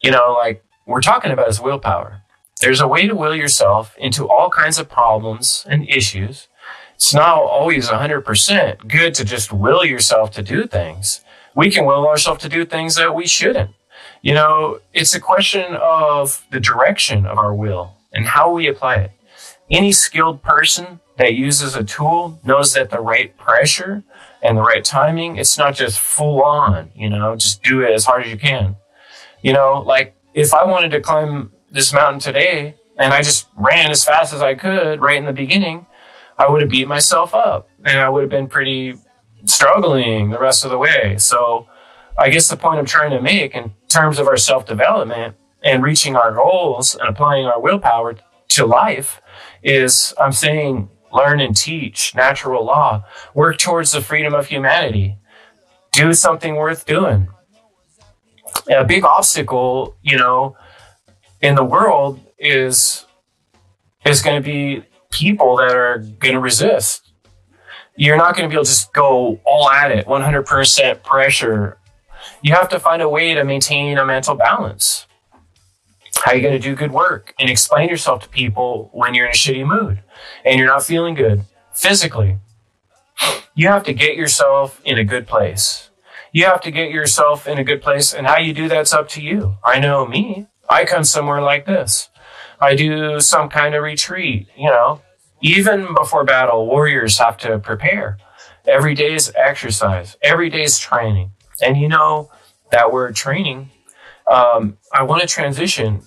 you 0.00 0.10
know, 0.10 0.32
like 0.32 0.64
we're 0.86 1.02
talking 1.02 1.30
about 1.30 1.48
is 1.48 1.60
willpower. 1.60 2.22
There's 2.62 2.80
a 2.80 2.88
way 2.88 3.06
to 3.06 3.14
will 3.14 3.34
yourself 3.34 3.94
into 3.98 4.26
all 4.26 4.48
kinds 4.48 4.78
of 4.78 4.88
problems 4.88 5.66
and 5.68 5.86
issues. 5.90 6.48
It's 6.94 7.12
not 7.12 7.36
always 7.36 7.90
100% 7.90 8.88
good 8.88 9.14
to 9.16 9.26
just 9.26 9.52
will 9.52 9.84
yourself 9.84 10.30
to 10.30 10.42
do 10.42 10.66
things. 10.66 11.20
We 11.54 11.70
can 11.70 11.84
will 11.84 12.08
ourselves 12.08 12.40
to 12.44 12.48
do 12.48 12.64
things 12.64 12.94
that 12.94 13.14
we 13.14 13.26
shouldn't. 13.26 13.72
You 14.22 14.34
know, 14.34 14.80
it's 14.92 15.14
a 15.14 15.20
question 15.20 15.76
of 15.80 16.44
the 16.50 16.60
direction 16.60 17.26
of 17.26 17.38
our 17.38 17.54
will 17.54 17.94
and 18.12 18.26
how 18.26 18.52
we 18.52 18.66
apply 18.66 18.96
it. 18.96 19.12
Any 19.70 19.92
skilled 19.92 20.42
person 20.42 21.00
that 21.18 21.34
uses 21.34 21.76
a 21.76 21.84
tool 21.84 22.40
knows 22.44 22.72
that 22.74 22.90
the 22.90 23.00
right 23.00 23.36
pressure 23.36 24.02
and 24.42 24.56
the 24.56 24.62
right 24.62 24.84
timing, 24.84 25.36
it's 25.36 25.58
not 25.58 25.74
just 25.74 25.98
full 25.98 26.42
on, 26.42 26.90
you 26.94 27.10
know, 27.10 27.36
just 27.36 27.62
do 27.62 27.82
it 27.82 27.92
as 27.92 28.04
hard 28.04 28.24
as 28.24 28.30
you 28.30 28.38
can. 28.38 28.76
You 29.42 29.52
know, 29.52 29.82
like 29.86 30.16
if 30.34 30.54
I 30.54 30.64
wanted 30.64 30.90
to 30.92 31.00
climb 31.00 31.52
this 31.70 31.92
mountain 31.92 32.20
today 32.20 32.76
and 32.96 33.12
I 33.12 33.22
just 33.22 33.48
ran 33.56 33.90
as 33.90 34.04
fast 34.04 34.32
as 34.32 34.40
I 34.40 34.54
could 34.54 35.00
right 35.00 35.18
in 35.18 35.26
the 35.26 35.32
beginning, 35.32 35.86
I 36.38 36.48
would 36.48 36.60
have 36.62 36.70
beat 36.70 36.88
myself 36.88 37.34
up 37.34 37.68
and 37.84 37.98
I 37.98 38.08
would 38.08 38.22
have 38.22 38.30
been 38.30 38.48
pretty 38.48 38.94
struggling 39.44 40.30
the 40.30 40.38
rest 40.38 40.64
of 40.64 40.70
the 40.70 40.78
way. 40.78 41.16
So 41.18 41.68
I 42.16 42.30
guess 42.30 42.48
the 42.48 42.56
point 42.56 42.78
I'm 42.78 42.86
trying 42.86 43.10
to 43.10 43.20
make 43.20 43.54
in 43.54 43.72
terms 43.88 44.18
of 44.18 44.26
our 44.28 44.36
self 44.36 44.66
development 44.66 45.36
and 45.62 45.82
reaching 45.82 46.16
our 46.16 46.32
goals 46.32 46.94
and 46.94 47.08
applying 47.08 47.46
our 47.46 47.60
willpower 47.60 48.16
to 48.48 48.66
life 48.66 49.20
is 49.62 50.14
I'm 50.20 50.32
saying 50.32 50.88
learn 51.12 51.40
and 51.40 51.56
teach 51.56 52.14
natural 52.14 52.64
law, 52.64 53.04
work 53.34 53.58
towards 53.58 53.92
the 53.92 54.00
freedom 54.00 54.34
of 54.34 54.46
humanity, 54.46 55.16
do 55.92 56.12
something 56.12 56.56
worth 56.56 56.86
doing. 56.86 57.28
A 58.70 58.84
big 58.84 59.04
obstacle, 59.04 59.96
you 60.02 60.16
know, 60.16 60.56
in 61.40 61.54
the 61.54 61.64
world 61.64 62.20
is 62.38 63.06
is 64.04 64.22
going 64.22 64.40
to 64.40 64.44
be 64.44 64.84
people 65.10 65.56
that 65.56 65.74
are 65.74 65.98
going 66.18 66.34
to 66.34 66.40
resist. 66.40 67.12
You're 67.96 68.16
not 68.16 68.36
going 68.36 68.48
to 68.48 68.48
be 68.48 68.54
able 68.54 68.64
to 68.64 68.70
just 68.70 68.92
go 68.92 69.40
all 69.44 69.68
at 69.68 69.90
it, 69.90 70.06
100% 70.06 71.02
pressure. 71.02 71.78
You 72.40 72.54
have 72.54 72.68
to 72.68 72.78
find 72.78 73.02
a 73.02 73.08
way 73.08 73.34
to 73.34 73.44
maintain 73.44 73.98
a 73.98 74.04
mental 74.04 74.34
balance. 74.34 75.06
How 76.16 76.32
are 76.32 76.36
you 76.36 76.42
going 76.42 76.54
to 76.54 76.58
do 76.58 76.74
good 76.74 76.92
work 76.92 77.34
and 77.38 77.50
explain 77.50 77.88
yourself 77.88 78.22
to 78.22 78.28
people 78.28 78.90
when 78.92 79.14
you're 79.14 79.26
in 79.26 79.32
a 79.32 79.34
shitty 79.34 79.66
mood 79.66 80.02
and 80.44 80.58
you're 80.58 80.68
not 80.68 80.84
feeling 80.84 81.14
good 81.14 81.44
physically? 81.72 82.38
You 83.54 83.68
have 83.68 83.82
to 83.84 83.92
get 83.92 84.16
yourself 84.16 84.80
in 84.84 84.98
a 84.98 85.04
good 85.04 85.26
place. 85.26 85.90
You 86.32 86.44
have 86.44 86.60
to 86.62 86.70
get 86.70 86.90
yourself 86.90 87.48
in 87.48 87.58
a 87.58 87.64
good 87.64 87.82
place, 87.82 88.12
and 88.12 88.26
how 88.26 88.38
you 88.38 88.52
do 88.52 88.68
that's 88.68 88.92
up 88.92 89.08
to 89.10 89.22
you. 89.22 89.56
I 89.64 89.80
know 89.80 90.06
me. 90.06 90.46
I 90.68 90.84
come 90.84 91.02
somewhere 91.02 91.40
like 91.40 91.66
this. 91.66 92.10
I 92.60 92.74
do 92.74 93.18
some 93.18 93.48
kind 93.48 93.74
of 93.74 93.82
retreat, 93.82 94.48
you 94.56 94.68
know. 94.68 95.00
Even 95.40 95.94
before 95.94 96.24
battle, 96.24 96.66
warriors 96.66 97.18
have 97.18 97.38
to 97.38 97.58
prepare. 97.58 98.18
Every 98.66 98.94
day 98.94 99.14
is 99.14 99.32
exercise, 99.34 100.16
every 100.22 100.50
day 100.50 100.62
is 100.64 100.78
training. 100.78 101.32
And 101.62 101.76
you 101.76 101.88
know 101.88 102.30
that 102.70 102.92
word 102.92 103.16
training 103.16 103.70
um, 104.28 104.76
I 104.92 105.02
want 105.02 105.22
to 105.22 105.26
transition 105.26 106.02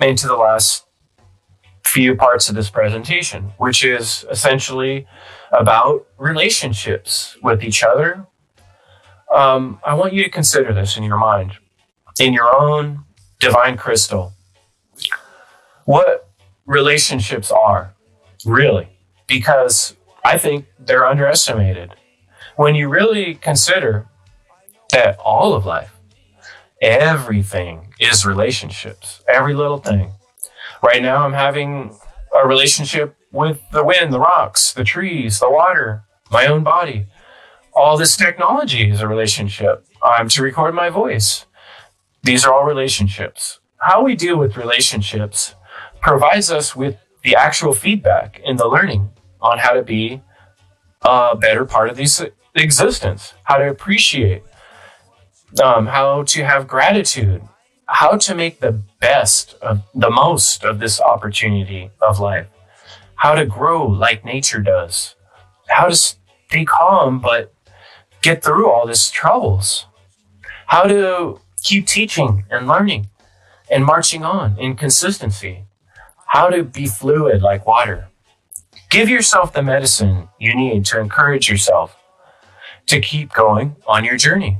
into 0.00 0.28
the 0.28 0.36
last 0.36 0.84
few 1.84 2.14
parts 2.14 2.48
of 2.48 2.54
this 2.54 2.70
presentation, 2.70 3.52
which 3.58 3.84
is 3.84 4.24
essentially 4.30 5.06
about 5.50 6.06
relationships 6.18 7.36
with 7.42 7.64
each 7.64 7.82
other. 7.82 8.26
Um, 9.34 9.80
I 9.84 9.94
want 9.94 10.12
you 10.12 10.22
to 10.22 10.30
consider 10.30 10.72
this 10.72 10.96
in 10.96 11.02
your 11.02 11.18
mind, 11.18 11.54
in 12.20 12.32
your 12.32 12.54
own 12.54 13.04
divine 13.40 13.76
crystal. 13.76 14.32
What 15.84 16.30
relationships 16.66 17.50
are, 17.50 17.94
really, 18.44 18.88
because 19.26 19.96
I 20.24 20.38
think 20.38 20.66
they're 20.78 21.06
underestimated. 21.06 21.94
When 22.56 22.74
you 22.74 22.88
really 22.88 23.34
consider 23.34 24.06
that 24.92 25.18
all 25.18 25.54
of 25.54 25.66
life 25.66 25.98
everything 26.80 27.92
is 27.98 28.24
relationships, 28.24 29.22
every 29.28 29.54
little 29.54 29.78
thing. 29.78 30.12
Right 30.82 31.02
now, 31.02 31.24
I'm 31.24 31.32
having 31.32 31.96
a 32.34 32.46
relationship 32.46 33.16
with 33.32 33.60
the 33.72 33.84
wind, 33.84 34.12
the 34.12 34.20
rocks, 34.20 34.72
the 34.72 34.84
trees, 34.84 35.40
the 35.40 35.50
water, 35.50 36.04
my 36.30 36.46
own 36.46 36.62
body. 36.62 37.06
All 37.74 37.96
this 37.96 38.16
technology 38.16 38.90
is 38.90 39.00
a 39.00 39.08
relationship. 39.08 39.86
I'm 40.02 40.28
to 40.30 40.42
record 40.42 40.74
my 40.74 40.90
voice. 40.90 41.46
These 42.22 42.44
are 42.44 42.52
all 42.52 42.64
relationships. 42.64 43.60
How 43.78 44.02
we 44.02 44.16
deal 44.16 44.36
with 44.36 44.56
relationships 44.56 45.54
provides 46.00 46.50
us 46.50 46.74
with 46.74 46.96
the 47.22 47.36
actual 47.36 47.72
feedback 47.72 48.40
and 48.46 48.58
the 48.58 48.68
learning 48.68 49.10
on 49.40 49.58
how 49.58 49.72
to 49.72 49.82
be 49.82 50.22
a 51.02 51.36
better 51.36 51.64
part 51.64 51.88
of 51.88 51.96
this 51.96 52.24
existence, 52.54 53.34
how 53.44 53.56
to 53.56 53.68
appreciate 53.68 54.42
um, 55.62 55.86
how 55.86 56.22
to 56.24 56.44
have 56.44 56.68
gratitude, 56.68 57.42
how 57.86 58.16
to 58.16 58.34
make 58.34 58.60
the 58.60 58.80
best 59.00 59.54
of 59.62 59.82
the 59.94 60.10
most 60.10 60.64
of 60.64 60.78
this 60.78 61.00
opportunity 61.00 61.90
of 62.00 62.20
life, 62.20 62.46
how 63.16 63.34
to 63.34 63.46
grow 63.46 63.86
like 63.86 64.24
nature 64.24 64.60
does, 64.60 65.14
how 65.68 65.88
to 65.88 65.94
stay 65.94 66.64
calm 66.64 67.20
but 67.20 67.52
get 68.22 68.42
through 68.42 68.70
all 68.70 68.86
these 68.86 69.10
troubles, 69.10 69.86
how 70.66 70.84
to 70.84 71.40
keep 71.62 71.86
teaching 71.86 72.44
and 72.50 72.66
learning 72.66 73.08
and 73.70 73.84
marching 73.84 74.24
on 74.24 74.58
in 74.58 74.76
consistency, 74.76 75.64
how 76.26 76.48
to 76.48 76.62
be 76.62 76.86
fluid 76.86 77.42
like 77.42 77.66
water. 77.66 78.08
Give 78.90 79.08
yourself 79.08 79.52
the 79.52 79.62
medicine 79.62 80.28
you 80.38 80.54
need 80.54 80.84
to 80.86 81.00
encourage 81.00 81.48
yourself 81.50 81.96
to 82.86 83.00
keep 83.00 83.32
going 83.32 83.76
on 83.86 84.04
your 84.04 84.16
journey. 84.16 84.58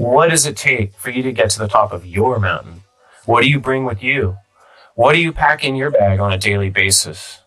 What 0.00 0.30
does 0.30 0.46
it 0.46 0.56
take 0.56 0.94
for 0.94 1.10
you 1.10 1.22
to 1.24 1.30
get 1.30 1.50
to 1.50 1.58
the 1.58 1.68
top 1.68 1.92
of 1.92 2.06
your 2.06 2.38
mountain? 2.38 2.84
What 3.26 3.42
do 3.42 3.50
you 3.50 3.60
bring 3.60 3.84
with 3.84 4.02
you? 4.02 4.38
What 4.94 5.12
do 5.12 5.20
you 5.20 5.30
pack 5.30 5.62
in 5.62 5.76
your 5.76 5.90
bag 5.90 6.20
on 6.20 6.32
a 6.32 6.38
daily 6.38 6.70
basis? 6.70 7.42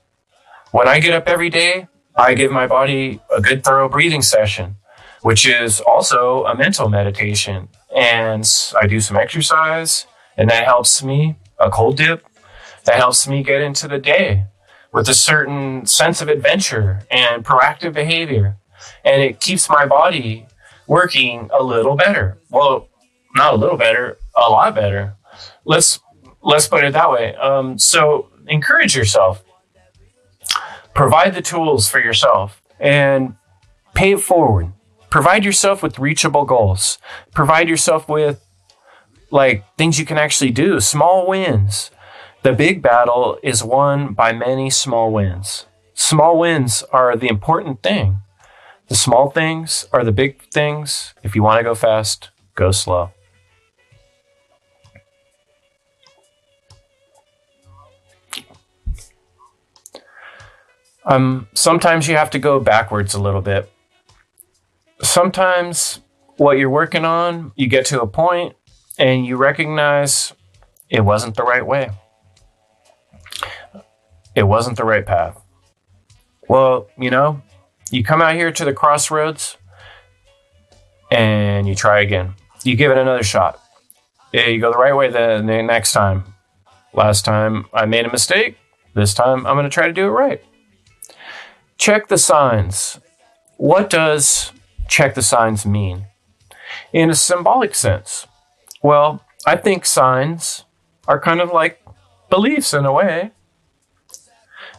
When 0.70 0.88
I 0.88 1.00
get 1.00 1.16
up 1.16 1.28
every 1.28 1.50
day, 1.50 1.88
I 2.16 2.36
give 2.36 2.52
my 2.52 2.68
body 2.68 3.20
a 3.36 3.42
good 3.42 3.64
thorough 3.64 3.90
breathing 3.90 4.22
session, 4.22 4.76
which 5.24 5.48
is 5.48 5.82
also 5.82 6.46
a 6.46 6.56
mental 6.56 6.90
meditation. 6.90 7.70
And 7.98 8.48
I 8.80 8.86
do 8.86 9.00
some 9.00 9.18
exercise, 9.18 10.06
and 10.38 10.48
that 10.52 10.66
helps 10.66 11.04
me, 11.04 11.38
a 11.60 11.72
cold 11.72 11.98
dip, 11.98 12.24
that 12.86 12.98
helps 12.98 13.28
me 13.28 13.42
get 13.42 13.64
into 13.64 13.88
the 13.88 13.98
day 13.98 14.46
with 14.92 15.10
a 15.10 15.16
certain 15.16 15.88
sense 15.88 16.22
of 16.22 16.28
adventure 16.28 17.00
and 17.10 17.44
proactive 17.44 17.94
behavior. 17.94 18.58
And 19.04 19.24
it 19.24 19.40
keeps 19.40 19.68
my 19.72 19.88
body 19.88 20.46
working 20.94 21.50
a 21.52 21.64
little 21.64 21.96
better. 21.96 22.38
Well, 22.52 22.88
not 23.36 23.56
a 23.56 23.58
little 23.58 23.78
better, 23.78 24.20
a 24.36 24.42
lot 24.42 24.76
better. 24.76 25.16
Let's 25.66 26.00
let's 26.44 26.68
put 26.68 26.84
it 26.84 26.94
that 26.94 27.10
way. 27.10 27.36
Um, 27.36 27.80
so 27.80 28.30
encourage 28.48 28.96
yourself. 28.96 29.44
Provide 30.94 31.34
the 31.34 31.42
tools 31.42 31.90
for 31.90 32.00
yourself 32.00 32.62
and 32.80 33.36
pay 33.96 34.12
it 34.12 34.20
forward. 34.22 34.72
Provide 35.10 35.44
yourself 35.44 35.82
with 35.82 35.98
reachable 35.98 36.46
goals. 36.46 37.00
Provide 37.34 37.68
yourself 37.68 38.08
with 38.08 38.46
like 39.32 39.66
things 39.80 39.98
you 39.98 40.06
can 40.06 40.20
actually 40.20 40.52
do, 40.52 40.80
small 40.80 41.28
wins. 41.28 41.90
The 42.44 42.54
big 42.54 42.84
battle 42.84 43.40
is 43.42 43.64
won 43.64 44.14
by 44.14 44.32
many 44.32 44.70
small 44.70 45.12
wins. 45.12 45.66
Small 45.96 46.38
wins 46.38 46.84
are 46.92 47.16
the 47.16 47.30
important 47.30 47.82
thing. 47.82 48.23
The 48.94 49.00
small 49.00 49.32
things 49.32 49.88
are 49.92 50.04
the 50.04 50.12
big 50.12 50.40
things. 50.52 51.16
If 51.24 51.36
you 51.36 51.42
want 51.42 51.58
to 51.58 51.64
go 51.64 51.74
fast, 51.74 52.30
go 52.54 52.70
slow. 52.70 53.10
Um, 61.06 61.48
sometimes 61.56 62.08
you 62.08 62.18
have 62.18 62.30
to 62.30 62.38
go 62.38 62.60
backwards 62.60 63.16
a 63.16 63.20
little 63.20 63.42
bit. 63.42 63.68
Sometimes 65.02 66.02
what 66.38 66.60
you're 66.60 66.70
working 66.70 67.04
on, 67.04 67.52
you 67.56 67.66
get 67.66 67.88
to 67.88 68.00
a 68.00 68.06
point 68.06 68.56
and 69.00 69.26
you 69.26 69.38
recognize 69.38 70.34
it 70.92 71.02
wasn't 71.02 71.36
the 71.36 71.44
right 71.44 71.66
way. 71.66 71.90
It 74.36 74.44
wasn't 74.44 74.78
the 74.78 74.86
right 74.86 75.04
path. 75.04 75.42
Well, 76.48 76.90
you 76.96 77.10
know, 77.10 77.42
you 77.94 78.04
come 78.04 78.24
out 78.24 78.34
here 78.34 78.52
to 78.52 78.66
the 78.66 78.74
crossroads 78.74 79.56
and 81.12 81.68
you 81.68 81.76
try 81.76 82.02
again. 82.02 82.34
You 82.64 82.76
give 82.76 82.92
it 82.92 82.98
another 82.98 83.22
shot. 83.22 83.62
Yeah, 84.32 84.48
you 84.48 84.60
go 84.60 84.72
the 84.72 84.80
right 84.80 84.96
way 84.96 85.10
the, 85.10 85.44
the 85.46 85.62
next 85.62 85.94
time. 85.94 86.24
Last 86.94 87.24
time 87.24 87.68
I 87.72 87.86
made 87.86 88.08
a 88.08 88.12
mistake. 88.12 88.58
This 88.96 89.14
time 89.14 89.46
I'm 89.46 89.56
going 89.56 89.66
to 89.66 89.70
try 89.70 89.86
to 89.86 89.94
do 89.94 90.08
it 90.08 90.10
right. 90.10 90.44
Check 91.78 92.08
the 92.08 92.18
signs. 92.18 93.00
What 93.58 93.92
does 93.92 94.52
check 94.88 95.14
the 95.14 95.22
signs 95.22 95.64
mean? 95.64 96.08
In 96.94 97.12
a 97.12 97.16
symbolic 97.16 97.76
sense, 97.76 98.26
well, 98.82 99.24
I 99.46 99.56
think 99.56 99.86
signs 99.86 100.66
are 101.08 101.20
kind 101.20 101.40
of 101.40 101.52
like 101.52 101.80
beliefs 102.32 102.74
in 102.74 102.86
a 102.86 102.92
way. 102.92 103.32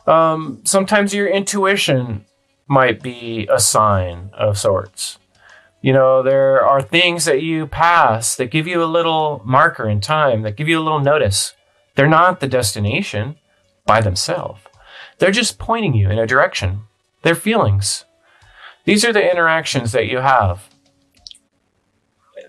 Um, 0.05 0.63
sometimes 0.65 1.15
your 1.15 1.29
intuition 1.29 2.25
might 2.67 3.03
be 3.03 3.49
a 3.51 3.61
sign 3.61 4.31
of 4.33 4.59
sorts. 4.59 5.19
You 5.81 5.93
know, 5.93 6.23
there 6.23 6.65
are 6.65 6.81
things 6.81 7.27
that 7.27 7.43
you 7.43 7.67
pass 7.67 8.37
that 8.37 8.51
give 8.51 8.67
you 8.67 8.83
a 8.83 8.87
little 8.87 9.43
marker 9.45 9.89
in 9.89 10.01
time, 10.01 10.43
that 10.43 10.57
give 10.57 10.69
you 10.69 10.79
a 10.79 10.83
little 10.83 11.01
notice. 11.01 11.55
They're 11.95 12.09
not 12.09 12.41
the 12.41 12.49
destination 12.49 13.37
by 13.87 14.01
themselves, 14.01 14.63
they're 15.19 15.31
just 15.31 15.59
pointing 15.59 15.95
you 15.95 16.11
in 16.11 16.19
a 16.19 16.27
direction. 16.27 16.83
They're 17.23 17.35
feelings. 17.35 18.05
These 18.85 19.05
are 19.05 19.13
the 19.13 19.31
interactions 19.31 19.93
that 19.93 20.09
you 20.09 20.19
have, 20.19 20.69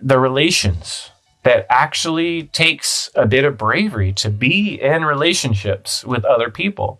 the 0.01 0.20
relations 0.20 1.11
that 1.43 1.66
actually 1.70 2.43
takes 2.47 3.09
a 3.16 3.26
bit 3.26 3.45
of 3.45 3.57
bravery 3.57 4.11
to 4.13 4.30
be 4.30 4.82
in 4.82 5.05
relationships 5.05 6.03
with 6.03 6.26
other 6.26 6.49
people, 6.49 6.99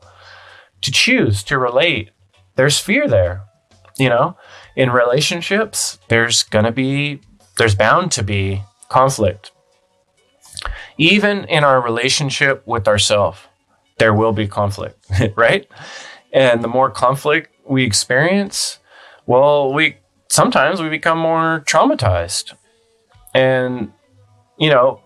to 0.82 0.92
choose 0.92 1.44
to 1.44 1.58
relate. 1.58 2.12
There's 2.56 2.80
fear 2.80 3.08
there, 3.08 3.44
you 3.98 4.10
know? 4.10 4.38
In 4.76 4.90
relationships, 4.90 6.00
there's 6.08 6.44
gonna 6.44 6.72
be, 6.72 7.22
there's 7.58 7.76
bound 7.76 8.12
to 8.14 8.24
be 8.24 8.64
conflict. 8.90 9.52
Even 10.98 11.46
in 11.46 11.64
our 11.64 11.82
relationship 11.82 12.66
with 12.66 12.88
ourselves, 12.88 13.40
there 13.98 14.14
will 14.14 14.34
be 14.34 14.48
conflict, 14.48 15.06
right? 15.36 15.68
And 16.34 16.64
the 16.64 16.68
more 16.68 16.90
conflict 16.90 17.54
we 17.68 17.84
experience, 17.84 18.80
well, 19.26 19.74
we 19.74 19.98
sometimes 20.30 20.82
we 20.82 20.90
become 20.90 21.18
more 21.18 21.64
traumatized. 21.66 22.54
And 23.34 23.92
you 24.58 24.70
know, 24.70 25.02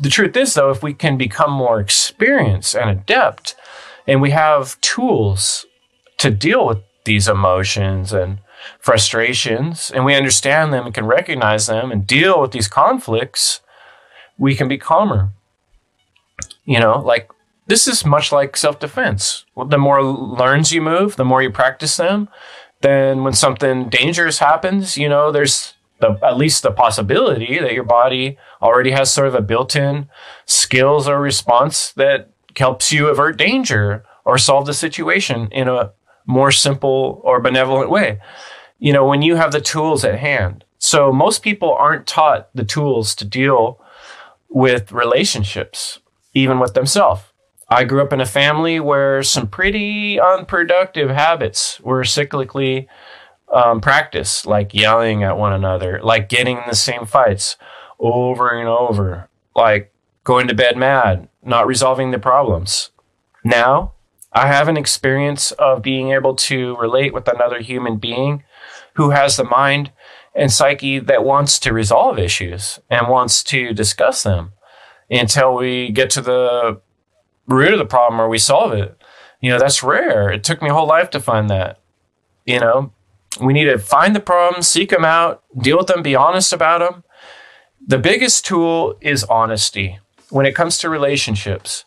the 0.00 0.08
truth 0.08 0.36
is, 0.36 0.54
though, 0.54 0.70
if 0.70 0.82
we 0.82 0.94
can 0.94 1.16
become 1.16 1.52
more 1.52 1.80
experienced 1.80 2.74
and 2.74 2.90
adept, 2.90 3.56
and 4.06 4.20
we 4.20 4.30
have 4.30 4.80
tools 4.80 5.66
to 6.18 6.30
deal 6.30 6.66
with 6.66 6.78
these 7.08 7.26
emotions 7.26 8.12
and 8.12 8.38
frustrations, 8.78 9.90
and 9.90 10.04
we 10.04 10.14
understand 10.14 10.72
them 10.72 10.84
and 10.84 10.94
can 10.94 11.06
recognize 11.06 11.66
them 11.66 11.90
and 11.90 12.06
deal 12.06 12.40
with 12.40 12.52
these 12.52 12.68
conflicts, 12.68 13.60
we 14.36 14.54
can 14.54 14.68
be 14.68 14.76
calmer. 14.76 15.32
You 16.64 16.78
know, 16.78 17.00
like 17.00 17.30
this 17.66 17.88
is 17.88 18.04
much 18.04 18.30
like 18.30 18.56
self 18.56 18.78
defense. 18.78 19.46
The 19.56 19.78
more 19.78 20.02
learns 20.02 20.70
you 20.70 20.82
move, 20.82 21.16
the 21.16 21.24
more 21.24 21.42
you 21.42 21.50
practice 21.50 21.96
them, 21.96 22.28
then 22.82 23.24
when 23.24 23.32
something 23.32 23.88
dangerous 23.88 24.38
happens, 24.38 24.98
you 24.98 25.08
know, 25.08 25.32
there's 25.32 25.74
the, 26.00 26.18
at 26.22 26.36
least 26.36 26.62
the 26.62 26.70
possibility 26.70 27.58
that 27.58 27.72
your 27.72 27.84
body 27.84 28.36
already 28.60 28.90
has 28.90 29.10
sort 29.10 29.28
of 29.28 29.34
a 29.34 29.40
built-in 29.40 30.08
skills 30.44 31.08
or 31.08 31.18
response 31.20 31.92
that 31.92 32.30
helps 32.54 32.92
you 32.92 33.08
avert 33.08 33.38
danger 33.38 34.04
or 34.24 34.36
solve 34.36 34.66
the 34.66 34.74
situation 34.74 35.48
in 35.50 35.68
a 35.68 35.92
more 36.28 36.52
simple 36.52 37.20
or 37.24 37.40
benevolent 37.40 37.90
way. 37.90 38.20
You 38.78 38.92
know, 38.92 39.04
when 39.04 39.22
you 39.22 39.34
have 39.34 39.50
the 39.50 39.60
tools 39.60 40.04
at 40.04 40.20
hand. 40.20 40.64
So 40.78 41.10
most 41.10 41.42
people 41.42 41.72
aren't 41.72 42.06
taught 42.06 42.50
the 42.54 42.64
tools 42.64 43.16
to 43.16 43.24
deal 43.24 43.80
with 44.48 44.92
relationships, 44.92 45.98
even 46.34 46.60
with 46.60 46.74
themselves. 46.74 47.22
I 47.68 47.84
grew 47.84 48.00
up 48.00 48.12
in 48.12 48.20
a 48.20 48.26
family 48.26 48.78
where 48.78 49.22
some 49.22 49.48
pretty 49.48 50.20
unproductive 50.20 51.10
habits 51.10 51.80
were 51.80 52.02
cyclically 52.02 52.86
um, 53.52 53.80
practice, 53.80 54.46
like 54.46 54.72
yelling 54.72 55.24
at 55.24 55.36
one 55.36 55.52
another, 55.52 56.00
like 56.02 56.28
getting 56.28 56.58
in 56.58 56.64
the 56.68 56.76
same 56.76 57.04
fights 57.04 57.56
over 57.98 58.48
and 58.50 58.68
over, 58.68 59.28
like 59.56 59.92
going 60.24 60.46
to 60.48 60.54
bed 60.54 60.76
mad, 60.76 61.28
not 61.42 61.66
resolving 61.66 62.10
the 62.10 62.18
problems. 62.18 62.90
Now, 63.44 63.94
I 64.32 64.46
have 64.46 64.68
an 64.68 64.76
experience 64.76 65.52
of 65.52 65.82
being 65.82 66.10
able 66.10 66.34
to 66.34 66.76
relate 66.76 67.14
with 67.14 67.28
another 67.28 67.60
human 67.60 67.96
being 67.96 68.44
who 68.94 69.10
has 69.10 69.36
the 69.36 69.44
mind 69.44 69.92
and 70.34 70.52
psyche 70.52 70.98
that 70.98 71.24
wants 71.24 71.58
to 71.60 71.72
resolve 71.72 72.18
issues 72.18 72.78
and 72.90 73.08
wants 73.08 73.42
to 73.44 73.72
discuss 73.72 74.22
them 74.22 74.52
until 75.10 75.54
we 75.54 75.90
get 75.90 76.10
to 76.10 76.20
the 76.20 76.80
root 77.46 77.72
of 77.72 77.78
the 77.78 77.86
problem 77.86 78.20
or 78.20 78.28
we 78.28 78.38
solve 78.38 78.72
it. 78.72 79.00
You 79.40 79.50
know, 79.50 79.58
that's 79.58 79.82
rare. 79.82 80.30
It 80.30 80.44
took 80.44 80.60
me 80.60 80.68
a 80.68 80.74
whole 80.74 80.86
life 80.86 81.10
to 81.10 81.20
find 81.20 81.48
that. 81.48 81.78
You 82.44 82.60
know, 82.60 82.92
we 83.40 83.52
need 83.52 83.64
to 83.64 83.78
find 83.78 84.14
the 84.14 84.20
problems, 84.20 84.68
seek 84.68 84.90
them 84.90 85.04
out, 85.04 85.42
deal 85.56 85.78
with 85.78 85.86
them, 85.86 86.02
be 86.02 86.14
honest 86.14 86.52
about 86.52 86.78
them. 86.78 87.04
The 87.86 87.98
biggest 87.98 88.44
tool 88.44 88.96
is 89.00 89.24
honesty 89.24 89.98
when 90.30 90.44
it 90.44 90.54
comes 90.54 90.78
to 90.78 90.90
relationships. 90.90 91.84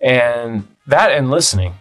And 0.00 0.68
that 0.86 1.12
and 1.12 1.30
listening. 1.30 1.74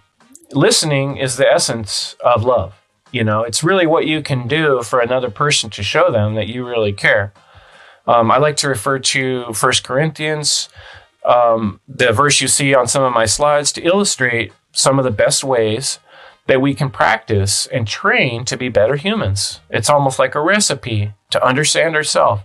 Listening 0.51 1.17
is 1.17 1.37
the 1.37 1.47
essence 1.47 2.15
of 2.23 2.43
love. 2.43 2.73
You 3.11 3.23
know, 3.23 3.43
it's 3.43 3.63
really 3.63 3.85
what 3.85 4.07
you 4.07 4.21
can 4.21 4.47
do 4.47 4.81
for 4.81 4.99
another 4.99 5.29
person 5.29 5.69
to 5.71 5.83
show 5.83 6.11
them 6.11 6.35
that 6.35 6.47
you 6.47 6.67
really 6.67 6.93
care. 6.93 7.33
Um, 8.07 8.31
I 8.31 8.37
like 8.37 8.57
to 8.57 8.69
refer 8.69 8.99
to 8.99 9.53
First 9.53 9.83
Corinthians, 9.83 10.69
um, 11.23 11.79
the 11.87 12.11
verse 12.11 12.41
you 12.41 12.47
see 12.47 12.73
on 12.75 12.87
some 12.87 13.03
of 13.03 13.13
my 13.13 13.25
slides, 13.25 13.71
to 13.73 13.81
illustrate 13.83 14.51
some 14.71 14.99
of 14.99 15.05
the 15.05 15.11
best 15.11 15.43
ways 15.43 15.99
that 16.47 16.61
we 16.61 16.73
can 16.73 16.89
practice 16.89 17.67
and 17.67 17.87
train 17.87 18.43
to 18.45 18.57
be 18.57 18.67
better 18.67 18.95
humans. 18.95 19.61
It's 19.69 19.89
almost 19.89 20.19
like 20.19 20.35
a 20.35 20.41
recipe 20.41 21.13
to 21.29 21.45
understand 21.45 21.95
ourselves. 21.95 22.41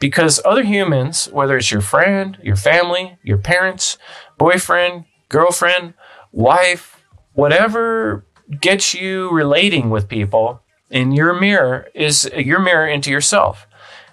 Because 0.00 0.40
other 0.44 0.64
humans, 0.64 1.26
whether 1.30 1.56
it's 1.56 1.70
your 1.70 1.80
friend, 1.80 2.36
your 2.42 2.56
family, 2.56 3.16
your 3.22 3.38
parents, 3.38 3.96
boyfriend, 4.36 5.04
girlfriend, 5.28 5.94
wife, 6.32 7.02
whatever 7.32 8.26
gets 8.60 8.94
you 8.94 9.30
relating 9.30 9.90
with 9.90 10.08
people 10.08 10.60
in 10.90 11.12
your 11.12 11.38
mirror 11.38 11.88
is 11.94 12.30
your 12.36 12.60
mirror 12.60 12.86
into 12.86 13.10
yourself. 13.10 13.66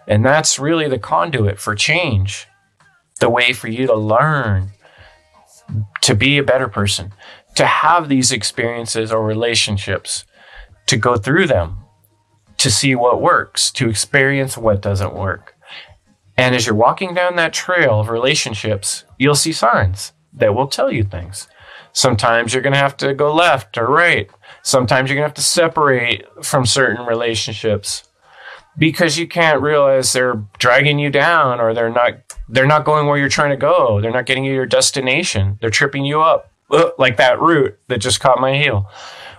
And 0.07 0.25
that's 0.25 0.59
really 0.59 0.87
the 0.87 0.99
conduit 0.99 1.59
for 1.59 1.75
change, 1.75 2.47
the 3.19 3.29
way 3.29 3.53
for 3.53 3.67
you 3.67 3.87
to 3.87 3.95
learn 3.95 4.71
to 6.01 6.15
be 6.15 6.37
a 6.37 6.43
better 6.43 6.67
person, 6.67 7.13
to 7.55 7.65
have 7.65 8.09
these 8.09 8.31
experiences 8.31 9.11
or 9.11 9.25
relationships, 9.25 10.25
to 10.87 10.97
go 10.97 11.15
through 11.17 11.47
them, 11.47 11.77
to 12.57 12.69
see 12.69 12.95
what 12.95 13.21
works, 13.21 13.71
to 13.71 13.89
experience 13.89 14.57
what 14.57 14.81
doesn't 14.81 15.13
work. 15.13 15.55
And 16.35 16.55
as 16.55 16.65
you're 16.65 16.75
walking 16.75 17.13
down 17.13 17.35
that 17.35 17.53
trail 17.53 17.99
of 17.99 18.09
relationships, 18.09 19.05
you'll 19.17 19.35
see 19.35 19.53
signs 19.53 20.13
that 20.33 20.55
will 20.55 20.67
tell 20.67 20.91
you 20.91 21.03
things. 21.03 21.47
Sometimes 21.93 22.53
you're 22.53 22.63
going 22.63 22.73
to 22.73 22.79
have 22.79 22.95
to 22.97 23.13
go 23.13 23.33
left 23.33 23.77
or 23.77 23.87
right. 23.87 24.29
Sometimes 24.63 25.09
you're 25.09 25.15
going 25.15 25.25
to 25.25 25.29
have 25.29 25.35
to 25.35 25.41
separate 25.41 26.25
from 26.43 26.65
certain 26.65 27.05
relationships 27.05 28.03
because 28.77 29.17
you 29.17 29.27
can't 29.27 29.61
realize 29.61 30.13
they're 30.13 30.41
dragging 30.57 30.99
you 30.99 31.09
down 31.09 31.59
or 31.59 31.73
they're 31.73 31.89
not 31.89 32.13
they're 32.47 32.67
not 32.67 32.85
going 32.85 33.07
where 33.07 33.17
you're 33.17 33.29
trying 33.29 33.51
to 33.51 33.57
go. 33.57 34.01
They're 34.01 34.11
not 34.11 34.25
getting 34.25 34.43
you 34.43 34.53
your 34.53 34.65
destination. 34.65 35.57
They're 35.61 35.69
tripping 35.69 36.05
you 36.05 36.21
up 36.21 36.51
uh, 36.69 36.91
like 36.97 37.17
that 37.17 37.41
root 37.41 37.79
that 37.87 37.99
just 37.99 38.19
caught 38.19 38.41
my 38.41 38.57
heel. 38.57 38.89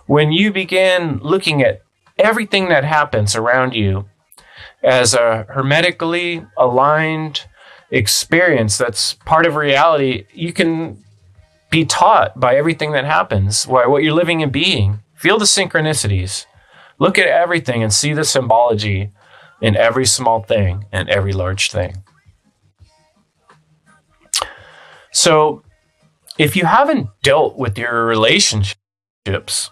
When 0.06 0.32
you 0.32 0.52
begin 0.52 1.18
looking 1.22 1.62
at 1.62 1.82
everything 2.18 2.68
that 2.68 2.84
happens 2.84 3.34
around 3.34 3.74
you 3.74 4.06
as 4.82 5.14
a 5.14 5.46
hermetically 5.50 6.46
aligned 6.56 7.46
experience 7.92 8.78
that's 8.78 9.14
part 9.14 9.46
of 9.46 9.54
reality, 9.54 10.24
you 10.32 10.52
can 10.52 11.04
be 11.70 11.84
taught 11.84 12.38
by 12.40 12.56
everything 12.56 12.92
that 12.92 13.04
happens, 13.04 13.66
by 13.66 13.86
what 13.86 14.02
you're 14.02 14.14
living 14.14 14.42
and 14.42 14.50
being. 14.50 15.00
Feel 15.14 15.38
the 15.38 15.44
synchronicities. 15.44 16.46
Look 16.98 17.18
at 17.18 17.28
everything 17.28 17.82
and 17.82 17.92
see 17.92 18.12
the 18.14 18.24
symbology 18.24 19.10
in 19.60 19.76
every 19.76 20.06
small 20.06 20.42
thing 20.42 20.86
and 20.90 21.08
every 21.08 21.32
large 21.32 21.70
thing. 21.70 22.02
So, 25.12 25.62
if 26.38 26.56
you 26.56 26.64
haven't 26.64 27.08
dealt 27.22 27.56
with 27.56 27.76
your 27.78 28.06
relationships 28.06 29.70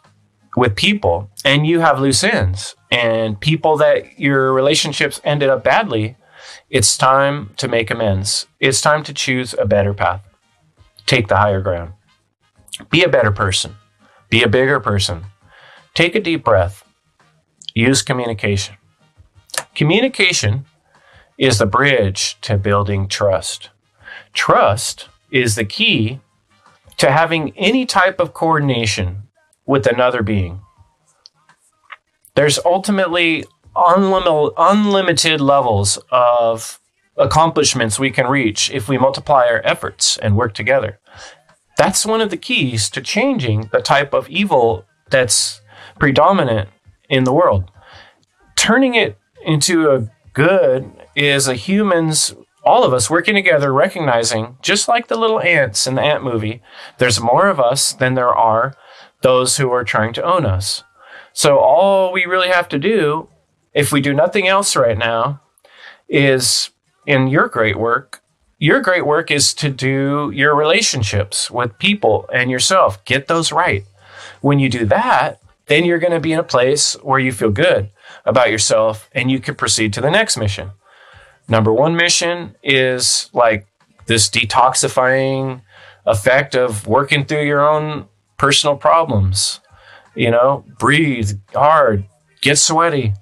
with 0.56 0.76
people 0.76 1.30
and 1.44 1.66
you 1.66 1.80
have 1.80 1.98
loose 1.98 2.22
ends 2.22 2.76
and 2.90 3.40
people 3.40 3.78
that 3.78 4.20
your 4.20 4.52
relationships 4.52 5.20
ended 5.24 5.48
up 5.48 5.64
badly, 5.64 6.16
it's 6.70 6.96
time 6.96 7.50
to 7.56 7.66
make 7.66 7.90
amends. 7.90 8.46
It's 8.60 8.80
time 8.80 9.02
to 9.02 9.12
choose 9.12 9.54
a 9.58 9.66
better 9.66 9.92
path. 9.92 10.22
Take 11.04 11.26
the 11.26 11.38
higher 11.38 11.60
ground. 11.60 11.94
Be 12.90 13.02
a 13.02 13.08
better 13.08 13.32
person. 13.32 13.74
Be 14.28 14.44
a 14.44 14.48
bigger 14.48 14.78
person. 14.78 15.24
Take 15.94 16.14
a 16.14 16.20
deep 16.20 16.44
breath. 16.44 16.84
Use 17.74 18.02
communication. 18.02 18.76
Communication 19.74 20.66
is 21.36 21.58
the 21.58 21.66
bridge 21.66 22.40
to 22.42 22.56
building 22.56 23.08
trust. 23.08 23.70
Trust 24.32 25.08
is 25.32 25.56
the 25.56 25.64
key 25.64 26.20
to 26.98 27.10
having 27.10 27.56
any 27.56 27.84
type 27.84 28.20
of 28.20 28.32
coordination 28.32 29.24
with 29.66 29.86
another 29.86 30.22
being. 30.22 30.60
There's 32.36 32.60
ultimately 32.64 33.44
unlimited, 33.76 34.54
unlimited 34.56 35.40
levels 35.40 35.98
of 36.10 36.80
accomplishments 37.16 37.98
we 37.98 38.10
can 38.10 38.26
reach 38.26 38.70
if 38.70 38.88
we 38.88 38.98
multiply 38.98 39.46
our 39.46 39.60
efforts 39.64 40.16
and 40.18 40.36
work 40.36 40.54
together. 40.54 40.98
That's 41.76 42.06
one 42.06 42.20
of 42.20 42.30
the 42.30 42.36
keys 42.36 42.90
to 42.90 43.00
changing 43.00 43.70
the 43.72 43.80
type 43.80 44.12
of 44.12 44.28
evil 44.28 44.84
that's 45.10 45.60
predominant 45.98 46.68
in 47.08 47.24
the 47.24 47.32
world. 47.32 47.70
Turning 48.56 48.94
it 48.94 49.18
into 49.44 49.90
a 49.90 50.10
good 50.32 50.90
is 51.14 51.48
a 51.48 51.54
human's 51.54 52.34
all 52.62 52.84
of 52.84 52.92
us 52.92 53.08
working 53.08 53.34
together, 53.34 53.72
recognizing, 53.72 54.58
just 54.60 54.86
like 54.86 55.08
the 55.08 55.16
little 55.16 55.40
ants 55.40 55.86
in 55.86 55.94
the 55.94 56.02
ant 56.02 56.22
movie, 56.22 56.62
there's 56.98 57.20
more 57.20 57.48
of 57.48 57.58
us 57.58 57.92
than 57.92 58.14
there 58.14 58.34
are 58.34 58.74
those 59.22 59.56
who 59.56 59.70
are 59.72 59.84
trying 59.84 60.12
to 60.14 60.22
own 60.22 60.44
us. 60.44 60.84
So, 61.32 61.58
all 61.58 62.12
we 62.12 62.26
really 62.26 62.48
have 62.48 62.68
to 62.70 62.78
do, 62.78 63.28
if 63.72 63.92
we 63.92 64.00
do 64.00 64.12
nothing 64.12 64.48
else 64.48 64.76
right 64.76 64.98
now, 64.98 65.40
is 66.08 66.70
in 67.06 67.28
your 67.28 67.48
great 67.48 67.78
work, 67.78 68.22
your 68.58 68.80
great 68.80 69.06
work 69.06 69.30
is 69.30 69.54
to 69.54 69.70
do 69.70 70.30
your 70.34 70.54
relationships 70.54 71.50
with 71.50 71.78
people 71.78 72.28
and 72.32 72.50
yourself. 72.50 73.02
Get 73.04 73.26
those 73.26 73.52
right. 73.52 73.84
When 74.40 74.58
you 74.58 74.68
do 74.68 74.84
that, 74.86 75.40
then 75.66 75.84
you're 75.84 75.98
going 75.98 76.12
to 76.12 76.20
be 76.20 76.32
in 76.32 76.38
a 76.38 76.44
place 76.44 76.94
where 77.02 77.20
you 77.20 77.32
feel 77.32 77.50
good 77.50 77.90
about 78.24 78.50
yourself 78.50 79.08
and 79.12 79.30
you 79.30 79.40
can 79.40 79.54
proceed 79.54 79.92
to 79.94 80.00
the 80.00 80.10
next 80.10 80.36
mission. 80.36 80.72
Number 81.48 81.72
one 81.72 81.96
mission 81.96 82.54
is 82.62 83.30
like 83.32 83.66
this 84.06 84.28
detoxifying 84.28 85.62
effect 86.06 86.54
of 86.54 86.86
working 86.86 87.24
through 87.24 87.44
your 87.44 87.66
own 87.66 88.08
personal 88.36 88.76
problems. 88.76 89.60
You 90.14 90.30
know, 90.30 90.64
breathe 90.78 91.38
hard, 91.54 92.04
get 92.40 92.58
sweaty. 92.58 93.14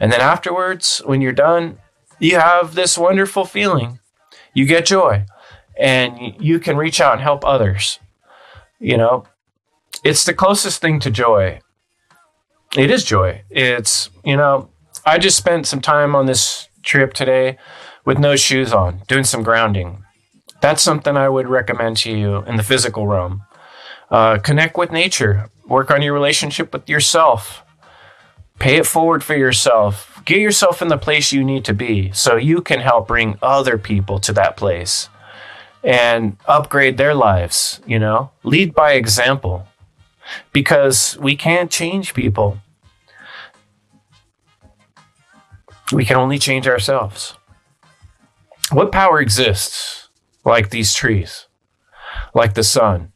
And 0.00 0.12
then 0.12 0.20
afterwards, 0.20 0.98
when 1.04 1.20
you're 1.20 1.32
done, 1.32 1.78
you 2.18 2.36
have 2.38 2.74
this 2.74 2.98
wonderful 2.98 3.44
feeling. 3.44 3.98
You 4.52 4.66
get 4.66 4.86
joy 4.86 5.26
and 5.78 6.34
you 6.38 6.58
can 6.58 6.76
reach 6.76 7.00
out 7.00 7.14
and 7.14 7.22
help 7.22 7.44
others. 7.44 7.98
You 8.78 8.96
know, 8.96 9.24
it's 10.04 10.24
the 10.24 10.34
closest 10.34 10.80
thing 10.80 11.00
to 11.00 11.10
joy. 11.10 11.60
It 12.76 12.90
is 12.90 13.04
joy. 13.04 13.42
It's, 13.50 14.10
you 14.24 14.36
know, 14.36 14.70
I 15.06 15.18
just 15.18 15.36
spent 15.36 15.66
some 15.66 15.80
time 15.80 16.14
on 16.14 16.26
this 16.26 16.68
trip 16.82 17.14
today 17.14 17.58
with 18.04 18.18
no 18.18 18.36
shoes 18.36 18.72
on, 18.72 19.02
doing 19.06 19.24
some 19.24 19.42
grounding. 19.42 20.04
That's 20.60 20.82
something 20.82 21.16
I 21.16 21.28
would 21.28 21.48
recommend 21.48 21.96
to 21.98 22.10
you 22.10 22.42
in 22.44 22.56
the 22.56 22.62
physical 22.62 23.06
realm. 23.06 23.42
Uh, 24.10 24.38
connect 24.38 24.76
with 24.76 24.92
nature, 24.92 25.50
work 25.66 25.90
on 25.90 26.02
your 26.02 26.12
relationship 26.12 26.72
with 26.72 26.88
yourself, 26.88 27.63
pay 28.58 28.76
it 28.76 28.86
forward 28.86 29.22
for 29.22 29.36
yourself, 29.36 30.22
get 30.24 30.38
yourself 30.38 30.80
in 30.80 30.88
the 30.88 30.98
place 30.98 31.32
you 31.32 31.44
need 31.44 31.64
to 31.64 31.74
be 31.74 32.10
so 32.12 32.36
you 32.36 32.60
can 32.60 32.80
help 32.80 33.08
bring 33.08 33.38
other 33.42 33.78
people 33.78 34.18
to 34.20 34.32
that 34.32 34.56
place 34.56 35.08
and 35.82 36.36
upgrade 36.46 36.96
their 36.96 37.14
lives, 37.14 37.80
you 37.86 37.98
know, 37.98 38.30
lead 38.42 38.74
by 38.74 38.92
example 38.92 39.66
because 40.52 41.18
we 41.18 41.36
can't 41.36 41.70
change 41.70 42.14
people. 42.14 42.58
We 45.92 46.04
can 46.04 46.16
only 46.16 46.38
change 46.38 46.66
ourselves. 46.66 47.34
What 48.72 48.92
power 48.92 49.20
exists 49.20 50.08
like 50.44 50.70
these 50.70 50.94
trees, 50.94 51.46
like 52.34 52.54
the 52.54 52.64
sun, 52.64 53.12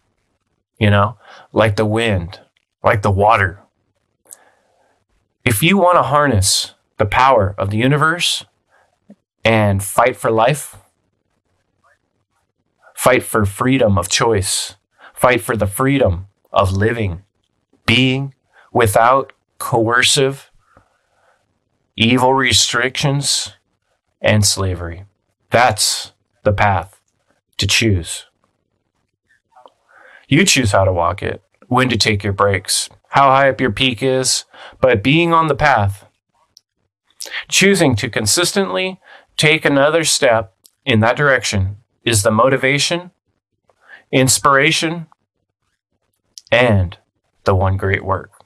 you 0.78 0.91
know, 0.91 1.16
like 1.53 1.76
the 1.76 1.86
wind, 1.86 2.41
like 2.84 3.01
the 3.01 3.11
water? 3.11 3.62
If 5.49 5.62
you 5.62 5.78
want 5.78 5.96
to 5.96 6.03
harness 6.03 6.74
the 6.99 7.07
power 7.07 7.55
of 7.57 7.70
the 7.70 7.78
universe 7.78 8.44
and 9.42 9.82
fight 9.82 10.14
for 10.14 10.31
life, 10.31 10.77
fight 12.94 13.23
for 13.23 13.47
freedom 13.47 13.97
of 13.97 14.10
choice, 14.10 14.77
fight 15.14 15.40
for 15.40 15.56
the 15.56 15.66
freedom 15.66 16.27
of 16.52 16.73
living, 16.73 17.23
being 17.86 18.35
without 18.74 19.32
coercive, 19.56 20.51
evil 21.97 22.35
restrictions, 22.35 23.55
and 24.20 24.44
slavery. 24.44 25.06
That's 25.48 26.12
the 26.43 26.52
path 26.52 27.01
to 27.56 27.66
choose. 27.66 28.27
You 30.28 30.44
choose 30.44 30.73
how 30.73 30.85
to 30.85 30.93
walk 30.93 31.23
it, 31.23 31.43
when 31.68 31.89
to 31.89 31.97
take 31.97 32.23
your 32.23 32.35
breaks, 32.35 32.90
how 33.09 33.28
high 33.28 33.48
up 33.48 33.60
your 33.60 33.72
peak 33.72 34.02
is, 34.02 34.44
but 34.80 35.02
being 35.02 35.32
on 35.32 35.48
the 35.48 35.55
path, 35.55 36.06
choosing 37.48 37.97
to 37.97 38.09
consistently 38.10 39.01
take 39.36 39.64
another 39.64 40.05
step 40.05 40.55
in 40.85 41.01
that 41.01 41.16
direction 41.16 41.76
is 42.05 42.22
the 42.22 42.30
motivation, 42.30 43.10
inspiration, 44.10 45.06
and 46.51 46.98
the 47.44 47.55
one 47.55 47.76
great 47.76 48.05
work. 48.05 48.38